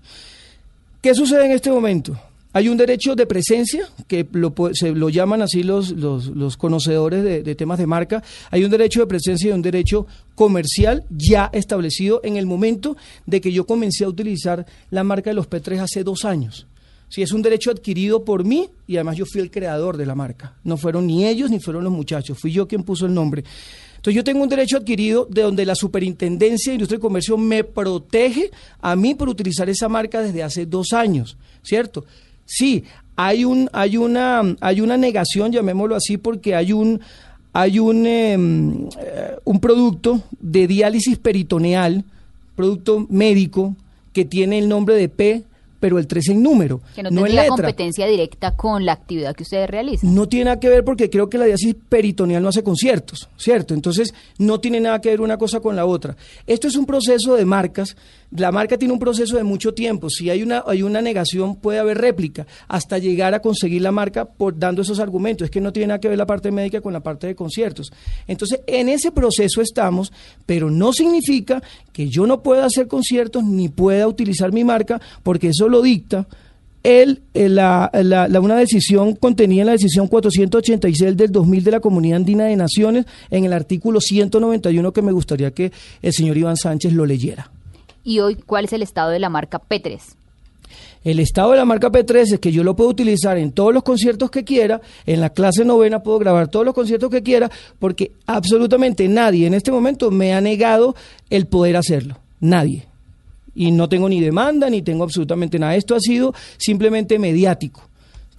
¿Qué 1.00 1.14
sucede 1.14 1.46
en 1.46 1.52
este 1.52 1.70
momento? 1.70 2.18
Hay 2.54 2.68
un 2.68 2.76
derecho 2.76 3.14
de 3.16 3.24
presencia, 3.26 3.86
que 4.06 4.26
lo, 4.32 4.52
se 4.74 4.90
lo 4.92 5.08
llaman 5.08 5.40
así 5.40 5.62
los, 5.62 5.90
los, 5.92 6.26
los 6.26 6.56
conocedores 6.58 7.24
de, 7.24 7.42
de 7.42 7.54
temas 7.54 7.78
de 7.78 7.86
marca. 7.86 8.22
Hay 8.50 8.62
un 8.64 8.70
derecho 8.70 9.00
de 9.00 9.06
presencia 9.06 9.48
y 9.48 9.52
un 9.52 9.62
derecho 9.62 10.06
comercial 10.34 11.04
ya 11.08 11.48
establecido 11.54 12.20
en 12.24 12.36
el 12.36 12.44
momento 12.46 12.94
de 13.26 13.40
que 13.40 13.52
yo 13.52 13.64
comencé 13.64 14.04
a 14.04 14.08
utilizar 14.08 14.66
la 14.90 15.02
marca 15.02 15.30
de 15.30 15.34
los 15.34 15.48
P3 15.48 15.78
hace 15.80 16.04
dos 16.04 16.24
años. 16.26 16.66
Sí, 17.12 17.20
es 17.20 17.32
un 17.32 17.42
derecho 17.42 17.70
adquirido 17.70 18.24
por 18.24 18.42
mí 18.42 18.70
y 18.86 18.96
además 18.96 19.18
yo 19.18 19.26
fui 19.26 19.42
el 19.42 19.50
creador 19.50 19.98
de 19.98 20.06
la 20.06 20.14
marca. 20.14 20.54
No 20.64 20.78
fueron 20.78 21.06
ni 21.06 21.26
ellos 21.26 21.50
ni 21.50 21.60
fueron 21.60 21.84
los 21.84 21.92
muchachos, 21.92 22.38
fui 22.38 22.52
yo 22.52 22.66
quien 22.66 22.84
puso 22.84 23.04
el 23.04 23.12
nombre. 23.12 23.44
Entonces 23.96 24.14
yo 24.14 24.24
tengo 24.24 24.42
un 24.42 24.48
derecho 24.48 24.78
adquirido 24.78 25.28
de 25.28 25.42
donde 25.42 25.66
la 25.66 25.74
Superintendencia 25.74 26.70
de 26.70 26.76
Industria 26.76 26.96
y 26.96 27.00
Comercio 27.02 27.36
me 27.36 27.64
protege 27.64 28.50
a 28.80 28.96
mí 28.96 29.14
por 29.14 29.28
utilizar 29.28 29.68
esa 29.68 29.90
marca 29.90 30.22
desde 30.22 30.42
hace 30.42 30.64
dos 30.64 30.94
años, 30.94 31.36
¿cierto? 31.62 32.06
Sí, 32.46 32.82
hay 33.14 33.44
un, 33.44 33.68
hay 33.74 33.98
una, 33.98 34.56
hay 34.62 34.80
una 34.80 34.96
negación, 34.96 35.52
llamémoslo 35.52 35.94
así, 35.94 36.16
porque 36.16 36.54
hay 36.54 36.72
un, 36.72 36.98
hay 37.52 37.78
un, 37.78 38.06
em, 38.06 38.88
eh, 38.98 39.36
un 39.44 39.60
producto 39.60 40.22
de 40.40 40.66
diálisis 40.66 41.18
peritoneal, 41.18 42.04
producto 42.56 43.06
médico, 43.10 43.76
que 44.14 44.24
tiene 44.24 44.58
el 44.58 44.70
nombre 44.70 44.94
de 44.94 45.10
P, 45.10 45.44
pero 45.82 45.98
el 45.98 46.06
3 46.06 46.28
en 46.28 46.44
número, 46.44 46.80
Que 46.94 47.02
no, 47.02 47.10
no 47.10 47.26
letra. 47.26 47.48
competencia 47.48 48.06
directa 48.06 48.54
con 48.54 48.86
la 48.86 48.92
actividad 48.92 49.34
que 49.34 49.42
ustedes 49.42 49.68
realizan. 49.68 50.14
No 50.14 50.28
tiene 50.28 50.44
nada 50.44 50.60
que 50.60 50.68
ver 50.68 50.84
porque 50.84 51.10
creo 51.10 51.28
que 51.28 51.38
la 51.38 51.44
diálisis 51.46 51.74
peritoneal 51.88 52.40
no 52.40 52.50
hace 52.50 52.62
conciertos, 52.62 53.28
¿cierto? 53.36 53.74
Entonces, 53.74 54.14
no 54.38 54.60
tiene 54.60 54.78
nada 54.78 55.00
que 55.00 55.08
ver 55.08 55.20
una 55.20 55.38
cosa 55.38 55.58
con 55.58 55.74
la 55.74 55.84
otra. 55.84 56.16
Esto 56.46 56.68
es 56.68 56.76
un 56.76 56.86
proceso 56.86 57.34
de 57.34 57.44
marcas. 57.44 57.96
La 58.36 58.50
marca 58.50 58.78
tiene 58.78 58.94
un 58.94 59.00
proceso 59.00 59.36
de 59.36 59.42
mucho 59.42 59.74
tiempo. 59.74 60.08
Si 60.08 60.30
hay 60.30 60.42
una, 60.42 60.64
hay 60.66 60.82
una 60.82 61.02
negación, 61.02 61.56
puede 61.56 61.78
haber 61.78 61.98
réplica 61.98 62.46
hasta 62.66 62.98
llegar 62.98 63.34
a 63.34 63.40
conseguir 63.40 63.82
la 63.82 63.92
marca 63.92 64.24
por 64.24 64.58
dando 64.58 64.82
esos 64.82 65.00
argumentos. 65.00 65.44
Es 65.44 65.50
que 65.50 65.60
no 65.60 65.72
tiene 65.72 65.88
nada 65.88 66.00
que 66.00 66.08
ver 66.08 66.18
la 66.18 66.26
parte 66.26 66.50
médica 66.50 66.80
con 66.80 66.92
la 66.92 67.00
parte 67.00 67.26
de 67.26 67.34
conciertos. 67.34 67.92
Entonces, 68.26 68.60
en 68.66 68.88
ese 68.88 69.12
proceso 69.12 69.60
estamos, 69.60 70.12
pero 70.46 70.70
no 70.70 70.92
significa 70.92 71.62
que 71.92 72.08
yo 72.08 72.26
no 72.26 72.42
pueda 72.42 72.64
hacer 72.64 72.88
conciertos 72.88 73.44
ni 73.44 73.68
pueda 73.68 74.08
utilizar 74.08 74.52
mi 74.52 74.64
marca 74.64 75.00
porque 75.22 75.48
eso 75.48 75.68
lo 75.68 75.82
dicta 75.82 76.26
el, 76.82 77.22
eh, 77.34 77.48
la, 77.48 77.90
una 78.40 78.56
decisión 78.56 79.14
contenida 79.14 79.62
en 79.62 79.66
la 79.66 79.72
decisión 79.72 80.08
486 80.08 81.16
del 81.16 81.30
2000 81.30 81.64
de 81.64 81.70
la 81.70 81.80
Comunidad 81.80 82.16
Andina 82.16 82.44
de 82.44 82.56
Naciones 82.56 83.06
en 83.30 83.44
el 83.44 83.52
artículo 83.52 84.00
191 84.00 84.92
que 84.92 85.02
me 85.02 85.12
gustaría 85.12 85.52
que 85.52 85.70
el 86.00 86.12
señor 86.12 86.36
Iván 86.36 86.56
Sánchez 86.56 86.92
lo 86.92 87.06
leyera. 87.06 87.51
Y 88.04 88.20
hoy, 88.20 88.36
¿cuál 88.36 88.64
es 88.64 88.72
el 88.72 88.82
estado 88.82 89.10
de 89.10 89.18
la 89.18 89.28
marca 89.28 89.60
P3? 89.60 90.00
El 91.04 91.18
estado 91.18 91.50
de 91.50 91.56
la 91.56 91.64
marca 91.64 91.90
P3 91.90 92.34
es 92.34 92.38
que 92.38 92.52
yo 92.52 92.62
lo 92.62 92.76
puedo 92.76 92.90
utilizar 92.90 93.36
en 93.36 93.52
todos 93.52 93.74
los 93.74 93.82
conciertos 93.82 94.30
que 94.30 94.44
quiera, 94.44 94.80
en 95.04 95.20
la 95.20 95.30
clase 95.30 95.64
novena 95.64 96.02
puedo 96.02 96.18
grabar 96.18 96.48
todos 96.48 96.64
los 96.64 96.74
conciertos 96.74 97.10
que 97.10 97.22
quiera, 97.22 97.50
porque 97.78 98.12
absolutamente 98.26 99.08
nadie 99.08 99.46
en 99.46 99.54
este 99.54 99.72
momento 99.72 100.10
me 100.10 100.32
ha 100.32 100.40
negado 100.40 100.94
el 101.28 101.46
poder 101.46 101.76
hacerlo. 101.76 102.18
Nadie. 102.40 102.86
Y 103.54 103.70
no 103.72 103.88
tengo 103.88 104.08
ni 104.08 104.20
demanda, 104.20 104.70
ni 104.70 104.82
tengo 104.82 105.04
absolutamente 105.04 105.58
nada. 105.58 105.74
Esto 105.74 105.94
ha 105.94 106.00
sido 106.00 106.34
simplemente 106.56 107.18
mediático. 107.18 107.82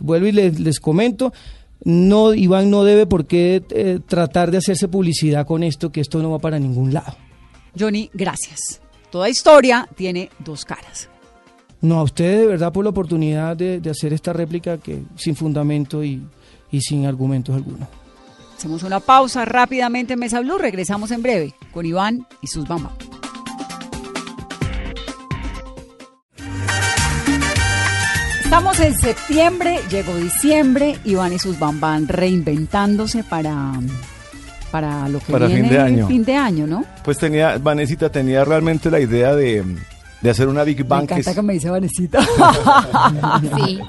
Vuelvo 0.01 0.27
y 0.27 0.31
les, 0.31 0.59
les 0.59 0.79
comento, 0.79 1.33
no, 1.83 2.33
Iván 2.33 2.71
no 2.71 2.83
debe 2.83 3.05
por 3.05 3.25
qué 3.25 3.61
eh, 3.69 3.99
tratar 4.07 4.51
de 4.51 4.57
hacerse 4.57 4.87
publicidad 4.87 5.45
con 5.45 5.63
esto, 5.63 5.91
que 5.91 6.01
esto 6.01 6.21
no 6.21 6.31
va 6.31 6.39
para 6.39 6.59
ningún 6.59 6.93
lado. 6.93 7.15
Johnny, 7.77 8.09
gracias. 8.13 8.82
Toda 9.13 9.29
historia 9.29 9.87
tiene 9.95 10.31
dos 10.39 10.65
caras. 10.65 11.07
No, 11.81 11.99
a 11.99 12.01
ustedes 12.01 12.39
de 12.39 12.47
verdad 12.47 12.73
por 12.73 12.83
la 12.83 12.89
oportunidad 12.89 13.55
de, 13.55 13.79
de 13.79 13.91
hacer 13.91 14.11
esta 14.11 14.33
réplica 14.33 14.79
que 14.79 15.03
sin 15.15 15.35
fundamento 15.35 16.03
y, 16.03 16.23
y 16.71 16.81
sin 16.81 17.05
argumentos 17.05 17.53
alguno. 17.53 17.87
Hacemos 18.57 18.81
una 18.81 18.99
pausa 18.99 19.45
rápidamente 19.45 20.13
en 20.13 20.19
Mesa 20.19 20.39
Blue. 20.39 20.57
Regresamos 20.57 21.11
en 21.11 21.21
breve 21.21 21.53
con 21.71 21.85
Iván 21.85 22.25
y 22.41 22.47
sus 22.47 22.67
mamás. 22.67 22.93
Estamos 28.43 28.79
en 28.79 28.95
septiembre, 28.95 29.79
llegó 29.91 30.15
diciembre, 30.15 30.97
Iván 31.05 31.33
y 31.33 31.37
sus 31.37 31.59
bambán 31.59 32.07
reinventándose 32.07 33.23
para, 33.23 33.73
para 34.73 35.07
lo 35.07 35.19
que 35.19 35.31
Para 35.31 35.45
fin 35.45 35.55
viene 35.57 35.69
de 35.69 35.79
año. 35.79 36.07
fin 36.07 36.25
de 36.25 36.35
año, 36.35 36.65
¿no? 36.65 36.83
Pues 37.05 37.19
tenía, 37.19 37.59
Vanesita 37.59 38.09
tenía 38.09 38.43
realmente 38.43 38.89
la 38.89 38.99
idea 38.99 39.35
de, 39.35 39.63
de 40.19 40.29
hacer 40.31 40.47
una 40.47 40.63
Big 40.63 40.79
Me 40.79 40.83
Bang 40.83 41.05
que 41.07 41.13
encanta 41.13 41.29
es- 41.29 41.35
que 41.35 41.41
me 41.43 41.53
dice 41.53 41.69
Vanesita. 41.69 42.19
Sí. 43.55 43.79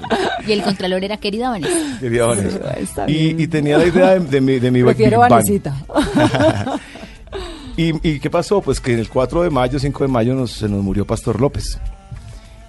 Y 0.47 0.51
el 0.51 0.61
contralor 0.61 1.03
era 1.03 1.17
querida 1.17 1.49
Vanessa. 1.49 1.97
quería 1.99 2.25
Vanessa. 2.25 3.05
Y, 3.09 3.41
y 3.41 3.47
tenía 3.47 3.79
la 3.79 3.85
idea 3.87 4.11
de, 4.13 4.19
de 4.19 4.41
mi, 4.41 4.59
de 4.59 4.69
mi 4.69 4.83
Prefiero 4.83 5.21
Big 5.21 5.29
Bang. 5.29 5.31
Vanesita. 5.31 5.75
¿Y, 7.77 8.07
y 8.09 8.19
qué 8.19 8.29
pasó? 8.29 8.61
Pues 8.61 8.79
que 8.79 8.93
el 8.93 9.09
4 9.09 9.43
de 9.43 9.49
mayo, 9.49 9.79
5 9.79 10.03
de 10.03 10.07
mayo, 10.07 10.33
nos- 10.35 10.51
se 10.51 10.69
nos 10.69 10.83
murió 10.83 11.05
Pastor 11.05 11.41
López. 11.41 11.79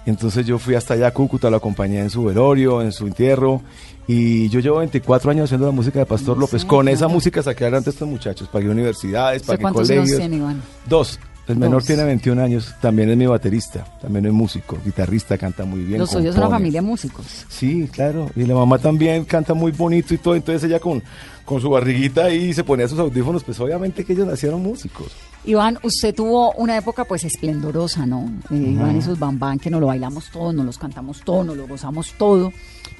Entonces 0.05 0.45
yo 0.45 0.57
fui 0.57 0.73
hasta 0.75 0.93
allá 0.95 1.07
a 1.07 1.11
Cúcuta, 1.11 1.49
lo 1.49 1.57
acompañé 1.57 1.99
en 1.99 2.09
su 2.09 2.23
velorio, 2.25 2.81
en 2.81 2.91
su 2.91 3.05
entierro. 3.07 3.61
Y 4.07 4.47
yo 4.49 4.61
llevo 4.61 4.77
24 4.77 5.31
años 5.31 5.45
haciendo 5.45 5.65
la 5.65 5.73
música 5.73 5.99
de 5.99 6.05
Pastor 6.05 6.37
López. 6.37 6.63
Con 6.63 6.87
esa 6.87 7.09
música 7.09 7.43
saqué 7.43 7.65
adelante 7.65 7.89
a 7.89 7.93
estos 7.93 8.07
muchachos. 8.07 8.47
Pagué 8.47 8.69
universidades, 8.69 9.41
¿Usted 9.41 9.53
pagué 9.53 9.61
cuántos 9.61 9.89
años 9.89 9.99
colegios. 10.03 10.19
tiene, 10.19 10.37
Iván? 10.37 10.61
Dos. 10.87 11.19
El 11.47 11.57
menor 11.57 11.81
tiene 11.83 12.03
21 12.03 12.41
años. 12.41 12.75
También 12.81 13.09
es 13.09 13.17
mi 13.17 13.25
baterista. 13.25 13.85
También 14.01 14.25
es 14.25 14.33
músico, 14.33 14.77
guitarrista, 14.83 15.37
canta 15.37 15.63
muy 15.63 15.81
bien. 15.81 15.99
Los 15.99 16.11
suyos 16.11 16.35
son 16.35 16.43
una 16.45 16.55
familia 16.55 16.81
de 16.81 16.87
músicos. 16.87 17.45
Sí, 17.47 17.87
claro. 17.91 18.29
Y 18.35 18.43
la 18.43 18.53
mamá 18.53 18.77
también 18.79 19.23
canta 19.23 19.53
muy 19.53 19.71
bonito 19.71 20.13
y 20.13 20.17
todo. 20.17 20.35
Entonces 20.35 20.63
ella 20.69 20.79
con, 20.79 21.01
con 21.45 21.61
su 21.61 21.69
barriguita 21.69 22.25
ahí 22.25 22.53
se 22.53 22.65
ponía 22.65 22.87
sus 22.87 22.99
audífonos. 22.99 23.45
Pues 23.45 23.59
obviamente 23.61 24.03
que 24.03 24.11
ellos 24.11 24.27
nacieron 24.27 24.61
músicos. 24.61 25.07
Iván, 25.45 25.79
usted 25.83 26.13
tuvo 26.13 26.51
una 26.53 26.75
época 26.75 27.05
pues 27.05 27.23
esplendorosa, 27.23 28.05
¿no? 28.05 28.29
Eh, 28.51 28.55
Iván 28.55 28.97
y 28.97 29.01
sus 29.01 29.17
bambán, 29.17 29.57
que 29.57 29.69
nos 29.69 29.79
lo 29.79 29.87
bailamos 29.87 30.29
todo, 30.29 30.51
nos 30.51 30.65
los 30.65 30.77
cantamos 30.77 31.21
todo, 31.21 31.45
nos 31.45 31.55
lo 31.55 31.65
gozamos 31.65 32.13
todo. 32.17 32.51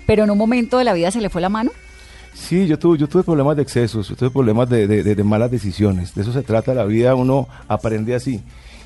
Pero 0.08 0.24
en 0.24 0.32
un 0.32 0.38
momento 0.39 0.80
de 0.80 0.84
la 0.86 0.93
vida 0.93 1.12
se 1.12 1.22
le 1.22 1.30
fue 1.30 1.41
la 1.41 1.49
mano. 1.49 1.70
Sí, 2.34 2.66
yo 2.66 2.80
tuve, 2.80 2.97
yo 2.97 3.08
tuve 3.08 3.24
problemas 3.24 3.55
de 3.55 3.62
excesos, 3.64 4.10
yo 4.10 4.16
tuve 4.16 4.30
problemas 4.32 4.68
de, 4.70 4.88
de- 4.88 5.03
de- 5.03 5.16
de 5.16 5.24
malas 5.24 5.51
decisiones. 5.51 6.16
De 6.16 6.22
eso 6.24 6.34
se 6.34 6.41
trata 6.41 6.74
la 6.74 6.86
vida, 6.86 7.14
uno 7.14 7.47
aprende 7.68 8.16
así. 8.16 8.41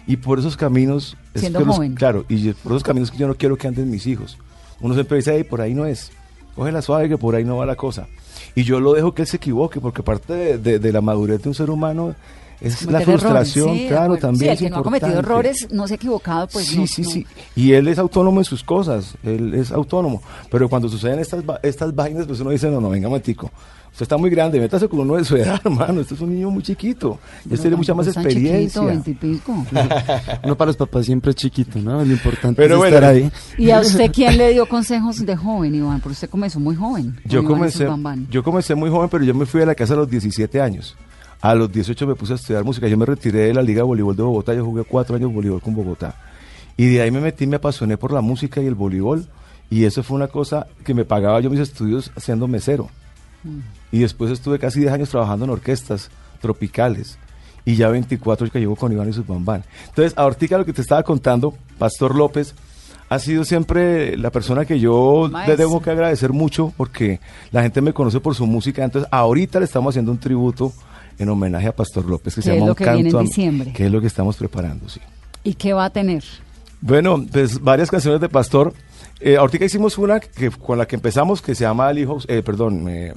Y 0.07 0.17
por 0.17 0.39
esos 0.39 0.57
caminos... 0.57 1.15
Siendo 1.35 1.63
joven. 1.65 1.93
claro, 1.95 2.25
y 2.27 2.51
por 2.53 2.71
esos 2.73 2.83
caminos 2.83 3.11
que 3.11 3.17
yo 3.17 3.27
no 3.27 3.35
quiero 3.35 3.55
que 3.57 3.67
anden 3.67 3.89
mis 3.89 4.07
hijos. 4.07 4.37
Uno 4.81 4.93
siempre 4.95 5.17
dice, 5.17 5.35
"Ey, 5.35 5.43
por 5.43 5.61
ahí 5.61 5.73
no 5.73 5.85
es. 5.85 6.11
Coge 6.55 6.71
la 6.71 6.81
suave 6.81 7.07
que 7.07 7.17
por 7.17 7.35
ahí 7.35 7.45
no 7.45 7.57
va 7.57 7.65
la 7.65 7.75
cosa. 7.75 8.07
Y 8.55 8.63
yo 8.63 8.79
lo 8.79 8.93
dejo 8.93 9.13
que 9.13 9.21
él 9.21 9.27
se 9.27 9.37
equivoque, 9.37 9.79
porque 9.79 10.01
parte 10.03 10.57
de 10.57 10.91
la 10.91 11.01
madurez 11.01 11.41
de 11.43 11.49
un 11.49 11.55
ser 11.55 11.69
humano 11.69 12.15
es 12.61 12.85
la 12.85 13.01
frustración, 13.01 13.69
errores, 13.69 13.81
sí, 13.81 13.87
claro, 13.87 14.17
también 14.17 14.39
Sí, 14.39 14.45
el 14.45 14.53
es 14.53 14.59
que 14.59 14.69
no 14.69 14.77
ha 14.77 14.83
cometido 14.83 15.09
importante. 15.09 15.31
errores, 15.31 15.67
no 15.71 15.87
se 15.87 15.93
ha 15.93 15.95
equivocado, 15.95 16.47
pues 16.47 16.67
sí, 16.67 16.77
no, 16.77 16.87
sí, 16.87 17.01
no. 17.01 17.09
sí. 17.09 17.27
Y 17.55 17.73
él 17.73 17.87
es 17.87 17.97
autónomo 17.97 18.39
en 18.39 18.45
sus 18.45 18.63
cosas, 18.63 19.15
él 19.23 19.53
es 19.55 19.71
autónomo. 19.71 20.21
Pero 20.49 20.69
cuando 20.69 20.87
suceden 20.87 21.19
estas, 21.19 21.43
estas 21.63 21.95
vainas, 21.95 22.27
pues 22.27 22.39
uno 22.39 22.51
dice, 22.51 22.69
no, 22.69 22.79
no, 22.79 22.89
venga, 22.89 23.09
matico. 23.09 23.49
Usted 23.91 24.03
está 24.03 24.15
muy 24.15 24.29
grande, 24.29 24.57
métase 24.57 24.87
con 24.87 24.99
uno 25.01 25.15
de 25.17 25.25
su 25.25 25.35
edad, 25.35 25.59
hermano. 25.65 25.99
Usted 25.99 26.15
es 26.15 26.21
un 26.21 26.33
niño 26.33 26.49
muy 26.49 26.63
chiquito. 26.63 27.19
Usted 27.43 27.59
tiene 27.59 27.75
mucha 27.75 27.93
más 27.93 28.07
experiencia. 28.07 28.81
chiquito. 29.03 29.51
Uno 30.43 30.55
para 30.55 30.67
los 30.67 30.77
papás 30.77 31.05
siempre 31.05 31.31
es 31.31 31.35
chiquito, 31.35 31.77
¿no? 31.79 31.97
Lo 32.05 32.11
importante 32.11 32.55
Pero 32.55 32.75
es 32.75 32.77
bueno, 32.79 32.95
estar 32.95 33.11
ahí. 33.11 33.29
¿Y 33.57 33.69
a 33.71 33.81
usted 33.81 34.09
quién 34.13 34.37
le 34.37 34.53
dio 34.53 34.65
consejos 34.65 35.25
de 35.25 35.35
joven, 35.35 35.75
Iván? 35.75 35.99
Porque 35.99 36.13
usted 36.13 36.29
comenzó 36.29 36.59
muy 36.61 36.75
joven. 36.75 37.19
Yo 37.25 37.43
comencé, 37.43 37.85
yo 38.29 38.43
comencé 38.43 38.75
muy 38.75 38.89
joven, 38.89 39.09
pero 39.09 39.25
yo 39.25 39.33
me 39.33 39.45
fui 39.45 39.61
a 39.61 39.65
la 39.65 39.75
casa 39.75 39.93
a 39.93 39.97
los 39.97 40.09
17 40.09 40.61
años. 40.61 40.95
A 41.41 41.55
los 41.55 41.71
18 41.71 42.05
me 42.05 42.15
puse 42.15 42.33
a 42.33 42.35
estudiar 42.35 42.63
música. 42.63 42.87
Yo 42.87 42.97
me 42.97 43.05
retiré 43.05 43.39
de 43.47 43.53
la 43.53 43.63
Liga 43.63 43.79
de 43.79 43.83
Voleibol 43.83 44.15
de 44.15 44.21
Bogotá. 44.21 44.53
Yo 44.53 44.63
jugué 44.63 44.83
cuatro 44.83 45.15
años 45.15 45.33
voleibol 45.33 45.59
con 45.61 45.73
Bogotá. 45.73 46.15
Y 46.77 46.87
de 46.87 47.01
ahí 47.01 47.09
me 47.09 47.19
metí, 47.19 47.47
me 47.47 47.55
apasioné 47.55 47.97
por 47.97 48.13
la 48.13 48.21
música 48.21 48.61
y 48.61 48.67
el 48.67 48.75
voleibol. 48.75 49.27
Y 49.69 49.85
eso 49.85 50.03
fue 50.03 50.17
una 50.17 50.27
cosa 50.27 50.67
que 50.83 50.93
me 50.93 51.03
pagaba 51.03 51.39
yo 51.39 51.49
mis 51.49 51.59
estudios 51.59 52.11
siendo 52.17 52.47
mesero. 52.47 52.89
Y 53.91 53.99
después 53.99 54.31
estuve 54.31 54.59
casi 54.59 54.81
10 54.81 54.93
años 54.93 55.09
trabajando 55.09 55.45
en 55.45 55.51
orquestas 55.51 56.11
tropicales. 56.41 57.17
Y 57.65 57.75
ya 57.75 57.89
24 57.89 58.49
que 58.51 58.59
llevo 58.59 58.75
con 58.75 58.91
Iván 58.91 59.09
y 59.09 59.13
sus 59.13 59.25
bambán. 59.25 59.63
Entonces, 59.87 60.13
ahorita 60.17 60.59
lo 60.59 60.65
que 60.65 60.73
te 60.73 60.81
estaba 60.81 61.01
contando, 61.03 61.55
Pastor 61.79 62.15
López, 62.15 62.53
ha 63.09 63.19
sido 63.19 63.43
siempre 63.45 64.15
la 64.17 64.29
persona 64.29 64.65
que 64.65 64.79
yo 64.79 65.29
le 65.47 65.57
tengo 65.57 65.81
que 65.81 65.89
agradecer 65.89 66.31
mucho 66.31 66.71
porque 66.77 67.19
la 67.51 67.61
gente 67.61 67.81
me 67.81 67.93
conoce 67.93 68.19
por 68.19 68.35
su 68.35 68.45
música. 68.45 68.83
Entonces, 68.83 69.09
ahorita 69.11 69.59
le 69.59 69.65
estamos 69.65 69.91
haciendo 69.91 70.11
un 70.11 70.19
tributo 70.19 70.71
en 71.19 71.29
homenaje 71.29 71.67
a 71.67 71.75
Pastor 71.75 72.05
López 72.05 72.35
que 72.35 72.41
se 72.41 72.53
llama 72.53 72.71
Un 72.71 72.75
que 72.75 72.85
canto 72.85 73.19
a- 73.19 73.21
diciembre. 73.23 73.73
que 73.73 73.85
es 73.85 73.91
lo 73.91 74.01
que 74.01 74.07
estamos 74.07 74.37
preparando, 74.37 74.87
sí. 74.89 74.99
¿Y 75.43 75.53
qué 75.55 75.73
va 75.73 75.85
a 75.85 75.89
tener? 75.89 76.23
Bueno, 76.81 77.23
pues 77.31 77.61
varias 77.61 77.89
canciones 77.91 78.19
de 78.21 78.29
Pastor. 78.29 78.73
Eh, 79.19 79.37
ahorita 79.37 79.65
hicimos 79.65 79.97
una 79.99 80.19
que, 80.19 80.49
con 80.49 80.77
la 80.77 80.87
que 80.87 80.95
empezamos 80.95 81.41
que 81.41 81.53
se 81.55 81.63
llama 81.63 81.89
El 81.91 81.99
Hijo, 81.99 82.17
eh, 82.27 82.41
perdón, 82.43 82.87
eh, 82.89 83.13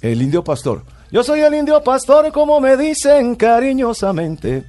El 0.00 0.22
Indio 0.22 0.44
Pastor. 0.44 0.84
Yo 1.10 1.24
soy 1.24 1.40
el 1.40 1.54
Indio 1.54 1.82
Pastor, 1.82 2.30
como 2.32 2.60
me 2.60 2.76
dicen 2.76 3.34
cariñosamente. 3.34 4.64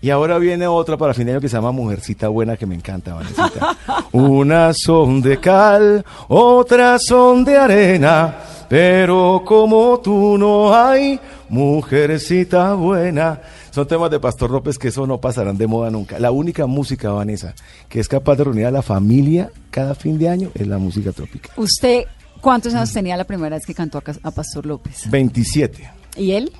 Y 0.00 0.10
ahora 0.10 0.38
viene 0.38 0.66
otra 0.66 0.96
para 0.96 1.14
fin 1.14 1.26
de 1.26 1.32
año 1.32 1.40
que 1.40 1.48
se 1.48 1.56
llama 1.56 1.70
Mujercita 1.70 2.26
Buena, 2.28 2.56
que 2.56 2.66
me 2.66 2.74
encanta, 2.74 3.14
Vanesita. 3.14 3.76
Unas 4.12 4.76
son 4.84 5.22
de 5.22 5.38
cal, 5.38 6.04
otras 6.26 7.02
son 7.06 7.44
de 7.44 7.56
arena, 7.56 8.34
pero 8.68 9.42
como 9.46 10.00
tú 10.02 10.36
no 10.36 10.74
hay, 10.74 11.20
mujercita 11.52 12.72
buena. 12.72 13.42
Son 13.70 13.86
temas 13.86 14.10
de 14.10 14.18
Pastor 14.18 14.50
López 14.50 14.78
que 14.78 14.88
eso 14.88 15.06
no 15.06 15.20
pasarán 15.20 15.58
de 15.58 15.66
moda 15.66 15.90
nunca. 15.90 16.18
La 16.18 16.30
única 16.30 16.66
música, 16.66 17.12
Vanessa, 17.12 17.54
que 17.90 18.00
es 18.00 18.08
capaz 18.08 18.36
de 18.36 18.44
reunir 18.44 18.64
a 18.64 18.70
la 18.70 18.80
familia 18.80 19.50
cada 19.70 19.94
fin 19.94 20.18
de 20.18 20.30
año 20.30 20.50
es 20.54 20.66
la 20.66 20.78
música 20.78 21.12
tropical. 21.12 21.52
¿Usted 21.56 22.04
cuántos 22.40 22.74
años 22.74 22.90
tenía 22.90 23.18
la 23.18 23.24
primera 23.24 23.54
vez 23.54 23.66
que 23.66 23.74
cantó 23.74 23.98
a, 23.98 24.30
Pastor 24.30 24.64
López? 24.64 25.10
27. 25.10 25.90
¿Y 26.16 26.30
él? 26.32 26.52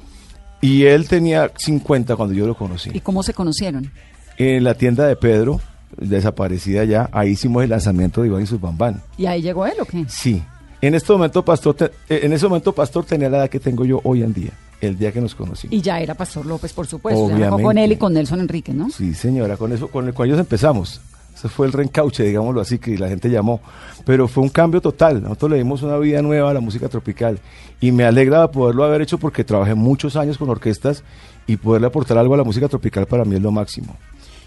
Y 0.60 0.84
él 0.84 1.08
tenía 1.08 1.50
50 1.56 2.14
cuando 2.14 2.34
yo 2.34 2.46
lo 2.46 2.54
conocí. 2.54 2.90
¿Y 2.92 3.00
cómo 3.00 3.22
se 3.22 3.32
conocieron? 3.32 3.90
En 4.36 4.62
la 4.62 4.74
tienda 4.74 5.06
de 5.06 5.16
Pedro, 5.16 5.62
desaparecida 5.96 6.84
ya, 6.84 7.08
ahí 7.12 7.30
hicimos 7.30 7.64
el 7.64 7.70
lanzamiento 7.70 8.20
de 8.20 8.28
Iván 8.28 8.42
y 8.42 8.46
sus 8.46 8.60
Bambán. 8.60 9.02
¿Y 9.16 9.24
ahí 9.24 9.40
llegó 9.40 9.64
él 9.64 9.74
o 9.80 9.86
qué? 9.86 10.04
Sí. 10.08 10.42
En 10.82 10.94
este 10.94 11.12
momento, 11.12 11.44
Pastor, 11.44 11.74
te- 11.74 11.84
eh, 12.08 12.20
en 12.24 12.32
ese 12.32 12.46
momento, 12.48 12.72
Pastor 12.72 13.04
tenía 13.04 13.30
la 13.30 13.38
edad 13.38 13.48
que 13.48 13.60
tengo 13.60 13.84
yo 13.84 14.00
hoy 14.04 14.22
en 14.22 14.32
día, 14.34 14.50
el 14.80 14.98
día 14.98 15.12
que 15.12 15.20
nos 15.20 15.34
conocimos. 15.34 15.72
Y 15.72 15.80
ya 15.80 16.00
era 16.00 16.14
Pastor 16.14 16.44
López, 16.44 16.72
por 16.72 16.86
supuesto. 16.86 17.28
Ya 17.30 17.34
Obviamente. 17.36 17.62
con 17.62 17.78
él 17.78 17.92
y 17.92 17.96
con 17.96 18.12
Nelson 18.12 18.40
Enrique, 18.40 18.72
¿no? 18.74 18.90
Sí, 18.90 19.14
señora, 19.14 19.56
con 19.56 19.72
eso, 19.72 19.88
con, 19.88 20.08
el- 20.08 20.14
con 20.14 20.26
ellos 20.26 20.38
empezamos. 20.40 21.00
Ese 21.34 21.48
fue 21.48 21.66
el 21.66 21.72
reencauche, 21.72 22.24
digámoslo 22.24 22.60
así, 22.60 22.78
que 22.78 22.98
la 22.98 23.08
gente 23.08 23.30
llamó. 23.30 23.60
Pero 24.04 24.28
fue 24.28 24.42
un 24.42 24.48
cambio 24.50 24.80
total. 24.80 25.22
Nosotros 25.22 25.52
le 25.52 25.56
dimos 25.58 25.82
una 25.82 25.96
vida 25.98 26.20
nueva 26.20 26.50
a 26.50 26.54
la 26.54 26.60
música 26.60 26.88
tropical. 26.88 27.38
Y 27.80 27.90
me 27.90 28.04
alegra 28.04 28.50
poderlo 28.50 28.84
haber 28.84 29.00
hecho 29.02 29.18
porque 29.18 29.42
trabajé 29.42 29.74
muchos 29.74 30.14
años 30.16 30.36
con 30.36 30.50
orquestas 30.50 31.02
y 31.46 31.56
poderle 31.56 31.86
aportar 31.86 32.18
algo 32.18 32.34
a 32.34 32.36
la 32.36 32.44
música 32.44 32.68
tropical 32.68 33.06
para 33.06 33.24
mí 33.24 33.36
es 33.36 33.40
lo 33.42 33.50
máximo. 33.50 33.96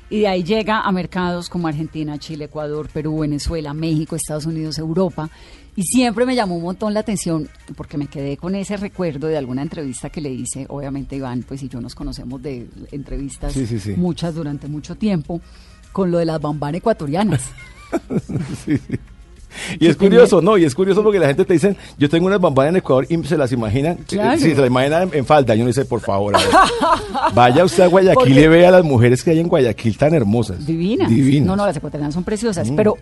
Y 0.09 0.19
de 0.19 0.27
ahí 0.27 0.43
llega 0.43 0.81
a 0.81 0.91
mercados 0.91 1.49
como 1.49 1.67
Argentina, 1.67 2.19
Chile, 2.19 2.45
Ecuador, 2.45 2.88
Perú, 2.93 3.19
Venezuela, 3.21 3.73
México, 3.73 4.15
Estados 4.15 4.45
Unidos, 4.45 4.77
Europa. 4.77 5.29
Y 5.78 5.84
siempre 5.84 6.26
me 6.26 6.36
llamó 6.36 6.55
un 6.55 6.63
montón 6.63 6.93
la 6.93 7.01
atención 7.01 7.49
porque 7.76 7.97
me 7.97 8.07
quedé 8.07 8.38
con 8.38 8.55
ese 8.55 8.78
recuerdo 8.78 9.28
de 9.28 9.38
alguna 9.38 9.61
entrevista 9.61 10.09
que 10.09 10.21
le 10.21 10.30
hice. 10.32 10.65
Obviamente 10.69 11.15
Iván, 11.17 11.43
pues 11.47 11.61
y 11.63 11.67
yo 11.67 11.82
nos 11.82 11.95
conocemos 11.95 12.41
de 12.41 12.67
entrevistas, 12.91 13.51
Sí, 13.53 13.65
sí, 13.67 13.80
sí. 13.80 13.93
muchas 13.97 14.34
durante 14.36 14.67
mucho 14.67 14.95
tiempo, 14.95 15.41
con 15.91 16.11
lo 16.11 16.17
de 16.19 16.26
las 16.26 16.39
bambán 16.39 16.76
ecuatorianas. 16.76 17.43
Y 19.80 19.88
es 19.88 19.95
curioso, 19.95 20.41
¿no? 20.41 20.57
Y 20.57 20.65
es 20.65 20.76
curioso 20.76 21.01
porque 21.01 21.17
la 21.17 21.28
gente 21.28 21.45
te 21.45 21.53
dice, 21.53 21.78
yo 21.97 22.09
tengo 22.09 22.28
unas 22.28 22.41
bambanas 22.41 22.71
en 22.71 22.76
Ecuador 22.76 23.07
y 23.09 23.23
se 23.23 23.38
las 23.38 23.53
imaginan, 23.53 23.95
Claro. 24.05 24.38
sí, 24.38 24.49
se 24.53 24.57
las 24.59 24.67
imaginan 24.67 25.03
en, 25.13 25.19
en 25.19 25.26
falda. 25.26 25.55
Yo 25.55 25.61
no 25.63 25.67
dice, 25.69 25.86
por 25.86 26.01
favor, 26.01 26.36
a 26.36 26.39
ver, 26.39 26.49
vaya 27.34 27.63
usted 27.63 27.84
a 27.84 27.88
Guayaquil 27.88 28.15
Porque- 28.15 28.32
y 28.41 28.47
vea 28.49 28.67
a 28.67 28.71
las 28.73 28.84
mujeres 28.84 29.23
que 29.23 29.32
hay 29.32 29.39
en 29.39 29.47
Guayaquil 29.47 29.97
tan 29.97 30.13
hermosas. 30.13 30.65
Divinas. 30.65 31.09
Divinas. 31.09 31.47
No, 31.47 31.55
no, 31.55 31.65
las 31.65 31.78
ecuatorianas 31.78 32.13
son 32.13 32.26
preciosas. 32.26 32.69
Mm. 32.69 32.76
Pero 32.76 32.97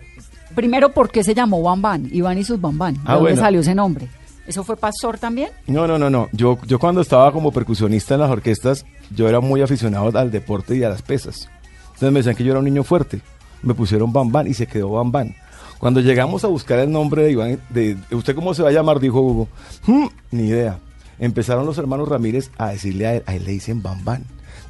primero, 0.54 0.92
¿por 0.92 1.10
qué 1.10 1.22
se 1.24 1.34
llamó 1.34 1.62
Bambán? 1.62 2.08
Iván 2.12 2.38
y 2.38 2.44
sus 2.44 2.60
Bambán. 2.60 2.94
¿De 2.94 3.00
Ah, 3.04 3.14
dónde 3.14 3.30
bueno. 3.30 3.40
salió 3.42 3.60
ese 3.60 3.74
nombre? 3.74 4.08
¿Eso 4.46 4.62
fue 4.62 4.76
pastor 4.76 5.18
también? 5.18 5.48
No, 5.66 5.86
no, 5.86 5.98
no, 5.98 6.10
no. 6.10 6.28
Yo, 6.32 6.58
yo 6.66 6.78
cuando 6.78 7.00
estaba 7.00 7.32
como 7.32 7.50
percusionista 7.50 8.14
en 8.14 8.20
las 8.20 8.30
orquestas, 8.30 8.84
yo 9.14 9.28
era 9.28 9.40
muy 9.40 9.62
aficionado 9.62 10.16
al 10.18 10.30
deporte 10.30 10.76
y 10.76 10.82
a 10.84 10.90
las 10.90 11.00
pesas. 11.02 11.48
Entonces 11.94 12.12
me 12.12 12.20
decían 12.20 12.36
que 12.36 12.44
yo 12.44 12.50
era 12.50 12.58
un 12.58 12.64
niño 12.66 12.84
fuerte. 12.84 13.20
Me 13.62 13.72
pusieron 13.72 14.12
Bambán 14.12 14.46
y 14.46 14.52
se 14.54 14.66
quedó 14.66 14.90
Bambán. 14.90 15.34
Cuando 15.78 16.00
llegamos 16.00 16.44
a 16.44 16.48
buscar 16.48 16.78
el 16.78 16.90
nombre 16.92 17.22
de 17.24 17.32
Iván, 17.32 17.60
de, 17.70 17.96
¿usted 18.10 18.34
cómo 18.34 18.52
se 18.54 18.62
va 18.62 18.68
a 18.68 18.72
llamar? 18.72 19.00
Dijo 19.00 19.20
Hugo. 19.20 19.48
"Hmm, 19.86 20.06
ni 20.30 20.44
idea. 20.48 20.78
Empezaron 21.18 21.64
los 21.64 21.78
hermanos 21.78 22.08
Ramírez 22.08 22.50
a 22.58 22.68
decirle 22.70 23.06
a 23.06 23.14
él, 23.16 23.22
a 23.26 23.34
él 23.34 23.44
le 23.44 23.52
dicen 23.52 23.82
Bambán. 23.82 24.24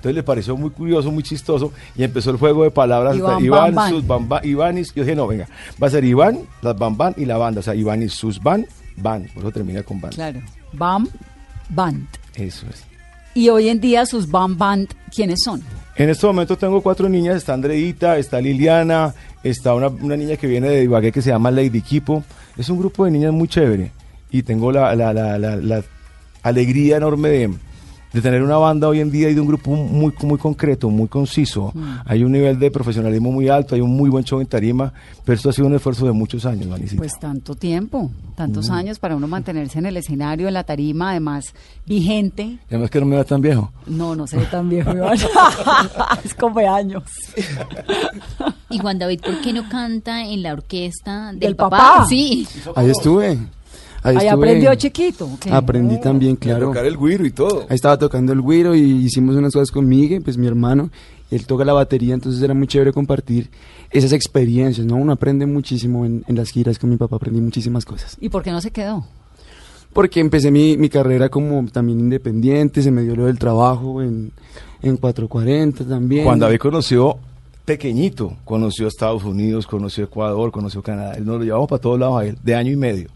Entonces 0.04 0.16
le 0.16 0.22
pareció 0.22 0.54
muy 0.54 0.68
curioso, 0.68 1.10
muy 1.10 1.22
chistoso 1.22 1.72
y 1.96 2.02
empezó 2.04 2.30
el 2.30 2.36
juego 2.36 2.62
de 2.64 2.70
palabras. 2.70 3.16
Iván, 3.16 3.32
hasta 3.32 3.44
Iván, 3.46 3.60
Bambán. 3.74 3.90
sus 3.90 4.06
Bambán, 4.06 4.44
Iván 4.46 4.76
y... 4.76 4.82
Yo 4.84 5.02
dije, 5.02 5.16
no, 5.16 5.26
venga, 5.26 5.48
va 5.82 5.86
a 5.86 5.90
ser 5.90 6.04
Iván, 6.04 6.40
las 6.60 6.76
Bambán 6.78 7.14
y 7.16 7.24
la 7.24 7.38
banda. 7.38 7.60
O 7.60 7.62
sea, 7.62 7.74
Iván 7.74 8.02
y 8.02 8.10
sus 8.10 8.38
Ban, 8.42 8.66
Ban. 8.98 9.26
Por 9.32 9.44
eso 9.44 9.50
termina 9.52 9.82
con 9.82 10.02
Ban. 10.02 10.12
Claro. 10.12 10.42
Bam 10.74 11.08
Band. 11.70 12.06
Eso 12.34 12.66
es. 12.68 12.84
Y 13.32 13.48
hoy 13.48 13.70
en 13.70 13.80
día 13.80 14.04
sus 14.04 14.30
Bam 14.30 14.58
Band, 14.58 14.88
¿quiénes 15.10 15.38
son? 15.42 15.62
En 15.96 16.10
este 16.10 16.26
momento 16.26 16.58
tengo 16.58 16.82
cuatro 16.82 17.08
niñas, 17.08 17.36
está 17.36 17.54
Andreita, 17.54 18.18
está 18.18 18.40
Liliana, 18.42 19.14
Está 19.42 19.74
una, 19.74 19.88
una 19.88 20.16
niña 20.18 20.36
que 20.36 20.46
viene 20.46 20.68
de 20.68 20.84
Ibagué 20.84 21.12
que 21.12 21.22
se 21.22 21.30
llama 21.30 21.50
Lady 21.50 21.80
Kipo. 21.80 22.22
Es 22.58 22.68
un 22.68 22.78
grupo 22.78 23.04
de 23.06 23.10
niñas 23.10 23.32
muy 23.32 23.48
chévere. 23.48 23.90
Y 24.30 24.42
tengo 24.42 24.70
la, 24.70 24.94
la- 24.94 25.12
la- 25.14 25.38
la- 25.38 25.56
la 25.56 25.82
alegría 26.42 26.96
enorme 26.98 27.28
de, 27.30 27.54
de 28.14 28.22
tener 28.22 28.42
una 28.42 28.56
banda 28.56 28.88
hoy 28.88 29.00
en 29.00 29.10
día 29.10 29.28
y 29.28 29.34
de 29.34 29.40
un 29.40 29.48
grupo 29.48 29.72
muy, 29.72 30.14
muy 30.22 30.38
concreto, 30.38 30.88
muy 30.88 31.08
conciso. 31.08 31.72
Hay 32.06 32.22
un 32.22 32.30
nivel 32.32 32.58
de 32.60 32.70
profesionalismo 32.70 33.32
muy 33.32 33.48
alto, 33.48 33.74
hay 33.74 33.80
un 33.80 33.90
muy 33.94 34.08
buen 34.08 34.24
show 34.24 34.40
en 34.40 34.46
tarima, 34.46 34.92
pero 35.24 35.34
esto 35.36 35.50
ha 35.50 35.52
sido 35.52 35.66
un 35.66 35.74
esfuerzo 35.74 36.06
de 36.06 36.12
muchos 36.12 36.46
años, 36.46 36.68
Vanesita. 36.68 36.98
Pues 37.00 37.18
tanto 37.18 37.56
tiempo, 37.56 38.10
tantos 38.36 38.70
Mm. 38.70 38.72
años 38.72 38.98
para 39.00 39.16
uno 39.16 39.26
mantenerse 39.26 39.80
en 39.80 39.86
el 39.86 39.96
escenario, 39.96 40.46
en 40.46 40.54
la 40.54 40.62
tarima, 40.62 41.10
además 41.10 41.46
vigente. 41.86 42.58
Además 42.68 42.88
que 42.90 43.00
no 43.00 43.06
me 43.06 43.16
va 43.16 43.24
tan 43.24 43.40
viejo. 43.40 43.72
No, 43.86 44.14
no 44.14 44.26
se 44.28 44.36
ve 44.38 44.46
tan 44.46 44.68
viejo, 44.68 44.90
Iván. 44.96 45.18
es 46.24 46.34
como 46.34 46.60
de 46.60 46.68
años. 46.68 47.02
Y 48.70 48.78
Juan 48.78 48.98
David, 48.98 49.20
¿por 49.22 49.40
qué 49.40 49.52
no 49.52 49.68
canta 49.68 50.24
en 50.24 50.42
la 50.42 50.52
orquesta 50.52 51.30
del, 51.32 51.40
¿Del 51.40 51.56
papá? 51.56 51.78
papá? 51.78 52.06
Sí. 52.06 52.46
Ahí 52.76 52.90
estuve. 52.90 53.38
Ahí, 54.04 54.28
aprendió 54.28 54.74
chiquito. 54.74 55.28
Aprendí 55.50 55.98
también, 55.98 56.36
claro. 56.36 56.66
tocar 56.68 56.84
el 56.84 56.96
güiro 56.96 57.24
y 57.24 57.30
todo. 57.30 57.62
Ahí 57.70 57.74
estaba 57.74 57.98
tocando 57.98 58.34
el 58.34 58.40
güiro 58.42 58.74
y 58.74 58.82
hicimos 59.06 59.34
unas 59.34 59.52
cosas 59.52 59.70
con 59.70 59.88
Miguel, 59.88 60.22
pues 60.22 60.36
mi 60.36 60.46
hermano. 60.46 60.90
Él 61.30 61.46
toca 61.46 61.64
la 61.64 61.72
batería, 61.72 62.12
entonces 62.12 62.42
era 62.42 62.52
muy 62.52 62.66
chévere 62.66 62.92
compartir 62.92 63.48
esas 63.90 64.12
experiencias, 64.12 64.86
¿no? 64.86 64.96
Uno 64.96 65.12
aprende 65.12 65.46
muchísimo 65.46 66.04
en, 66.04 66.22
en 66.28 66.36
las 66.36 66.50
giras 66.50 66.78
con 66.78 66.90
mi 66.90 66.96
papá, 66.96 67.16
aprendí 67.16 67.40
muchísimas 67.40 67.86
cosas. 67.86 68.16
¿Y 68.20 68.28
por 68.28 68.42
qué 68.42 68.50
no 68.50 68.60
se 68.60 68.70
quedó? 68.70 69.06
Porque 69.94 70.20
empecé 70.20 70.50
mi, 70.50 70.76
mi 70.76 70.90
carrera 70.90 71.30
como 71.30 71.64
también 71.70 71.98
independiente, 71.98 72.82
se 72.82 72.90
me 72.90 73.02
dio 73.02 73.16
lo 73.16 73.24
del 73.26 73.38
trabajo 73.38 74.02
en, 74.02 74.32
en 74.82 74.96
440 74.98 75.84
también. 75.84 76.24
Juan 76.24 76.38
David 76.38 76.58
conoció 76.58 77.16
pequeñito, 77.64 78.36
conoció 78.44 78.86
Estados 78.86 79.24
Unidos, 79.24 79.66
conoció 79.66 80.04
Ecuador, 80.04 80.52
conoció 80.52 80.82
Canadá. 80.82 81.14
Él 81.14 81.24
nos 81.24 81.38
lo 81.38 81.44
llevamos 81.44 81.68
para 81.68 81.80
todos 81.80 81.98
lados 81.98 82.20
a 82.20 82.26
él, 82.26 82.36
de 82.42 82.54
año 82.54 82.70
y 82.70 82.76
medio. 82.76 83.08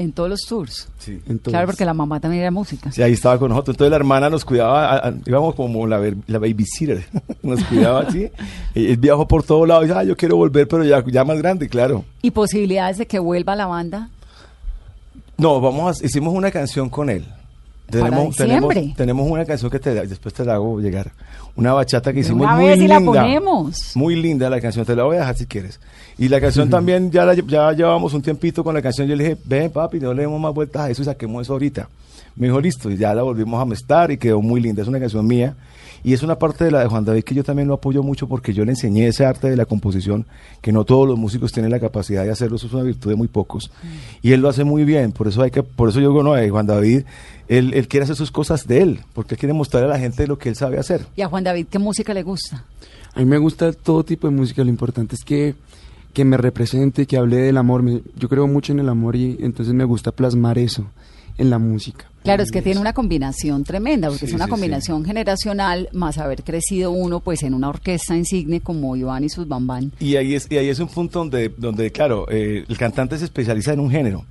En 0.00 0.12
todos 0.12 0.30
los 0.30 0.40
tours. 0.48 0.88
Sí. 0.98 1.20
Claro, 1.44 1.66
porque 1.66 1.84
la 1.84 1.92
mamá 1.92 2.20
también 2.20 2.40
era 2.40 2.50
música. 2.50 2.90
Sí, 2.90 3.02
ahí 3.02 3.12
estaba 3.12 3.38
con 3.38 3.50
nosotros. 3.50 3.74
Entonces 3.74 3.90
la 3.90 3.96
hermana 3.96 4.30
nos 4.30 4.46
cuidaba, 4.46 4.94
a- 4.94 5.08
a- 5.08 5.14
íbamos 5.26 5.54
como 5.54 5.86
la, 5.86 5.98
ver- 5.98 6.16
la 6.26 6.38
babysitter, 6.38 7.04
nos 7.42 7.62
cuidaba 7.64 8.00
así. 8.00 8.30
Y 8.74 8.86
Él 8.92 8.96
viajó 8.96 9.28
por 9.28 9.42
todos 9.42 9.68
lados 9.68 9.84
y 9.84 9.88
dice, 9.88 9.98
ah, 9.98 10.04
yo 10.04 10.16
quiero 10.16 10.36
volver, 10.36 10.66
pero 10.68 10.84
ya, 10.84 11.04
ya 11.06 11.22
más 11.24 11.36
grande, 11.36 11.68
claro. 11.68 12.04
¿Y 12.22 12.30
posibilidades 12.30 12.96
de 12.96 13.06
que 13.06 13.18
vuelva 13.18 13.54
la 13.56 13.66
banda? 13.66 14.08
No, 15.36 15.60
vamos 15.60 16.00
a, 16.02 16.06
hicimos 16.06 16.32
una 16.34 16.50
canción 16.50 16.88
con 16.88 17.10
él. 17.10 17.26
Para 17.98 18.30
tenemos, 18.30 18.96
tenemos 18.96 19.30
una 19.30 19.44
canción 19.44 19.70
que 19.70 19.78
te, 19.78 19.94
después 20.06 20.34
te 20.34 20.44
la 20.44 20.54
hago 20.54 20.80
llegar. 20.80 21.12
Una 21.56 21.72
bachata 21.72 22.12
que 22.12 22.20
hicimos 22.20 22.42
una 22.46 22.56
muy 22.56 22.66
vez 22.66 22.76
y 22.76 22.80
linda. 22.80 23.00
la 23.00 23.04
ponemos. 23.04 23.96
Muy 23.96 24.16
linda 24.16 24.48
la 24.48 24.60
canción, 24.60 24.84
te 24.84 24.94
la 24.94 25.04
voy 25.04 25.16
a 25.16 25.20
dejar 25.20 25.36
si 25.36 25.46
quieres. 25.46 25.80
Y 26.18 26.28
la 26.28 26.40
canción 26.40 26.70
también, 26.70 27.10
ya, 27.10 27.24
la, 27.24 27.34
ya 27.34 27.72
llevábamos 27.72 28.14
un 28.14 28.22
tiempito 28.22 28.62
con 28.62 28.74
la 28.74 28.82
canción. 28.82 29.08
Yo 29.08 29.16
le 29.16 29.24
dije, 29.24 29.36
ven 29.44 29.70
papi, 29.70 29.98
no 29.98 30.14
le 30.14 30.22
demos 30.22 30.40
más 30.40 30.54
vueltas 30.54 30.82
a 30.82 30.90
eso 30.90 31.02
y 31.02 31.04
saquemos 31.06 31.42
eso 31.42 31.54
ahorita. 31.54 31.88
Me 32.36 32.46
dijo, 32.46 32.60
listo, 32.60 32.90
y 32.90 32.96
ya 32.96 33.14
la 33.14 33.22
volvimos 33.22 33.60
a 33.60 33.64
mestar 33.64 34.10
y 34.10 34.16
quedó 34.16 34.40
muy 34.40 34.60
linda. 34.60 34.82
Es 34.82 34.88
una 34.88 35.00
canción 35.00 35.26
mía. 35.26 35.56
Y 36.02 36.14
es 36.14 36.22
una 36.22 36.38
parte 36.38 36.64
de 36.64 36.70
la 36.70 36.80
de 36.80 36.86
Juan 36.86 37.04
David 37.04 37.24
que 37.24 37.34
yo 37.34 37.44
también 37.44 37.68
lo 37.68 37.74
apoyo 37.74 38.02
mucho 38.02 38.26
porque 38.26 38.54
yo 38.54 38.64
le 38.64 38.72
enseñé 38.72 39.06
ese 39.06 39.26
arte 39.26 39.50
de 39.50 39.56
la 39.56 39.66
composición 39.66 40.24
que 40.62 40.72
no 40.72 40.84
todos 40.84 41.06
los 41.06 41.18
músicos 41.18 41.52
tienen 41.52 41.70
la 41.70 41.78
capacidad 41.78 42.24
de 42.24 42.30
hacerlo, 42.30 42.56
eso 42.56 42.68
es 42.68 42.72
una 42.72 42.84
virtud 42.84 43.10
de 43.10 43.16
muy 43.16 43.28
pocos. 43.28 43.70
Y 44.22 44.32
él 44.32 44.40
lo 44.40 44.48
hace 44.48 44.64
muy 44.64 44.84
bien, 44.84 45.12
por 45.12 45.28
eso 45.28 45.42
hay 45.42 45.50
que, 45.50 45.62
por 45.62 45.90
eso 45.90 46.00
yo 46.00 46.08
digo, 46.08 46.22
no, 46.22 46.36
eh, 46.38 46.48
Juan 46.48 46.66
David, 46.66 47.04
él, 47.50 47.74
él 47.74 47.88
quiere 47.88 48.04
hacer 48.04 48.16
sus 48.16 48.30
cosas 48.30 48.66
de 48.66 48.80
él, 48.82 49.00
porque 49.12 49.34
él 49.34 49.38
quiere 49.38 49.52
mostrarle 49.52 49.88
a 49.88 49.92
la 49.94 49.98
gente 49.98 50.26
lo 50.26 50.38
que 50.38 50.48
él 50.48 50.56
sabe 50.56 50.78
hacer. 50.78 51.06
¿Y 51.16 51.22
a 51.22 51.28
Juan 51.28 51.44
David 51.44 51.66
qué 51.70 51.78
música 51.78 52.14
le 52.14 52.22
gusta? 52.22 52.64
A 53.14 53.18
mí 53.18 53.24
me 53.26 53.38
gusta 53.38 53.72
todo 53.72 54.04
tipo 54.04 54.28
de 54.28 54.34
música, 54.34 54.62
lo 54.64 54.70
importante 54.70 55.16
es 55.16 55.24
que, 55.24 55.54
que 56.12 56.24
me 56.24 56.36
represente, 56.36 57.06
que 57.06 57.16
hable 57.16 57.36
del 57.38 57.56
amor. 57.56 57.82
Me- 57.82 58.02
yo 58.16 58.28
creo 58.28 58.46
mucho 58.46 58.72
en 58.72 58.78
el 58.78 58.88
amor 58.88 59.16
y 59.16 59.36
entonces 59.40 59.74
me 59.74 59.84
gusta 59.84 60.12
plasmar 60.12 60.58
eso 60.58 60.86
en 61.38 61.50
la 61.50 61.58
música. 61.58 62.06
Claro, 62.22 62.42
es 62.42 62.50
que 62.50 62.60
tiene 62.60 62.78
una 62.80 62.92
combinación 62.92 63.64
tremenda, 63.64 64.08
porque 64.08 64.26
Sí, 64.26 64.32
es 64.32 64.34
una 64.34 64.44
sí, 64.44 64.50
combinación 64.50 65.04
generacional, 65.06 65.88
más 65.92 66.18
haber 66.18 66.44
crecido 66.44 66.90
uno 66.90 67.20
pues 67.20 67.42
en 67.42 67.54
una 67.54 67.70
orquesta 67.70 68.14
insigne 68.14 68.60
como 68.60 68.94
Iván 68.94 69.24
y 69.24 69.30
sus 69.30 69.48
bambán. 69.48 69.90
Y 70.00 70.16
ahí 70.16 70.34
es, 70.34 70.46
y 70.50 70.58
ahí 70.58 70.68
es 70.68 70.78
un 70.80 70.88
punto 70.88 71.20
donde, 71.20 71.48
donde 71.56 71.90
claro, 71.90 72.26
eh, 72.30 72.64
el 72.68 72.76
cantante 72.76 73.16
se 73.18 73.24
especializa 73.24 73.72
en 73.72 73.80
un 73.80 73.90
género. 73.90 74.24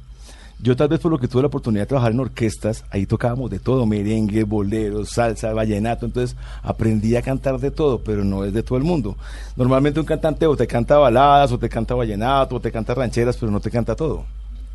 Yo 0.62 0.76
tal 0.76 0.90
vez 0.90 1.00
por 1.00 1.10
lo 1.12 1.18
que 1.18 1.28
tuve 1.30 1.42
la 1.44 1.48
oportunidad 1.48 1.84
de 1.84 1.88
trabajar 1.88 2.12
en 2.12 2.20
orquestas, 2.20 2.84
ahí 2.90 3.06
tocábamos 3.06 3.50
de 3.50 3.60
todo, 3.60 3.86
merengue, 3.86 4.44
bolero, 4.44 5.06
salsa, 5.06 5.54
vallenato, 5.54 6.06
entonces 6.06 6.36
aprendí 6.62 7.16
a 7.16 7.22
cantar 7.22 7.60
de 7.60 7.72
todo, 7.72 8.00
pero 8.04 8.26
no 8.26 8.44
es 8.44 8.52
de 8.54 8.62
todo 8.62 8.78
el 8.78 8.84
mundo. 8.84 9.16
Normalmente 9.56 10.02
un 10.02 10.06
cantante 10.06 10.46
o 10.46 10.58
te 10.58 10.68
canta 10.68 10.98
baladas, 10.98 11.54
o 11.54 11.58
te 11.60 11.70
canta 11.70 11.96
vallenato, 11.96 12.56
o 12.56 12.60
te 12.60 12.72
canta 12.74 12.94
rancheras, 12.94 13.38
pero 13.38 13.52
no 13.52 13.62
te 13.62 13.72
canta 13.72 13.96
todo. 13.96 14.26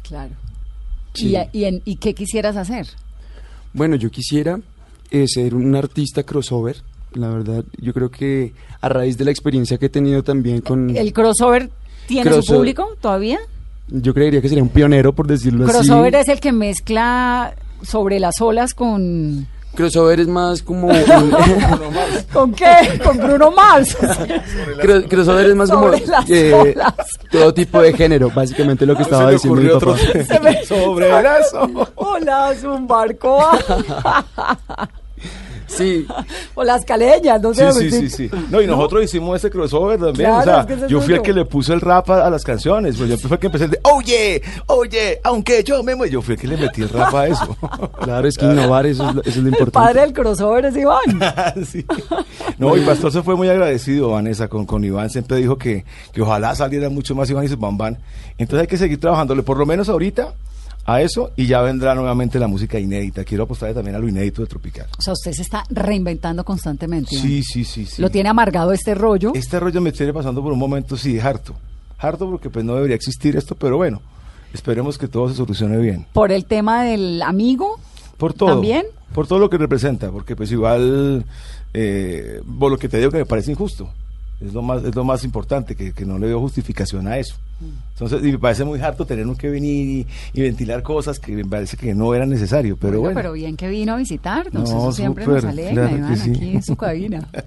Claro. 0.03 0.33
Sí. 1.13 1.29
¿Y, 1.29 1.37
a- 1.37 1.49
y 1.53 1.65
en- 1.65 1.83
¿Y 1.85 1.97
qué 1.97 2.15
quisieras 2.15 2.57
hacer? 2.57 2.87
Bueno, 3.75 3.97
yo 3.97 4.11
quisiera 4.11 4.59
eh, 5.11 5.27
ser 5.29 5.55
un 5.55 5.77
artista 5.77 6.23
crossover. 6.23 6.77
La 7.13 7.29
verdad, 7.29 7.63
yo 7.79 7.93
creo 7.93 8.11
que 8.11 8.55
a 8.81 8.89
raíz 8.89 9.19
de 9.19 9.25
la 9.27 9.31
experiencia 9.31 9.77
que 9.79 9.87
he 9.87 9.91
tenido 9.91 10.23
también 10.25 10.61
con... 10.63 10.97
¿El 10.97 11.13
crossover 11.13 11.71
tiene 12.09 12.31
su 12.43 12.55
público 12.55 12.89
todavía? 13.01 13.39
Yo 13.89 14.15
creería 14.15 14.41
que 14.41 14.49
sería 14.49 14.63
un 14.63 14.71
pionero, 14.71 15.13
por 15.15 15.27
decirlo 15.27 15.65
así. 15.65 15.73
Crossover 15.75 16.15
es 16.15 16.29
el 16.29 16.41
que 16.41 16.53
mezcla 16.53 17.55
sobre 17.83 18.19
las 18.19 18.41
olas 18.41 18.75
con... 18.75 19.47
Crossover 19.75 20.21
es 20.21 20.29
más 20.29 20.63
como... 20.63 20.87
un- 20.89 21.35
¿Con 22.33 22.53
qué? 22.55 23.01
Con 23.05 23.19
Bruno 23.19 23.51
Mars. 23.51 23.97
Cro- 24.81 25.09
crossover 25.09 25.47
es 25.47 25.55
más 25.57 25.69
como 25.71 25.87
Sobre 25.93 26.07
las 26.07 26.31
eh, 26.31 26.55
olas. 26.55 26.95
todo 27.31 27.53
tipo 27.53 27.83
de 27.83 27.93
género, 27.93 28.31
básicamente 28.31 28.87
lo 28.87 28.95
que 28.97 29.03
estaba 29.03 29.23
Se 29.25 29.27
le 29.27 29.33
diciendo 29.35 29.61
mi 29.61 29.69
papá. 29.69 29.77
otro- 29.77 29.97
Se 30.25 30.41
me- 30.41 30.65
sobre. 30.65 31.13
Hola, 31.97 32.53
es 32.53 32.63
un 32.65 32.87
barco. 32.87 33.39
Sí, 35.77 36.07
o 36.55 36.65
las 36.65 36.85
caleñas, 36.85 37.41
no 37.41 37.53
Sí, 37.55 37.61
sé. 37.61 37.73
sí, 37.73 37.91
sí, 37.91 38.11
sí. 38.11 38.31
No, 38.51 38.61
y 38.63 38.67
nosotros 38.67 39.05
hicimos 39.05 39.37
ese 39.37 39.51
crossover 39.51 39.99
también. 39.99 40.31
Claro, 40.31 40.41
o 40.41 40.45
sea, 40.45 40.61
es 40.77 40.83
que 40.83 40.89
yo 40.89 41.01
fui 41.01 41.15
el 41.15 41.23
que 41.23 41.33
le 41.33 41.45
puso 41.45 41.73
el 41.75 41.81
rap 41.81 42.09
a, 42.11 42.27
a 42.27 42.31
las 42.31 42.45
canciones. 42.45 42.97
Pues 42.97 43.09
yo 43.11 43.17
fui 43.19 43.31
el 43.33 43.39
que 43.39 43.47
empecé 43.47 43.65
el 43.65 43.71
de, 43.73 43.81
oye, 43.83 44.43
oye, 44.67 45.21
aunque 45.25 45.63
yo 45.65 45.83
me 45.83 45.95
muero. 45.95 46.13
Yo 46.13 46.23
fui 46.23 46.35
el 46.35 46.41
que 46.41 46.47
le 46.47 46.57
metí 46.57 46.83
el 46.83 46.89
rap 46.89 47.15
a 47.15 47.27
eso. 47.27 47.57
claro, 48.03 48.27
es 48.29 48.37
que 48.37 48.45
innovar, 48.47 48.87
eso 48.87 49.09
es, 49.09 49.15
lo- 49.15 49.21
eso 49.23 49.31
es 49.31 49.37
lo 49.37 49.43
El 49.43 49.49
importante. 49.49 49.71
padre 49.73 50.01
del 50.03 50.13
crossover 50.13 50.65
es 50.67 50.77
Iván. 50.77 51.01
Sí. 51.67 51.85
No, 52.59 52.77
y 52.77 52.81
Pastor 52.83 53.11
se 53.13 53.23
fue 53.23 53.37
muy 53.37 53.49
agradecido, 53.49 54.11
Vanessa, 54.11 54.49
con, 54.49 54.67
con 54.67 54.85
Iván. 54.85 55.11
Siempre 55.11 55.37
dijo 55.39 55.57
que, 55.59 55.85
que 56.13 56.23
ojalá 56.23 56.55
saliera 56.55 56.89
mucho 56.89 57.15
más 57.15 57.29
Iván 57.31 57.45
y 57.45 57.49
su 57.49 57.57
bambán. 57.57 57.99
Entonces 58.39 58.63
hay 58.63 58.67
que 58.67 58.77
seguir 58.77 59.01
trabajándole, 59.01 59.43
por 59.43 59.57
lo 59.57 59.67
menos 59.67 59.89
ahorita, 59.89 60.35
a 60.85 61.01
eso. 61.01 61.33
Y 61.37 61.47
ya 61.47 61.61
vendrá 61.63 61.95
nuevamente 61.95 62.39
la 62.39 62.49
música 62.49 62.79
inédita. 62.79 63.25
Quiero 63.25 63.45
apostarle 63.45 63.75
también 63.75 63.97
a 63.97 63.99
lo 63.99 64.09
inédito 64.09 64.43
de 64.43 64.49
Tropical. 64.49 64.87
O 64.99 65.03
sea, 65.03 65.13
usted 65.13 65.33
se 65.33 65.43
está 65.43 65.65
reinventando 65.71 66.45
constantemente. 66.45 67.17
Sí, 67.17 67.43
sí, 67.43 67.65
sí. 67.65 67.87
sí. 67.87 68.03
Lo 68.03 68.11
tiene 68.11 68.29
amargado 68.29 68.73
este 68.73 68.95
rollo. 68.95 69.33
Este 69.35 69.59
rollo 69.61 69.81
me 69.81 69.93
tiene 69.93 70.13
pasando 70.13 70.43
por 70.43 70.53
un 70.53 70.59
momento, 70.59 70.97
sí, 70.97 71.19
harto. 71.19 71.55
Harto 71.99 72.29
porque 72.31 72.51
pues 72.51 72.65
no 72.65 72.75
debería 72.75 72.97
existir 72.97 73.37
esto, 73.37 73.55
pero 73.55 73.77
bueno, 73.77 74.03
esperemos 74.53 74.99
que 74.99 75.09
todo 75.09 75.29
se 75.29 75.35
solucione 75.35 75.79
bien. 75.79 76.07
Por 76.13 76.33
el 76.33 76.45
tema 76.45 76.85
del 76.85 77.23
amigo. 77.23 77.79
Por 78.17 78.35
todo. 78.35 78.51
¿También? 78.51 78.87
Por 79.15 79.27
todo 79.27 79.39
lo 79.39 79.49
que 79.49 79.59
representa, 79.59 80.11
porque 80.11 80.35
pues 80.35 80.51
igual, 80.51 81.25
eh, 81.73 82.43
por 82.59 82.71
lo 82.71 82.79
que 82.79 82.89
te 82.89 82.99
digo 82.99 83.11
que 83.11 83.19
me 83.19 83.27
parece 83.27 83.53
injusto. 83.53 83.89
Es 84.45 84.53
lo 84.53 84.63
más, 84.63 84.85
es 84.85 84.95
lo 84.95 85.05
más 85.05 85.25
importante, 85.25 85.75
que, 85.75 85.93
que 85.93 86.05
no 86.05 86.19
le 86.19 86.27
veo 86.29 86.41
justificación 86.41 87.07
a 87.07 87.19
eso. 87.19 87.37
Entonces, 87.93 88.25
y 88.25 88.33
me 88.33 88.39
parece 88.39 88.65
muy 88.65 88.81
harto 88.81 89.07
tener 89.07 89.25
que 89.37 89.49
venir 89.49 90.07
y, 90.35 90.39
y 90.39 90.43
ventilar 90.43 90.83
cosas 90.83 91.21
que 91.21 91.33
me 91.33 91.45
parece 91.45 91.77
que 91.77 91.95
no 91.95 92.13
era 92.13 92.27
necesario, 92.27 92.77
pero 92.77 93.01
bueno. 93.01 93.15
pero 93.15 93.33
bien 93.33 93.57
que 93.57 93.69
vino 93.69 93.95
a 93.95 93.97
visitarnos. 93.97 94.69
No, 94.69 94.89
Eso 94.89 94.93
siempre 94.93 95.25
súper, 95.25 95.45
nos 95.45 95.53
alegra, 95.53 95.73
claro 95.73 95.89
que 95.89 95.97
Iván, 95.97 96.17
sí. 96.17 96.31
aquí 96.31 96.51
en 96.51 96.63
su 96.63 96.77
cabina. 96.77 97.29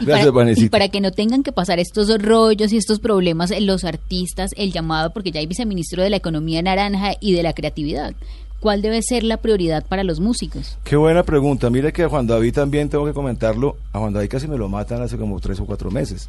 Y 0.00 0.04
Gracias, 0.04 0.32
para, 0.32 0.52
y 0.52 0.68
para 0.68 0.88
que 0.88 1.00
no 1.00 1.10
tengan 1.12 1.42
que 1.42 1.52
pasar 1.52 1.78
estos 1.78 2.08
rollos 2.22 2.72
y 2.72 2.76
estos 2.76 3.00
problemas 3.00 3.52
los 3.60 3.84
artistas, 3.84 4.52
el 4.56 4.72
llamado, 4.72 5.12
porque 5.12 5.30
ya 5.30 5.40
hay 5.40 5.46
viceministro 5.46 6.02
de 6.02 6.10
la 6.10 6.16
Economía 6.16 6.62
Naranja 6.62 7.12
y 7.20 7.32
de 7.32 7.42
la 7.42 7.52
Creatividad. 7.52 8.14
¿Cuál 8.62 8.80
debe 8.80 9.02
ser 9.02 9.24
la 9.24 9.38
prioridad 9.38 9.84
para 9.84 10.04
los 10.04 10.20
músicos? 10.20 10.78
Qué 10.84 10.94
buena 10.94 11.24
pregunta. 11.24 11.68
Mire 11.68 11.92
que 11.92 12.04
a 12.04 12.08
Juan 12.08 12.28
David 12.28 12.54
también 12.54 12.88
tengo 12.88 13.04
que 13.04 13.12
comentarlo. 13.12 13.76
A 13.92 13.98
Juan 13.98 14.12
David 14.12 14.28
casi 14.28 14.46
me 14.46 14.56
lo 14.56 14.68
matan 14.68 15.02
hace 15.02 15.16
como 15.18 15.40
tres 15.40 15.58
o 15.58 15.66
cuatro 15.66 15.90
meses. 15.90 16.28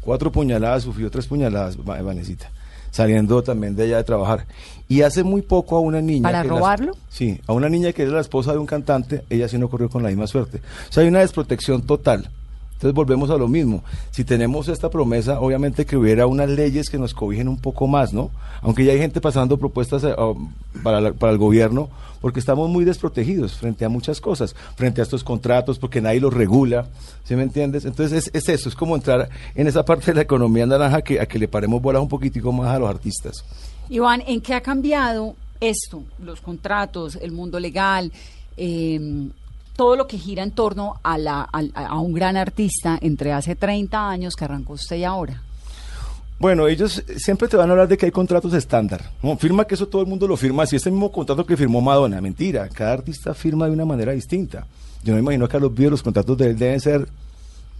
Cuatro 0.00 0.32
puñaladas, 0.32 0.82
sufrió 0.84 1.10
tres 1.10 1.26
puñaladas, 1.26 1.76
Va- 1.78 2.00
Vanesita, 2.00 2.50
saliendo 2.90 3.42
también 3.42 3.76
de 3.76 3.82
allá 3.84 3.98
de 3.98 4.04
trabajar. 4.04 4.46
Y 4.88 5.02
hace 5.02 5.22
muy 5.24 5.42
poco 5.42 5.76
a 5.76 5.80
una 5.80 6.00
niña... 6.00 6.22
¿Para 6.22 6.40
que 6.42 6.48
la- 6.48 6.54
robarlo? 6.54 6.92
sí, 7.10 7.38
a 7.46 7.52
una 7.52 7.68
niña 7.68 7.92
que 7.92 8.02
era 8.02 8.12
la 8.12 8.20
esposa 8.22 8.52
de 8.52 8.58
un 8.58 8.66
cantante, 8.66 9.22
ella 9.28 9.46
sí 9.48 9.58
no 9.58 9.68
corrió 9.68 9.90
con 9.90 10.02
la 10.02 10.08
misma 10.08 10.26
suerte. 10.26 10.62
O 10.88 10.92
sea, 10.92 11.02
hay 11.02 11.08
una 11.10 11.20
desprotección 11.20 11.82
total. 11.82 12.30
Entonces 12.84 12.96
volvemos 12.96 13.30
a 13.30 13.38
lo 13.38 13.48
mismo. 13.48 13.82
Si 14.10 14.24
tenemos 14.24 14.68
esta 14.68 14.90
promesa, 14.90 15.40
obviamente 15.40 15.86
que 15.86 15.96
hubiera 15.96 16.26
unas 16.26 16.50
leyes 16.50 16.90
que 16.90 16.98
nos 16.98 17.14
cobijen 17.14 17.48
un 17.48 17.56
poco 17.56 17.86
más, 17.86 18.12
¿no? 18.12 18.30
Aunque 18.60 18.84
ya 18.84 18.92
hay 18.92 18.98
gente 18.98 19.22
pasando 19.22 19.56
propuestas 19.56 20.04
eh, 20.04 20.14
oh, 20.18 20.36
para, 20.82 20.98
el 21.08 21.38
gobierno, 21.38 21.88
porque 22.20 22.40
estamos 22.40 22.68
muy 22.68 22.84
desprotegidos 22.84 23.54
frente 23.54 23.86
a 23.86 23.88
muchas 23.88 24.20
cosas, 24.20 24.54
frente 24.76 25.00
a 25.00 25.04
estos 25.04 25.24
contratos, 25.24 25.78
porque 25.78 26.02
nadie 26.02 26.20
los 26.20 26.34
regula, 26.34 26.86
¿sí 27.24 27.34
me 27.36 27.44
entiendes? 27.44 27.86
Entonces 27.86 28.26
es, 28.26 28.34
es 28.34 28.50
eso, 28.50 28.68
es 28.68 28.74
como 28.74 28.96
entrar 28.96 29.30
en 29.54 29.66
esa 29.66 29.82
parte 29.82 30.04
de 30.10 30.16
la 30.16 30.20
economía 30.20 30.66
naranja 30.66 31.00
que, 31.00 31.18
a 31.18 31.24
que 31.24 31.38
le 31.38 31.48
paremos 31.48 31.80
bolas 31.80 32.02
un 32.02 32.08
poquitico 32.08 32.52
más 32.52 32.68
a 32.68 32.78
los 32.78 32.90
artistas. 32.90 33.46
Iván, 33.88 34.22
¿en 34.26 34.42
qué 34.42 34.52
ha 34.52 34.60
cambiado 34.60 35.36
esto? 35.58 36.02
Los 36.22 36.42
contratos, 36.42 37.16
el 37.16 37.32
mundo 37.32 37.58
legal, 37.58 38.12
eh, 38.58 39.30
todo 39.76 39.96
lo 39.96 40.06
que 40.06 40.18
gira 40.18 40.42
en 40.42 40.50
torno 40.50 41.00
a, 41.02 41.18
la, 41.18 41.48
a, 41.52 41.86
a 41.86 41.98
un 41.98 42.12
gran 42.12 42.36
artista 42.36 42.98
entre 43.00 43.32
hace 43.32 43.56
30 43.56 44.08
años 44.08 44.34
que 44.36 44.44
arrancó 44.44 44.74
usted 44.74 44.96
y 44.96 45.04
ahora. 45.04 45.42
Bueno, 46.38 46.66
ellos 46.66 47.02
siempre 47.16 47.48
te 47.48 47.56
van 47.56 47.68
a 47.68 47.72
hablar 47.72 47.88
de 47.88 47.96
que 47.96 48.06
hay 48.06 48.12
contratos 48.12 48.52
estándar. 48.54 49.10
No, 49.22 49.36
firma 49.36 49.64
que 49.64 49.76
eso 49.76 49.86
todo 49.86 50.02
el 50.02 50.08
mundo 50.08 50.26
lo 50.26 50.36
firma. 50.36 50.66
Si 50.66 50.76
es 50.76 50.84
el 50.86 50.92
mismo 50.92 51.12
contrato 51.12 51.46
que 51.46 51.56
firmó 51.56 51.80
Madonna, 51.80 52.20
mentira. 52.20 52.68
Cada 52.68 52.92
artista 52.92 53.34
firma 53.34 53.66
de 53.66 53.72
una 53.72 53.84
manera 53.84 54.12
distinta. 54.12 54.66
Yo 55.04 55.14
me 55.14 55.20
imagino 55.20 55.48
que 55.48 55.56
a 55.56 55.60
los 55.60 55.72
videos 55.72 55.92
los 55.92 56.02
contratos 56.02 56.36
de 56.36 56.50
él 56.50 56.58
deben 56.58 56.80
ser, 56.80 57.08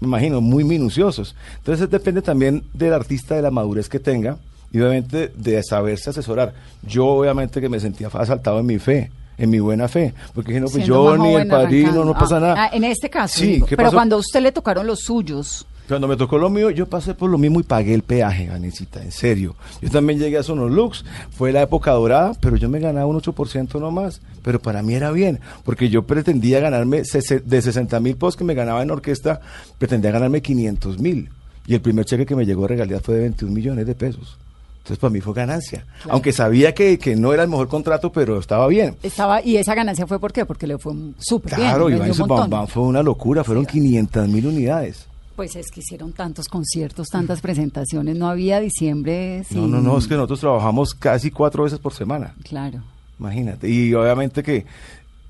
me 0.01 0.07
imagino, 0.07 0.41
muy 0.41 0.63
minuciosos. 0.63 1.35
Entonces 1.59 1.91
depende 1.91 2.23
también 2.23 2.63
del 2.73 2.93
artista, 2.93 3.35
de 3.35 3.43
la 3.43 3.51
madurez 3.51 3.89
que 3.89 3.99
tenga 3.99 4.39
y 4.73 4.79
obviamente 4.79 5.33
de 5.35 5.63
saberse 5.63 6.11
asesorar. 6.11 6.55
Yo 6.83 7.07
obviamente 7.07 7.61
que 7.61 7.69
me 7.69 7.81
sentía 7.81 8.09
asaltado 8.09 8.61
en 8.61 8.67
mi 8.67 8.79
fe, 8.79 9.11
en 9.39 9.51
mi 9.51 9.59
buena 9.61 9.89
fe, 9.89 10.15
porque 10.35 10.59
no, 10.61 10.67
pues 10.69 10.87
yo 10.87 11.17
ni 11.17 11.35
el 11.35 11.49
padrino, 11.49 11.89
arrancando. 11.89 12.05
no 12.05 12.19
pasa 12.19 12.37
Ah, 12.37 12.41
nada. 12.41 12.55
ah, 12.65 12.71
en 12.73 12.85
este 12.85 13.11
caso, 13.11 13.39
Sí, 13.41 13.47
digo. 13.55 13.67
¿qué 13.67 13.77
pero 13.77 13.89
pasó? 13.89 13.97
cuando 13.97 14.17
a 14.17 14.19
usted 14.21 14.41
le 14.41 14.53
tocaron 14.53 14.87
los 14.87 15.01
suyos, 15.01 15.67
Cuando 15.87 16.09
me 16.09 16.17
tocó 16.17 16.39
lo 16.39 16.49
mío, 16.49 16.71
yo 16.71 16.87
pasé 16.87 17.13
por 17.13 17.29
lo 17.29 17.37
mismo 17.37 17.61
y 17.61 17.63
pagué 17.63 17.93
el 17.93 18.03
peaje, 18.03 18.49
Vanesita, 18.49 19.03
en 19.03 19.13
serio. 19.13 19.55
Yo 19.83 19.91
también 19.91 20.19
llegué 20.19 20.39
a 20.39 20.43
Sonolux, 20.43 21.05
fue 21.31 21.53
la 21.53 21.61
época 21.61 21.91
dorada, 21.93 22.33
pero 22.41 22.57
yo 22.57 22.71
me 22.71 22.79
ganaba 22.81 23.05
un 23.05 23.21
8% 23.21 23.79
nomás. 23.81 24.23
Pero 24.43 24.61
para 24.61 24.83
mí 24.83 24.95
era 24.95 25.11
bien, 25.11 25.41
porque 25.63 25.91
yo 25.91 26.05
pretendía 26.07 26.59
ganarme 26.61 27.03
de 27.03 27.61
60 27.63 28.01
mil 28.01 28.15
pesos 28.17 28.37
que 28.37 28.45
me 28.45 28.55
ganaba 28.55 28.83
en 28.83 28.91
orquesta, 28.93 29.41
pretendía 29.77 30.11
ganarme 30.11 30.41
500 30.41 30.99
mil. 31.01 31.29
Y 31.67 31.75
el 31.75 31.83
primer 31.83 32.07
cheque 32.07 32.25
que 32.25 32.35
me 32.37 32.47
llegó 32.47 32.63
de 32.63 32.69
regalidad 32.69 33.03
fue 33.03 33.17
de 33.17 33.21
21 33.21 33.53
millones 33.55 33.87
de 33.87 33.95
pesos. 33.95 34.39
Entonces 34.85 34.99
para 34.99 35.11
mí 35.11 35.23
fue 35.23 35.33
ganancia. 35.33 35.87
Aunque 36.11 36.31
sabía 36.31 36.75
que, 36.75 36.99
que 36.99 37.17
no 37.17 37.33
era 37.33 37.43
el 37.43 37.49
mejor 37.49 37.69
contrato, 37.69 38.13
pero 38.13 38.39
estaba 38.39 38.67
bien. 38.67 38.95
estaba 39.03 39.41
y 39.43 39.57
esa 39.57 39.75
ganancia 39.75 40.07
fue 40.07 40.19
por 40.21 40.31
qué? 40.31 40.45
Porque 40.45 40.67
le 40.67 40.77
fue 40.77 40.93
súper 41.19 41.57
bien. 41.57 41.69
Claro, 41.71 41.89
Iván. 41.89 42.13
Bam 42.29 42.51
Bam 42.51 42.67
fue 42.67 42.83
una 42.83 43.03
locura, 43.03 43.43
fueron 43.43 43.65
500 43.65 44.29
mil 44.29 44.47
unidades. 44.47 45.07
Pues 45.37 45.57
es 45.57 45.71
que 45.73 45.81
hicieron 45.81 46.13
tantos 46.13 46.49
conciertos, 46.49 47.09
tantas 47.09 47.41
presentaciones, 47.41 48.15
no 48.19 48.29
había 48.29 48.61
diciembre 48.61 49.39
No, 49.51 49.63
sin... 49.63 49.71
no, 49.71 49.81
no, 49.81 49.97
es 49.97 50.07
que 50.07 50.17
nosotros 50.17 50.41
trabajamos 50.41 50.95
casi 50.95 51.31
cuatro 51.31 51.65
veces 51.65 51.79
por 51.79 51.95
semana. 51.95 52.35
Claro. 52.43 52.83
Imagínate. 53.19 53.71
Y 53.71 53.95
obviamente 53.95 54.43
que 54.43 54.67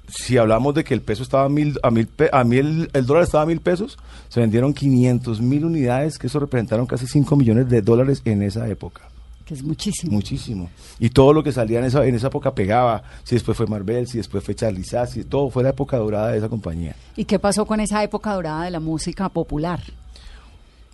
si 0.08 0.36
hablamos 0.36 0.74
de 0.74 0.82
que 0.82 0.94
el 0.94 1.00
peso 1.00 1.22
estaba 1.22 1.44
a 1.44 1.48
mil, 1.48 1.78
a 1.84 1.92
mil, 1.92 2.08
a 2.32 2.42
mil 2.42 2.90
el 2.92 3.06
dólar 3.06 3.22
estaba 3.22 3.44
a 3.44 3.46
mil 3.46 3.60
pesos, 3.60 3.98
se 4.28 4.40
vendieron 4.40 4.74
500 4.74 5.40
mil 5.40 5.64
unidades, 5.64 6.18
que 6.18 6.26
eso 6.26 6.40
representaron 6.40 6.86
casi 6.86 7.06
5 7.06 7.36
millones 7.36 7.68
de 7.68 7.82
dólares 7.82 8.20
en 8.24 8.42
esa 8.42 8.68
época. 8.68 9.02
Que 9.44 9.54
es 9.54 9.62
muchísimo. 9.62 10.12
Muchísimo. 10.12 10.70
Y 10.98 11.10
todo 11.10 11.32
lo 11.34 11.42
que 11.42 11.52
salía 11.52 11.78
en 11.78 11.84
esa, 11.84 12.04
en 12.06 12.14
esa 12.14 12.28
época 12.28 12.54
pegaba. 12.54 13.02
Si 13.24 13.34
después 13.34 13.56
fue 13.56 13.66
Marvel, 13.66 14.06
si 14.06 14.16
después 14.18 14.42
fue 14.42 14.54
Charlie 14.54 14.84
Sass, 14.84 15.10
si 15.10 15.24
todo 15.24 15.50
fue 15.50 15.62
la 15.62 15.70
época 15.70 15.98
dorada 15.98 16.32
de 16.32 16.38
esa 16.38 16.48
compañía. 16.48 16.96
¿Y 17.14 17.24
qué 17.26 17.38
pasó 17.38 17.66
con 17.66 17.80
esa 17.80 18.02
época 18.02 18.32
dorada 18.32 18.64
de 18.64 18.70
la 18.70 18.80
música 18.80 19.28
popular? 19.28 19.80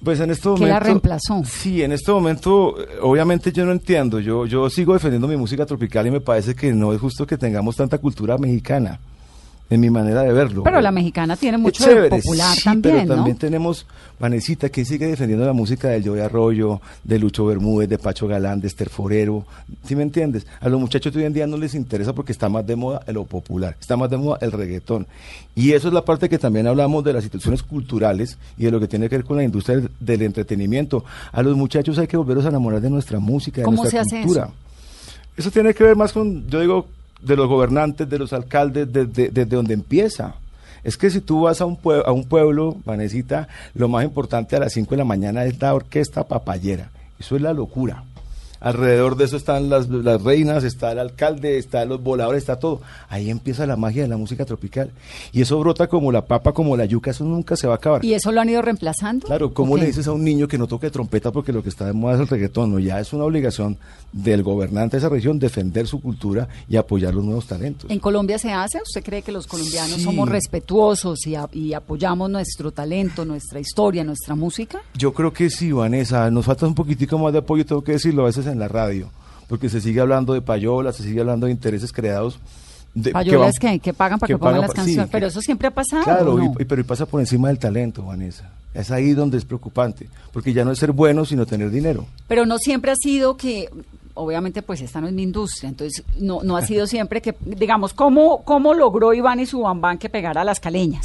Pues 0.02 0.18
en 0.18 0.30
este 0.30 0.44
¿Qué 0.44 0.48
momento. 0.48 0.66
la 0.66 0.80
reemplazó? 0.80 1.42
Sí, 1.44 1.82
en 1.82 1.92
este 1.92 2.10
momento, 2.10 2.80
eh, 2.80 2.86
obviamente 3.02 3.52
yo 3.52 3.66
no 3.66 3.72
entiendo. 3.72 4.18
Yo, 4.18 4.46
yo 4.46 4.68
sigo 4.70 4.94
defendiendo 4.94 5.28
mi 5.28 5.36
música 5.36 5.66
tropical 5.66 6.06
y 6.06 6.10
me 6.10 6.20
parece 6.20 6.54
que 6.54 6.72
no 6.72 6.92
es 6.92 7.00
justo 7.00 7.26
que 7.26 7.36
tengamos 7.36 7.76
tanta 7.76 7.98
cultura 7.98 8.38
mexicana, 8.38 8.98
en 9.70 9.80
mi 9.80 9.88
manera 9.88 10.22
de 10.22 10.32
verlo. 10.32 10.64
Pero 10.64 10.80
la 10.80 10.90
mexicana 10.90 11.36
tiene 11.36 11.56
mucho 11.56 11.86
de 11.86 12.08
popular 12.10 12.56
sí, 12.56 12.64
también, 12.64 12.94
pero 12.96 13.06
¿no? 13.06 13.14
también 13.14 13.38
tenemos 13.38 13.86
Vanesita, 14.18 14.68
que 14.68 14.84
sigue 14.84 15.06
defendiendo 15.06 15.46
la 15.46 15.52
música 15.52 15.88
del 15.88 16.06
Joey 16.06 16.20
Arroyo, 16.20 16.80
de 17.04 17.18
Lucho 17.18 17.46
Bermúdez, 17.46 17.88
de 17.88 17.96
Pacho 17.96 18.26
Galán, 18.26 18.60
de 18.60 18.66
Esther 18.66 18.90
Forero. 18.90 19.46
¿Sí 19.84 19.96
me 19.96 20.02
entiendes? 20.02 20.46
A 20.60 20.68
los 20.68 20.78
muchachos 20.80 21.14
hoy 21.16 21.24
en 21.24 21.32
día 21.32 21.46
no 21.46 21.56
les 21.56 21.74
interesa 21.74 22.12
porque 22.12 22.32
está 22.32 22.48
más 22.48 22.66
de 22.66 22.76
moda 22.76 23.02
lo 23.06 23.24
popular, 23.24 23.76
está 23.80 23.96
más 23.96 24.10
de 24.10 24.16
moda 24.18 24.38
el 24.42 24.52
reggaetón. 24.52 25.06
Y 25.54 25.72
eso 25.72 25.88
es 25.88 25.94
la 25.94 26.04
parte 26.04 26.28
que 26.28 26.38
también 26.38 26.66
hablamos 26.66 27.02
de 27.04 27.12
las 27.12 27.24
situaciones 27.24 27.62
culturales 27.62 28.36
y 28.58 28.64
de 28.64 28.72
lo 28.72 28.80
que 28.80 28.88
tiene 28.88 29.08
que 29.08 29.16
ver 29.16 29.24
con 29.24 29.36
la 29.36 29.44
industria 29.44 29.76
del, 29.76 29.90
del 30.00 30.22
entretenimiento. 30.22 31.04
A 31.32 31.42
los 31.42 31.56
muchachos 31.56 31.96
hay 31.98 32.08
que 32.08 32.16
volverlos 32.16 32.44
a 32.44 32.48
enamorar 32.48 32.80
de 32.80 32.90
nuestra 32.90 33.20
música, 33.20 33.60
de 33.60 33.64
¿Cómo 33.64 33.78
nuestra 33.78 34.04
se 34.04 34.16
hace 34.16 34.22
cultura. 34.22 34.44
eso? 34.46 34.54
Eso 35.36 35.50
tiene 35.50 35.72
que 35.72 35.84
ver 35.84 35.96
más 35.96 36.12
con, 36.12 36.46
yo 36.48 36.60
digo, 36.60 36.86
de 37.22 37.36
los 37.36 37.48
gobernantes, 37.48 38.08
de 38.08 38.18
los 38.18 38.32
alcaldes, 38.32 38.92
desde 38.92 39.28
de, 39.30 39.44
de 39.44 39.44
donde 39.44 39.74
empieza. 39.74 40.34
Es 40.82 40.96
que 40.96 41.10
si 41.10 41.20
tú 41.20 41.42
vas 41.42 41.60
a 41.60 41.66
un, 41.66 41.76
pue- 41.76 42.02
a 42.04 42.10
un 42.12 42.24
pueblo, 42.24 42.76
Vanesita, 42.84 43.48
lo 43.74 43.88
más 43.88 44.04
importante 44.04 44.56
a 44.56 44.60
las 44.60 44.72
5 44.72 44.90
de 44.92 44.96
la 44.96 45.04
mañana 45.04 45.44
es 45.44 45.60
la 45.60 45.74
orquesta 45.74 46.24
papayera. 46.24 46.90
Eso 47.18 47.36
es 47.36 47.42
la 47.42 47.52
locura. 47.52 48.04
Alrededor 48.60 49.16
de 49.16 49.24
eso 49.24 49.36
están 49.36 49.70
las, 49.70 49.88
las 49.88 50.22
reinas, 50.22 50.64
está 50.64 50.92
el 50.92 50.98
alcalde, 50.98 51.56
están 51.58 51.88
los 51.88 52.02
voladores, 52.02 52.42
está 52.42 52.56
todo. 52.58 52.80
Ahí 53.08 53.30
empieza 53.30 53.66
la 53.66 53.76
magia 53.76 54.02
de 54.02 54.08
la 54.08 54.16
música 54.16 54.44
tropical. 54.44 54.90
Y 55.32 55.40
eso 55.40 55.58
brota 55.58 55.86
como 55.88 56.12
la 56.12 56.26
papa, 56.26 56.52
como 56.52 56.76
la 56.76 56.84
yuca, 56.84 57.10
eso 57.10 57.24
nunca 57.24 57.56
se 57.56 57.66
va 57.66 57.74
a 57.74 57.76
acabar. 57.76 58.04
¿Y 58.04 58.14
eso 58.14 58.30
lo 58.32 58.40
han 58.40 58.50
ido 58.50 58.60
reemplazando? 58.62 59.26
Claro, 59.26 59.54
¿cómo 59.54 59.74
¿O 59.74 59.76
le 59.78 59.86
dices 59.86 60.06
a 60.06 60.12
un 60.12 60.22
niño 60.24 60.46
que 60.46 60.58
no 60.58 60.66
toque 60.66 60.90
trompeta 60.90 61.32
porque 61.32 61.52
lo 61.52 61.62
que 61.62 61.70
está 61.70 61.86
de 61.86 61.92
moda 61.94 62.14
es 62.14 62.20
el 62.20 62.28
reggaetón? 62.28 62.72
No, 62.72 62.78
ya 62.78 63.00
es 63.00 63.12
una 63.12 63.24
obligación 63.24 63.78
del 64.12 64.42
gobernante 64.42 64.96
de 64.96 64.98
esa 64.98 65.08
región 65.08 65.38
defender 65.38 65.86
su 65.86 66.00
cultura 66.00 66.48
y 66.68 66.76
apoyar 66.76 67.14
los 67.14 67.24
nuevos 67.24 67.46
talentos. 67.46 67.90
¿En 67.90 67.98
Colombia 67.98 68.38
se 68.38 68.52
hace? 68.52 68.78
¿Usted 68.82 69.02
cree 69.02 69.22
que 69.22 69.32
los 69.32 69.46
colombianos 69.46 69.96
Sí. 69.96 70.02
somos 70.04 70.28
respetuosos 70.28 71.26
y, 71.26 71.34
a- 71.34 71.48
y 71.52 71.72
apoyamos 71.72 72.28
nuestro 72.30 72.72
talento, 72.72 73.24
nuestra 73.24 73.60
historia, 73.60 74.04
nuestra 74.04 74.34
música? 74.34 74.80
Yo 74.94 75.12
creo 75.14 75.32
que 75.32 75.48
sí, 75.48 75.72
Vanessa, 75.72 76.30
nos 76.30 76.44
falta 76.44 76.66
un 76.66 76.74
poquitico 76.74 77.18
más 77.18 77.32
de 77.32 77.38
apoyo, 77.38 77.64
tengo 77.64 77.82
que 77.82 77.92
decirlo 77.92 78.22
a 78.22 78.26
veces 78.26 78.46
en 78.52 78.58
la 78.58 78.68
radio, 78.68 79.08
porque 79.48 79.68
se 79.68 79.80
sigue 79.80 80.00
hablando 80.00 80.32
de 80.34 80.42
payola, 80.42 80.92
se 80.92 81.02
sigue 81.02 81.20
hablando 81.20 81.46
de 81.46 81.52
intereses 81.52 81.92
creados. 81.92 82.38
De, 82.92 83.12
Payolas 83.12 83.54
van- 83.62 83.72
que, 83.74 83.78
que 83.78 83.92
pagan 83.94 84.18
para 84.18 84.26
que, 84.26 84.34
que 84.34 84.38
pongan 84.38 84.54
pagan 84.54 84.66
las 84.68 84.74
canciones. 84.74 85.04
sí, 85.06 85.10
pero 85.12 85.26
eso 85.28 85.40
siempre 85.40 85.68
ha 85.68 85.70
pasado. 85.70 86.02
Claro, 86.04 86.38
y- 86.58 86.64
pero 86.64 86.80
y 86.80 86.84
pasa 86.84 87.06
por 87.06 87.20
encima 87.20 87.48
del 87.48 87.58
talento, 87.58 88.02
Vanessa. 88.04 88.50
Es 88.74 88.90
ahí 88.90 89.12
donde 89.14 89.36
es 89.38 89.44
preocupante, 89.44 90.08
porque 90.32 90.52
ya 90.52 90.64
no 90.64 90.70
es 90.72 90.78
ser 90.78 90.92
bueno, 90.92 91.24
sino 91.24 91.46
tener 91.46 91.70
dinero. 91.70 92.06
Pero 92.28 92.46
no 92.46 92.58
siempre 92.58 92.90
ha 92.90 92.96
sido 92.96 93.36
que, 93.36 93.68
obviamente, 94.14 94.62
pues 94.62 94.80
esta 94.80 95.00
no 95.00 95.06
es 95.08 95.12
mi 95.12 95.22
industria, 95.22 95.68
entonces 95.68 96.04
no, 96.18 96.40
no 96.42 96.56
ha 96.56 96.62
sido 96.62 96.86
siempre 96.88 97.20
que, 97.22 97.34
digamos, 97.44 97.92
¿cómo, 97.92 98.42
cómo 98.44 98.74
logró 98.74 99.12
Iván 99.14 99.38
y 99.40 99.46
su 99.46 99.60
bambán 99.60 99.98
que 99.98 100.08
pegara 100.08 100.40
a 100.40 100.44
las 100.44 100.58
caleñas? 100.60 101.04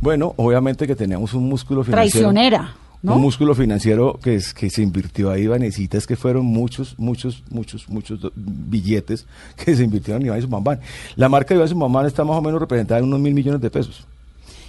Bueno, 0.00 0.32
obviamente 0.36 0.86
que 0.86 0.94
teníamos 0.96 1.34
un 1.34 1.48
músculo 1.48 1.82
financiero. 1.84 2.30
Traicionera, 2.30 2.74
¿no? 3.02 3.14
Un 3.16 3.22
músculo 3.22 3.54
financiero 3.54 4.18
que, 4.22 4.34
es, 4.36 4.52
que 4.52 4.70
se 4.70 4.82
invirtió 4.82 5.30
ahí, 5.30 5.46
Vanesita, 5.46 5.98
es 5.98 6.06
que 6.06 6.16
fueron 6.16 6.44
muchos, 6.46 6.94
muchos, 6.98 7.42
muchos, 7.50 7.88
muchos 7.88 8.18
billetes 8.34 9.26
que 9.56 9.76
se 9.76 9.84
invirtieron 9.84 10.22
en 10.22 10.26
Iván 10.28 10.48
mamá. 10.50 10.78
La 11.16 11.28
marca 11.28 11.48
de 11.50 11.56
Iván 11.56 11.66
y 11.66 11.70
su 11.70 11.76
mamá 11.76 12.06
está 12.06 12.24
más 12.24 12.36
o 12.36 12.42
menos 12.42 12.60
representada 12.60 12.98
en 13.00 13.06
unos 13.06 13.20
mil 13.20 13.34
millones 13.34 13.60
de 13.60 13.70
pesos. 13.70 14.04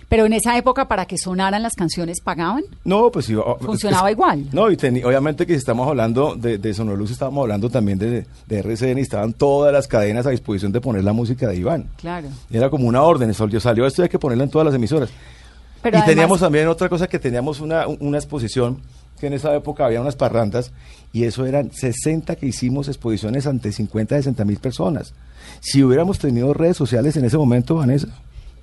Pero 0.07 0.25
en 0.25 0.33
esa 0.33 0.57
época, 0.57 0.87
para 0.87 1.05
que 1.05 1.19
sonaran 1.19 1.61
las 1.61 1.75
canciones, 1.75 2.19
¿pagaban? 2.19 2.63
No, 2.83 3.11
pues 3.11 3.29
o- 3.29 3.59
Funcionaba 3.61 4.09
es- 4.09 4.13
igual. 4.15 4.47
No, 4.51 4.71
y 4.71 4.75
teni- 4.75 5.05
obviamente 5.05 5.45
que 5.45 5.53
si 5.53 5.59
estamos 5.59 5.87
hablando 5.87 6.35
de, 6.35 6.57
de 6.57 6.73
Sonolux, 6.73 7.11
estamos 7.11 7.39
hablando 7.43 7.69
también 7.69 7.99
de, 7.99 8.25
de 8.47 8.57
RCN 8.59 8.97
y 8.97 9.01
estaban 9.01 9.33
todas 9.33 9.71
las 9.71 9.87
cadenas 9.87 10.25
a 10.25 10.31
disposición 10.31 10.71
de 10.71 10.81
poner 10.81 11.03
la 11.03 11.13
música 11.13 11.47
de 11.47 11.57
Iván. 11.57 11.85
Claro. 11.97 12.27
Era 12.49 12.71
como 12.71 12.87
una 12.87 13.03
orden, 13.03 13.31
salió, 13.35 13.59
salió 13.59 13.85
esto 13.85 14.01
y 14.01 14.03
hay 14.03 14.09
que 14.09 14.17
ponerla 14.17 14.45
en 14.45 14.49
todas 14.49 14.65
las 14.65 14.73
emisoras. 14.73 15.11
Pero 15.81 15.95
y 15.95 15.99
además- 15.99 16.05
teníamos 16.07 16.39
también 16.39 16.67
otra 16.67 16.89
cosa 16.89 17.07
que 17.07 17.19
teníamos 17.19 17.59
una, 17.59 17.87
una 17.87 18.17
exposición, 18.17 18.79
que 19.19 19.27
en 19.27 19.33
esa 19.33 19.53
época 19.55 19.85
había 19.85 20.01
unas 20.01 20.15
parrandas, 20.15 20.71
y 21.11 21.23
eso 21.23 21.45
eran 21.45 21.71
60 21.71 22.35
que 22.35 22.45
hicimos 22.47 22.87
exposiciones 22.87 23.47
ante 23.47 23.71
50, 23.71 24.15
60 24.15 24.45
mil 24.45 24.57
personas. 24.57 25.13
Si 25.61 25.83
hubiéramos 25.83 26.19
tenido 26.19 26.53
redes 26.53 26.77
sociales 26.77 27.17
en 27.17 27.25
ese 27.25 27.37
momento, 27.37 27.75
Vanessa, 27.75 28.07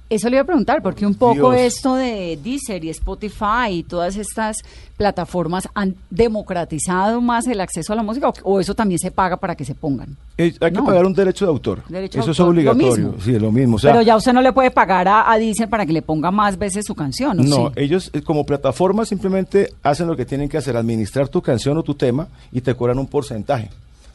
Eso 0.08 0.28
le 0.28 0.36
iba 0.36 0.42
a 0.42 0.46
preguntar, 0.46 0.82
porque 0.82 1.04
un 1.04 1.14
poco 1.14 1.50
Dios. 1.50 1.74
esto 1.74 1.94
de 1.96 2.38
Deezer 2.42 2.84
y 2.84 2.90
Spotify 2.90 3.70
y 3.70 3.82
todas 3.82 4.16
estas 4.16 4.58
plataformas 4.96 5.68
han 5.74 5.96
democratizado 6.10 7.20
más 7.20 7.46
el 7.48 7.60
acceso 7.60 7.92
a 7.92 7.96
la 7.96 8.02
música, 8.02 8.32
o, 8.44 8.60
eso 8.60 8.74
también 8.74 8.98
se 8.98 9.10
paga 9.10 9.36
para 9.36 9.54
que 9.56 9.64
se 9.64 9.74
pongan. 9.74 10.16
eh, 10.38 10.54
hay 10.60 10.72
que 10.72 10.80
pagar 10.82 11.04
un 11.06 11.12
derecho 11.12 11.44
de 11.44 11.50
autor. 11.50 11.82
Derecho 11.88 12.18
de 12.18 12.22
eso 12.22 12.30
es 12.30 12.38
lo 12.38 12.46
obligatorio. 12.46 12.96
mismo. 12.96 13.14
Sí, 13.20 13.34
es 13.34 13.42
lo 13.42 13.50
mismo. 13.50 13.76
O 13.76 13.78
sea, 13.78 13.90
Pero 13.92 14.02
ya 14.02 14.16
usted 14.16 14.32
no 14.32 14.42
le 14.42 14.52
puede 14.52 14.70
pagar 14.70 15.08
a, 15.08 15.30
a 15.30 15.38
Deezer 15.38 15.68
para 15.68 15.84
que 15.84 15.92
le 15.92 16.02
ponga 16.02 16.30
más 16.30 16.56
veces 16.56 16.84
su 16.86 16.94
canción, 16.94 17.40
¿o 17.40 17.42
No, 17.42 17.56
sí? 17.56 17.72
ellos 17.76 18.10
eh, 18.12 18.22
como 18.22 18.46
plataforma 18.46 19.04
simplemente 19.04 19.72
hacen 19.82 20.06
lo 20.06 20.16
que 20.16 20.24
tienen 20.24 20.48
que 20.48 20.56
hacer, 20.58 20.76
administrar 20.76 21.28
tu 21.28 21.42
canción 21.42 21.76
o 21.78 21.82
tu 21.82 21.94
tema 21.94 22.28
y 22.52 22.60
te 22.60 22.74
cobran 22.74 22.98
un 22.98 23.06
porcentaje. 23.06 23.70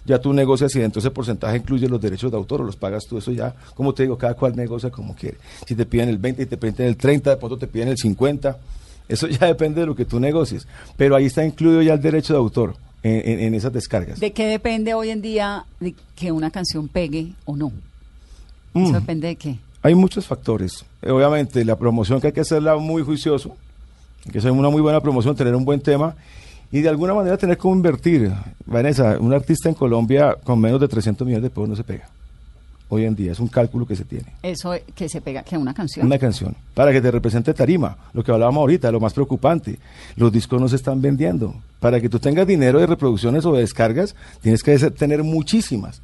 Ya 0.06 0.20
tú 0.20 0.34
negocias 0.34 0.76
y 0.76 0.80
dentro 0.80 0.99
de 1.02 1.08
ese 1.08 1.14
porcentaje 1.14 1.58
incluye 1.58 1.88
los 1.88 2.02
derechos 2.02 2.32
de 2.32 2.38
autor 2.38 2.62
o 2.62 2.64
los 2.64 2.76
pagas 2.76 3.06
tú. 3.08 3.18
Eso 3.20 3.32
ya, 3.32 3.54
como 3.76 3.93
te 3.93 4.04
digo, 4.04 4.18
cada 4.18 4.34
cual 4.34 4.56
negocia 4.56 4.89
como 4.89 5.16
quiere. 5.16 5.38
Si 5.68 5.76
te 5.76 5.86
piden 5.86 6.10
el 6.10 6.18
20 6.18 6.41
y 6.41 6.45
te 6.47 6.58
piden 6.58 6.88
el 6.88 6.97
30, 6.97 7.30
de 7.32 7.38
pronto 7.38 7.58
te 7.58 7.68
piden 7.68 7.89
el 7.89 7.97
50. 7.97 8.58
Eso 9.08 9.28
ya 9.28 9.45
depende 9.47 9.82
de 9.82 9.88
lo 9.88 9.95
que 9.95 10.06
tú 10.06 10.20
negocies. 10.20 10.68
Pero 10.97 11.16
ahí 11.16 11.26
está 11.26 11.45
incluido 11.45 11.82
ya 11.84 11.93
el 11.93 12.02
derecho 12.02 12.34
de 12.34 12.39
autor 12.39 12.76
en, 13.04 13.39
en- 13.41 13.54
esas 13.54 13.74
descargas. 13.74 14.20
¿De 14.20 14.32
qué 14.32 14.45
depende 14.47 14.93
hoy 14.95 15.10
en 15.12 15.22
día 15.22 15.66
de 15.80 15.93
que 16.16 16.32
una 16.32 16.49
canción 16.49 16.88
pegue 16.88 17.34
o 17.45 17.56
no? 17.56 17.72
Mm. 18.74 18.84
Eso 18.86 18.93
depende 18.93 19.28
de 19.28 19.36
qué. 19.36 19.60
Hay 19.84 19.93
muchos 19.95 20.26
factores. 20.26 20.84
Eh, 21.02 21.12
Obviamente, 21.12 21.64
la 21.66 21.76
promoción 21.78 22.20
que 22.22 22.28
hay 22.28 22.34
que 22.34 22.41
hacerla 22.41 22.76
muy 22.78 23.04
juicioso, 23.04 23.56
que 24.32 24.38
hacer 24.39 24.52
una 24.52 24.70
muy 24.70 24.82
buena 24.82 24.99
promoción, 25.02 25.36
tener 25.36 25.56
un 25.56 25.66
buen 25.66 25.80
tema 25.82 26.16
y 26.72 26.82
de 26.82 26.89
alguna 26.89 27.13
manera 27.13 27.38
tener 27.38 27.57
cómo 27.57 27.76
invertir. 27.76 28.32
Vanessa, 28.65 29.17
un 29.19 29.34
artista 29.34 29.69
en 29.69 29.76
Colombia 29.76 30.36
con 30.43 30.59
menos 30.59 30.80
de 30.80 30.88
300 30.88 31.26
millones 31.26 31.43
de 31.43 31.49
pesos 31.49 31.69
no 31.69 31.76
se 31.76 31.84
pega. 31.84 32.09
Hoy 32.93 33.05
en 33.05 33.15
día 33.15 33.32
es 33.32 33.39
un 33.39 33.47
cálculo 33.47 33.86
que 33.86 33.95
se 33.95 34.03
tiene. 34.03 34.26
Eso 34.43 34.74
que 34.93 35.07
se 35.07 35.22
pega, 35.22 35.43
que 35.43 35.57
una 35.57 35.74
canción. 35.74 36.05
Una 36.05 36.19
canción. 36.19 36.55
Para 36.74 36.91
que 36.91 36.99
te 36.99 37.09
represente 37.09 37.53
tarima. 37.53 37.97
Lo 38.11 38.22
que 38.22 38.34
hablábamos 38.34 38.59
ahorita, 38.59 38.91
lo 38.91 38.99
más 38.99 39.13
preocupante. 39.13 39.80
Los 40.17 40.32
discos 40.32 40.59
no 40.59 40.67
se 40.67 40.76
están 40.76 41.01
vendiendo. 41.01 41.55
Para 41.80 42.01
que 42.01 42.09
tú 42.09 42.19
tengas 42.19 42.45
dinero 42.45 42.80
de 42.80 42.88
reproducciones 42.88 43.45
o 43.45 43.53
de 43.53 43.61
descargas, 43.61 44.13
tienes 44.41 44.61
que 44.61 44.78
tener 44.91 45.24
muchísimas. 45.24 46.01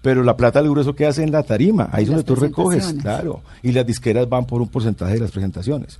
Pero 0.00 0.22
la 0.22 0.34
plata 0.36 0.62
del 0.62 0.70
grueso 0.70 0.94
que 0.94 1.06
hace 1.06 1.22
en 1.22 1.32
la 1.32 1.42
tarima. 1.42 1.90
Ahí 1.92 2.04
es 2.04 2.08
donde 2.08 2.24
tú 2.24 2.34
recoges, 2.34 2.94
claro. 2.94 3.42
Y 3.62 3.72
las 3.72 3.86
disqueras 3.86 4.26
van 4.26 4.46
por 4.46 4.62
un 4.62 4.68
porcentaje 4.68 5.14
de 5.14 5.20
las 5.20 5.32
presentaciones. 5.32 5.98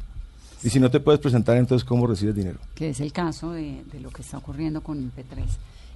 Y 0.65 0.71
si 0.71 0.79
no 0.81 0.91
te 0.91 1.01
puedes 1.01 1.21
presentar, 1.21 1.57
entonces 1.57 1.85
¿cómo 1.85 2.07
recibes 2.07 2.35
dinero? 2.35 2.59
que 2.75 2.91
es 2.91 3.01
el 3.01 3.13
caso 3.13 3.53
de, 3.53 3.83
de 3.93 4.01
lo 4.01 4.11
que 4.11 4.23
está 4.23 4.39
ocurriendo 4.39 4.81
con 4.83 4.99
P3. 5.13 5.45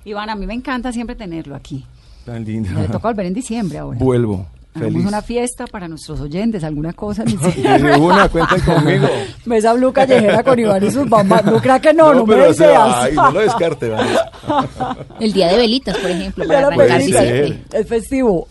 Iván, 0.04 0.30
a 0.30 0.36
mí 0.36 0.46
me 0.46 0.54
encanta 0.54 0.92
siempre 0.92 1.16
tenerlo 1.16 1.54
aquí. 1.54 1.84
Tan 2.24 2.44
lindo. 2.44 2.68
Ya 2.74 2.80
le 2.82 2.88
toca 2.88 3.08
volver 3.08 3.26
en 3.26 3.34
diciembre 3.34 3.78
ahora. 3.78 3.98
Vuelvo. 3.98 4.46
Hagamos 4.74 5.06
una 5.06 5.22
fiesta 5.22 5.66
para 5.66 5.88
nuestros 5.88 6.20
oyentes, 6.20 6.62
alguna 6.62 6.92
cosa. 6.92 7.24
una, 7.98 8.28
cuenten 8.28 8.60
conmigo. 8.60 9.08
Mesa 9.46 9.72
Blue 9.72 9.90
Callejera 9.90 10.42
con 10.42 10.58
Iván 10.58 10.84
y 10.84 10.90
sus 10.90 11.08
bambas. 11.08 11.44
No 11.46 11.60
crea 11.62 11.80
que 11.80 11.94
no, 11.94 12.12
no, 12.12 12.26
me 12.26 12.34
pero 12.34 12.48
des 12.48 12.56
se- 12.58 12.64
ideas. 12.66 12.94
ay, 12.94 13.14
no 13.14 13.30
lo 13.30 13.40
descarte. 13.40 13.90
El 15.20 15.32
día 15.32 15.48
de 15.48 15.56
velitas, 15.56 15.96
por 15.96 16.10
ejemplo, 16.10 16.46
para 16.46 16.60
lo 16.60 16.66
arrancar 16.68 16.98
diciembre. 17.00 17.64
Es 17.72 17.88
festivo. 17.88 18.46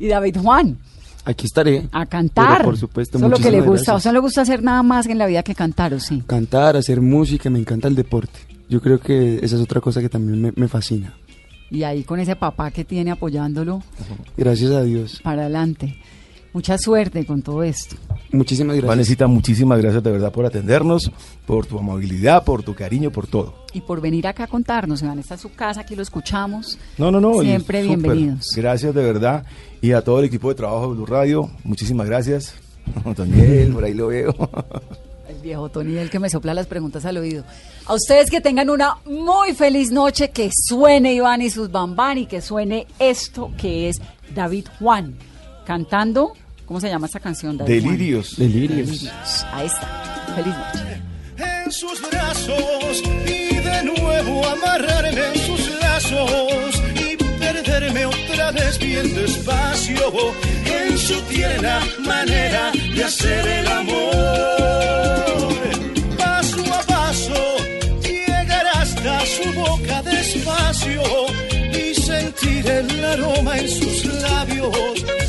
y 0.00 0.08
David 0.08 0.38
Juan, 0.42 0.76
Aquí 1.24 1.46
estaré. 1.46 1.88
a 1.92 2.06
cantar. 2.06 2.64
Por 2.64 2.76
supuesto, 2.76 3.18
Eso 3.18 3.26
es 3.26 3.30
lo 3.32 3.38
que 3.38 3.50
le 3.50 3.60
gusta. 3.60 3.92
O 3.92 3.94
gracias. 3.94 4.02
sea, 4.02 4.12
no 4.12 4.18
le 4.18 4.20
gusta 4.20 4.40
hacer 4.42 4.62
nada 4.62 4.82
más 4.82 5.06
en 5.06 5.18
la 5.18 5.26
vida 5.26 5.42
que 5.42 5.54
cantar, 5.54 5.94
¿o 5.94 6.00
sí? 6.00 6.22
Cantar, 6.26 6.76
hacer 6.76 7.00
música, 7.00 7.48
me 7.50 7.58
encanta 7.58 7.88
el 7.88 7.94
deporte. 7.94 8.40
Yo 8.68 8.80
creo 8.80 8.98
que 8.98 9.36
esa 9.42 9.56
es 9.56 9.62
otra 9.62 9.80
cosa 9.80 10.00
que 10.00 10.08
también 10.08 10.40
me, 10.40 10.52
me 10.56 10.68
fascina. 10.68 11.14
Y 11.70 11.84
ahí 11.84 12.02
con 12.04 12.20
ese 12.20 12.36
papá 12.36 12.70
que 12.70 12.84
tiene 12.84 13.10
apoyándolo 13.12 13.82
Gracias 14.36 14.70
a 14.72 14.82
Dios. 14.82 15.20
para 15.22 15.42
adelante. 15.42 15.96
Mucha 16.52 16.76
suerte 16.76 17.24
con 17.24 17.40
todo 17.40 17.62
esto. 17.62 17.96
Muchísimas 18.30 18.76
gracias. 18.76 18.88
Vanesita, 18.88 19.26
muchísimas 19.26 19.80
gracias 19.80 20.02
de 20.02 20.10
verdad 20.10 20.30
por 20.30 20.44
atendernos, 20.44 21.10
por 21.46 21.66
tu 21.66 21.78
amabilidad, 21.78 22.44
por 22.44 22.62
tu 22.62 22.74
cariño, 22.74 23.10
por 23.10 23.26
todo. 23.26 23.54
Y 23.72 23.80
por 23.80 24.00
venir 24.00 24.26
acá 24.26 24.44
a 24.44 24.46
contarnos, 24.46 25.02
Iván, 25.02 25.18
esta 25.18 25.34
es 25.34 25.40
su 25.40 25.52
casa, 25.52 25.80
aquí 25.80 25.96
lo 25.96 26.02
escuchamos. 26.02 26.78
No, 26.98 27.10
no, 27.10 27.20
no. 27.20 27.40
Siempre 27.40 27.82
bienvenidos. 27.82 28.46
Gracias 28.54 28.94
de 28.94 29.02
verdad. 29.02 29.44
Y 29.80 29.92
a 29.92 30.02
todo 30.02 30.18
el 30.18 30.26
equipo 30.26 30.50
de 30.50 30.54
trabajo 30.54 30.88
de 30.88 30.94
Blue 30.94 31.06
Radio, 31.06 31.50
muchísimas 31.64 32.06
gracias. 32.06 32.54
Daniel, 33.16 33.72
por 33.72 33.84
ahí 33.84 33.94
lo 33.94 34.08
veo. 34.08 34.34
El 35.28 35.38
viejo 35.38 35.70
Tony, 35.70 35.96
el 35.96 36.10
que 36.10 36.18
me 36.18 36.28
sopla 36.28 36.52
las 36.52 36.66
preguntas 36.66 37.06
al 37.06 37.16
oído. 37.16 37.44
A 37.86 37.94
ustedes 37.94 38.28
que 38.28 38.42
tengan 38.42 38.68
una 38.68 38.98
muy 39.06 39.54
feliz 39.54 39.90
noche, 39.90 40.30
que 40.30 40.50
suene 40.52 41.14
Iván 41.14 41.40
y 41.40 41.48
sus 41.48 41.70
bambán 41.70 42.18
y 42.18 42.26
que 42.26 42.42
suene 42.42 42.86
esto 42.98 43.50
que 43.56 43.88
es 43.88 43.96
David 44.34 44.66
Juan 44.78 45.14
cantando. 45.64 46.34
¿Cómo 46.72 46.80
se 46.80 46.88
llama 46.88 47.04
esta 47.04 47.20
canción? 47.20 47.58
David 47.58 47.82
Juan? 47.82 47.98
Delirios. 47.98 48.36
Delirios. 48.38 48.88
Delirios. 48.88 49.44
Ahí 49.52 49.66
está. 49.66 50.24
Feliz 50.34 50.54
noche. 50.56 51.02
en 51.64 51.70
sus 51.70 52.00
brazos 52.00 53.02
y 53.26 53.56
de 53.56 53.82
nuevo 53.82 54.46
amarrarme 54.48 55.20
en 55.34 55.38
sus 55.40 55.70
lazos 55.82 56.82
y 56.94 57.14
perderme 57.38 58.06
otra 58.06 58.52
vez 58.52 58.78
bien 58.78 59.14
despacio 59.14 60.32
en 60.64 60.96
su 60.96 61.20
tierna 61.24 61.80
manera 62.06 62.72
de 62.72 63.04
hacer 63.04 63.46
el 63.46 63.66
amor. 63.66 65.52
Paso 66.16 66.74
a 66.74 66.82
paso 66.84 67.56
llegar 68.02 68.66
hasta 68.72 69.20
su 69.26 69.52
boca 69.52 70.02
despacio 70.04 71.02
y 71.70 71.94
sentir 71.94 72.66
el 72.66 73.04
aroma 73.04 73.58
en 73.58 73.68
sus 73.68 74.06
labios. 74.22 75.21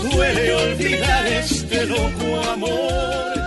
Duele 0.00 0.54
olvidar 0.54 1.26
este 1.26 1.84
loco 1.86 2.50
amor. 2.50 3.41